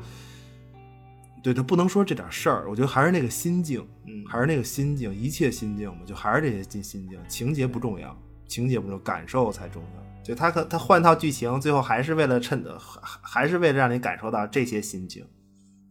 [1.44, 8.18] 对他不能说这点事儿，我觉得还是那个心境，嗯，还是那个心境，一切心境嘛，就还是这些心心境，情节不重要，
[8.48, 10.17] 情节不重要，感受才重要。
[10.28, 15.26] 就他可他换套剧情，最后还是为了趁的，还还是为了让你感受到这些心境，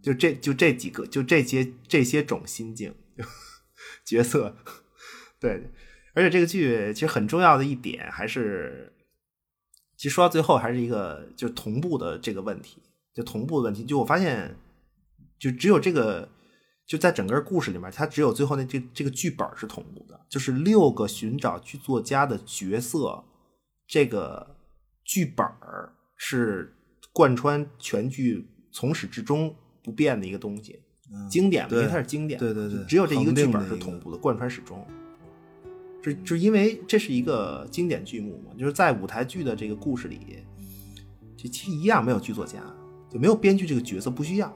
[0.02, 2.94] 就这就这几个，就这些这些种心境
[4.04, 4.54] 角色，
[5.40, 5.70] 对，
[6.14, 8.92] 而且这个剧其实很重要的一点还是，
[9.96, 12.82] 其实说到最后还是一个就同步的这个问题。
[13.14, 14.58] 就同步的问题，就我发现，
[15.38, 16.28] 就只有这个，
[16.86, 23.24] 就在整个故事里面，它只有最后那这这个剧本是同步的，就是六个寻找剧作家的角色，
[23.86, 24.56] 这个
[25.04, 26.74] 剧本儿是
[27.12, 30.80] 贯穿全剧从始至终不变的一个东西，
[31.30, 34.86] 经典嘛，因为它是经典，对对对，只有这一个剧本是同步的，贯穿始终。
[36.02, 40.44] 就就因为这是一个经典剧目嘛，就是在舞台剧的这个故事里，
[41.36, 42.60] 就其实一样没有剧作家。
[43.08, 44.52] 就没有编剧这个角色不需要，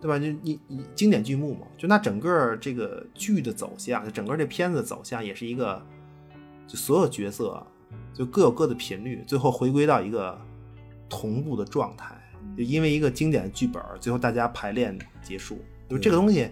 [0.00, 0.18] 对吧？
[0.18, 5.84] 就你你经典剧目嘛，就那整个这个剧的走向，就整个这片子的走向也是一个，
[6.66, 7.66] 就所有角色
[8.14, 10.38] 就各有各的频率，最后回归到一个
[11.08, 12.14] 同步的状态。
[12.56, 15.60] 就因为一个经典的剧本，最后大家排练结束。
[15.88, 16.48] 就这个东西，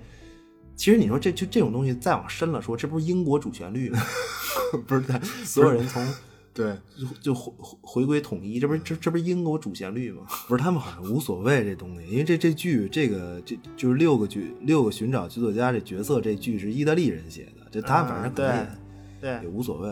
[0.77, 4.01] 其实你说这就这种东西再往深了说，这不是英国主旋律吗？
[4.87, 5.03] 不是，
[5.45, 6.07] 所有人从
[6.55, 6.75] 对，
[7.21, 10.23] 就回回回归统一，这不是这这不是英国主旋律吗？
[10.49, 18.79] 不是他们好像无所谓这东西，因为这这剧这个这就是六个剧六个寻找剧作家这角色这剧是意大利人写的，这他反正可能也、啊
[19.27, 19.91] 对也无所谓，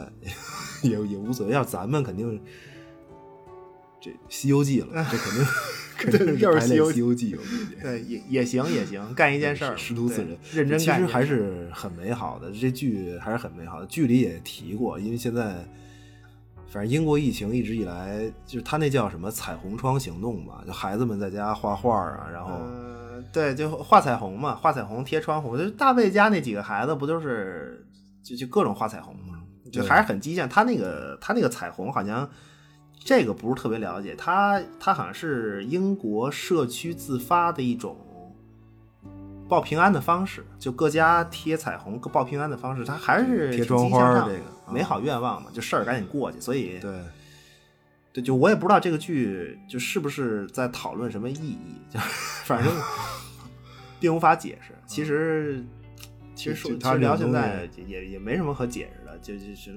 [0.83, 1.53] 也 也无所谓。
[1.53, 2.41] 要咱们肯定
[4.01, 5.47] 这《西游记》了，这肯定
[5.97, 7.37] 肯定又是排练《西游西游记》。
[7.83, 10.79] 对，也也行也行，干一件事儿，师徒四人，认真。
[10.79, 12.53] 其实还是很美好的。
[12.53, 13.87] 这剧还是很美好的。
[13.87, 15.65] 剧里也提过，因为现在
[16.69, 25.57] 反正英国疫情一直以来，就是他那叫什么彩虹窗行动吧，就孩子们在家画画啊，然后、嗯，对，就画彩虹嘛，画彩虹贴窗户。
[25.57, 27.84] 就是大卫家那几个孩子不就是
[28.25, 29.41] 就就各种画彩虹嘛，
[29.71, 30.49] 就还是很激进。
[30.49, 32.29] 他那个他那个彩虹好像
[32.99, 37.97] 这个不是特别了解，他他好像是英国社区自发的一种
[39.47, 46.41] 报平安的方式，就各家贴彩虹报平安的方式，他还是贴窗积极向上这个啊美好愿望嘛，就事儿赶紧过去。
[46.41, 46.99] 所以对
[48.15, 52.01] 对，就我也不知道这个剧就是不是在讨论什么意义，就
[52.45, 52.73] 反正
[54.01, 54.73] 并无法解释。
[54.87, 55.65] 其实，
[56.35, 59.73] 其实说实聊现在也也也没什么可解释的，就就是，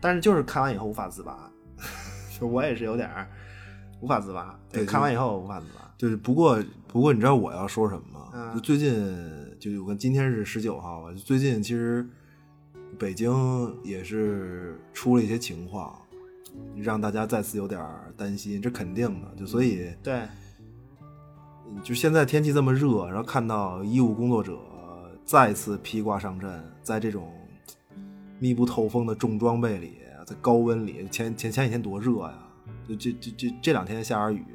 [0.00, 1.50] 但是就是看完以后无法自拔，
[2.38, 3.28] 就我也是有点儿
[4.00, 4.58] 无法自拔。
[4.70, 5.88] 对看完以后无法自拔。
[5.96, 8.30] 就是不过不过你知道我要说什么吗？
[8.32, 8.94] 嗯就最近
[9.58, 12.06] 就我看今天是十九号吧，就最近其实
[12.98, 13.32] 北京
[13.82, 15.96] 也是出了一些情况，
[16.76, 17.84] 让大家再次有点
[18.16, 19.28] 担心，这肯定的。
[19.36, 20.22] 就所以对，
[21.82, 24.56] 就现在天气这么热，然后看到医务工作者
[25.28, 27.30] 再次披挂上阵，在这种
[28.38, 32.48] 密不透风的重装备里，在高温里，前前前几天多热呀！
[32.88, 34.46] 就这这这这两天下点雨，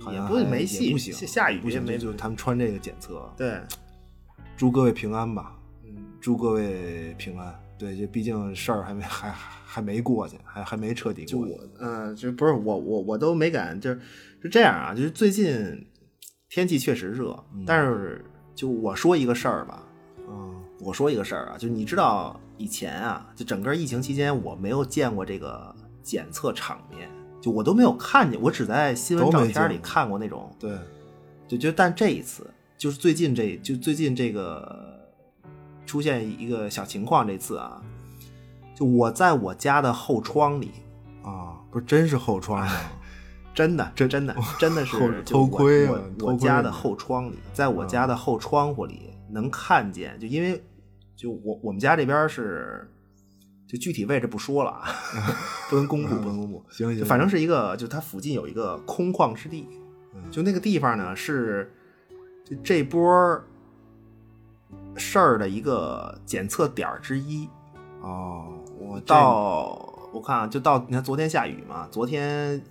[0.00, 3.60] 好也像也不没戏，也不行，下下雨不行，就就他们穿这个检测，对，
[4.56, 5.54] 祝各位平安吧，
[5.84, 7.54] 嗯，祝各位平安。
[7.78, 11.32] 对，这毕竟事儿还没 还还没过去，还还没彻底过去。
[11.32, 14.00] 就我，嗯、就不是我，我我都没敢，就是
[14.40, 15.86] 是这样啊，就是最近
[16.48, 18.24] 天气确实热，但是
[18.56, 19.82] 就我说一个事儿吧，
[20.28, 25.72] 嗯我说一个事儿啊，就你知道以前啊，就整个疫情期间，我没有见过这个
[26.02, 27.08] 检测场面，
[27.40, 30.76] 就我都没有看见，我只在新闻照片里看过那种，对，
[31.46, 34.98] 就就但这一次就是最近这就最近这个
[35.84, 37.80] 出现一个小情况，这次啊，
[38.74, 40.70] 就我在我家的后窗里。
[41.22, 42.72] 啊，不是真是后窗吗？
[43.56, 50.62] 真的，真真的，真的是偷窥啊我我我家的后窗里，在我家的后窗户里能看见，就因为
[51.16, 52.86] 就我我们家这边是，
[53.66, 54.84] 就具体位置不说了啊，
[55.70, 56.62] 不能公布，不能公布。
[56.68, 59.66] 行行，就反正是一个，就它附近有一个空旷之地，
[60.30, 61.72] 就那个地方呢是
[62.44, 63.42] 就这波
[64.96, 67.48] 事儿的一个检测点之一。
[68.02, 72.62] 哦，我到我看啊，就到你看昨天下雨嘛，昨天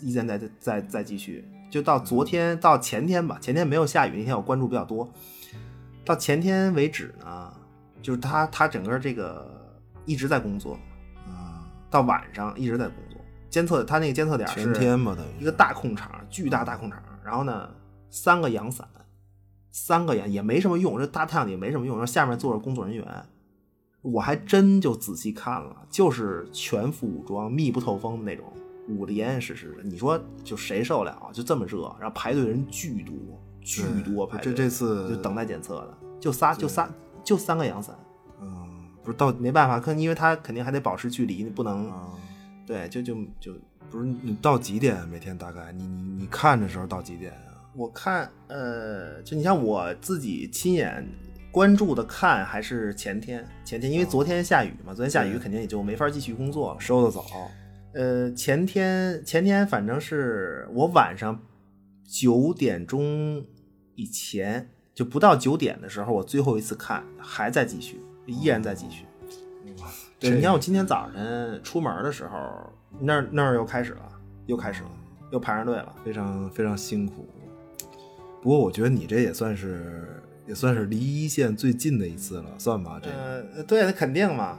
[0.00, 5.08] 依然在在在继续，就到昨天到前天吧，前天没有下雨，那天我关注比较多。
[6.04, 7.52] 到前天为止呢，
[8.02, 9.48] 就是他他整个这个
[10.04, 10.78] 一直在工作，
[11.26, 17.70] 啊，到晚上一直在工作，监测他那个监测点是全天吧，等于一个大空场，巨大大空场，然后呢
[18.10, 18.86] 三个阳伞，
[19.70, 23.04] 三个阳也没什么用，这大太阳底没什么用，然后下面坐着工作人员。
[24.02, 28.44] 我还真就仔细看了，就是全副武装、密不透风的那种，
[28.88, 29.82] 捂得严严实实的。
[29.82, 31.32] 你说就谁受得了啊？
[31.32, 33.14] 就这么热，然后排队人巨多，
[33.60, 34.52] 巨多排队。
[34.52, 36.88] 这这次就等待检测的，就仨，就仨，
[37.22, 37.96] 就三个阳伞。
[38.40, 42.10] 嗯，不是到没办法，可因为他肯定还得保持距离，你不能，啊，
[42.66, 43.52] 对，就就就
[43.90, 47.54] 不是你到几点每天大概你你你看的时候到几点啊？
[47.74, 51.06] 我看，呃，就你像我自己亲眼
[51.50, 56.80] 关注的看，还是前天，前天，因为昨天下雨嘛，昨天下雨肯定也就没法继续工作了。
[56.80, 57.24] 收的早，
[57.94, 61.40] 呃，前天前天反正是我晚上
[62.04, 63.44] 九点钟
[63.94, 69.04] 以前，就不到九点的时候，我最后一次看，还在继续，依然在继续。
[70.18, 74.08] 对，你看我今天早晨出门的时候，那儿那儿又开始了，
[74.46, 74.90] 又开始了，
[75.30, 75.94] 又排上队了。
[76.04, 77.28] 非常非常辛苦。
[78.42, 83.00] 不过我觉得你这也算是也算是离一线最近的一次了，算吧？
[83.02, 84.58] 这个、呃，对，那肯定嘛，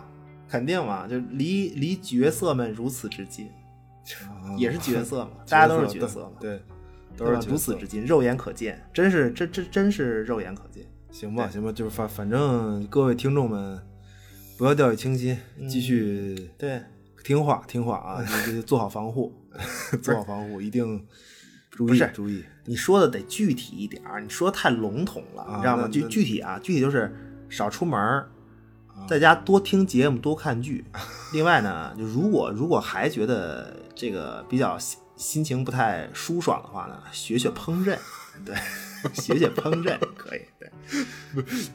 [0.50, 3.48] 肯定嘛，就离离角色们如此之近，
[4.24, 6.62] 啊也是角色嘛， 大家都是角色嘛，对，
[7.18, 10.84] 都是如此之近，肉眼可见，真是这这真是肉眼可见。
[11.12, 13.82] 行吧，行吧，就是反反正各位听众们
[14.58, 16.82] 不要掉以轻心，继续对，
[17.24, 19.34] 听话听话啊， 就就做好防护，
[20.04, 21.06] 做好防护，一定
[21.72, 22.44] 注意注意。
[22.66, 25.88] 你说的得具体一点儿，你说的太笼统了，啊你知道吗？
[25.88, 27.16] 具具体啊，具体就是
[27.50, 28.30] 少出门儿
[29.08, 30.84] 在家多听节目，多看剧。
[31.34, 37.98] 另外呢，就如果如果还觉得这个比较心心情不太舒爽的话呢，学学烹饪，
[38.46, 38.56] 对，
[39.14, 39.98] 学学烹饪。
[40.18, 40.70] 可以，对，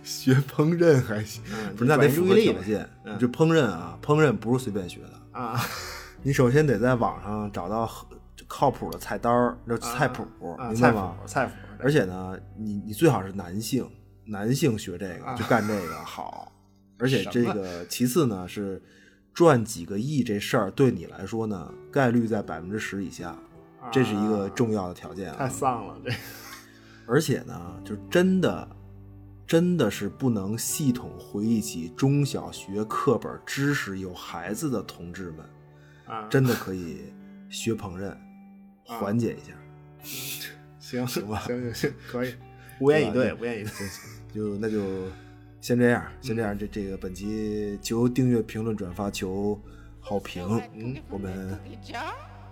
[0.02, 2.88] 学烹饪还行，嗯不是那得注意力嘛条件。
[3.04, 3.16] 嗯。
[3.18, 5.60] 这烹饪啊，烹饪不是随便学的，啊。
[6.22, 7.90] 你首先得在网上找到
[8.46, 10.26] 靠谱的菜单儿，就菜谱，
[10.70, 11.16] 明白吗？
[11.22, 13.88] 谱菜谱，而且呢，你你最好是男性，
[14.26, 16.49] 男性学这个就干这个好。
[17.00, 18.80] 而且这个其次呢是
[19.32, 23.36] 赚几个亿这事儿对你来说呢概率在百分之十以下，
[23.90, 25.48] 这是一个重要的条件太啊。
[25.48, 26.12] 丧了，这
[27.06, 28.68] 而且呢，就真的
[29.46, 35.46] 真的是不能系统回忆起中小学课本知识有孩子的同志们，
[36.06, 37.12] 啊，真的可以
[37.48, 38.16] 学烹饪，
[38.84, 39.56] 缓解一下。
[40.78, 42.34] 行行吧行行行，可以，
[42.80, 43.88] 无言以对，对无言以对。
[44.32, 45.08] 就那就
[45.60, 46.58] 先这样，先这样。
[46.58, 49.60] 这这个本期求订阅、评论、转发，求
[50.00, 50.42] 好评。
[50.74, 51.58] 嗯，我们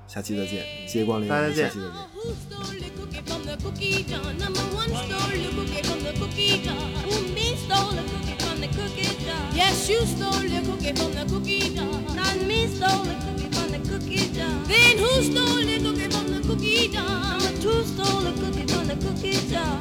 [0.07, 1.93] 下期再见，谢谢光临，大家再见下期再见。
[2.15, 4.21] Who stole the cookie from the cookie jar?
[4.35, 6.77] Number one stole the cookie from the cookie jar.
[7.05, 9.41] Who me stole the cookie from the cookie jar?
[9.55, 11.89] Yes, you stole the cookie from the cookie jar.
[12.15, 14.53] Not me stole the cookie from the cookie jar.
[14.69, 17.09] Then who stole the cookie from the cookie jar?
[17.09, 19.81] Number two stole the cookie from the cookie jar.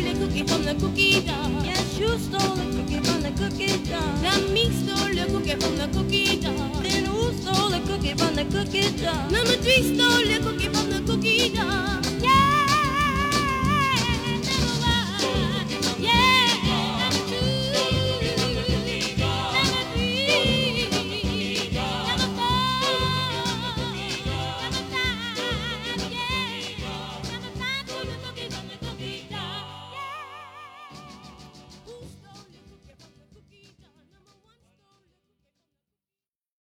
[0.00, 1.50] Stole the cookie from the cookie jar?
[1.62, 4.48] Yes, you stole the cookie from the cookie jar.
[4.48, 6.82] Me stole the cookie from the cookie jar.
[6.82, 9.30] Then who stole the cookie from the cookie jar?
[9.30, 12.59] Number three stole the cookie from the cookie jar.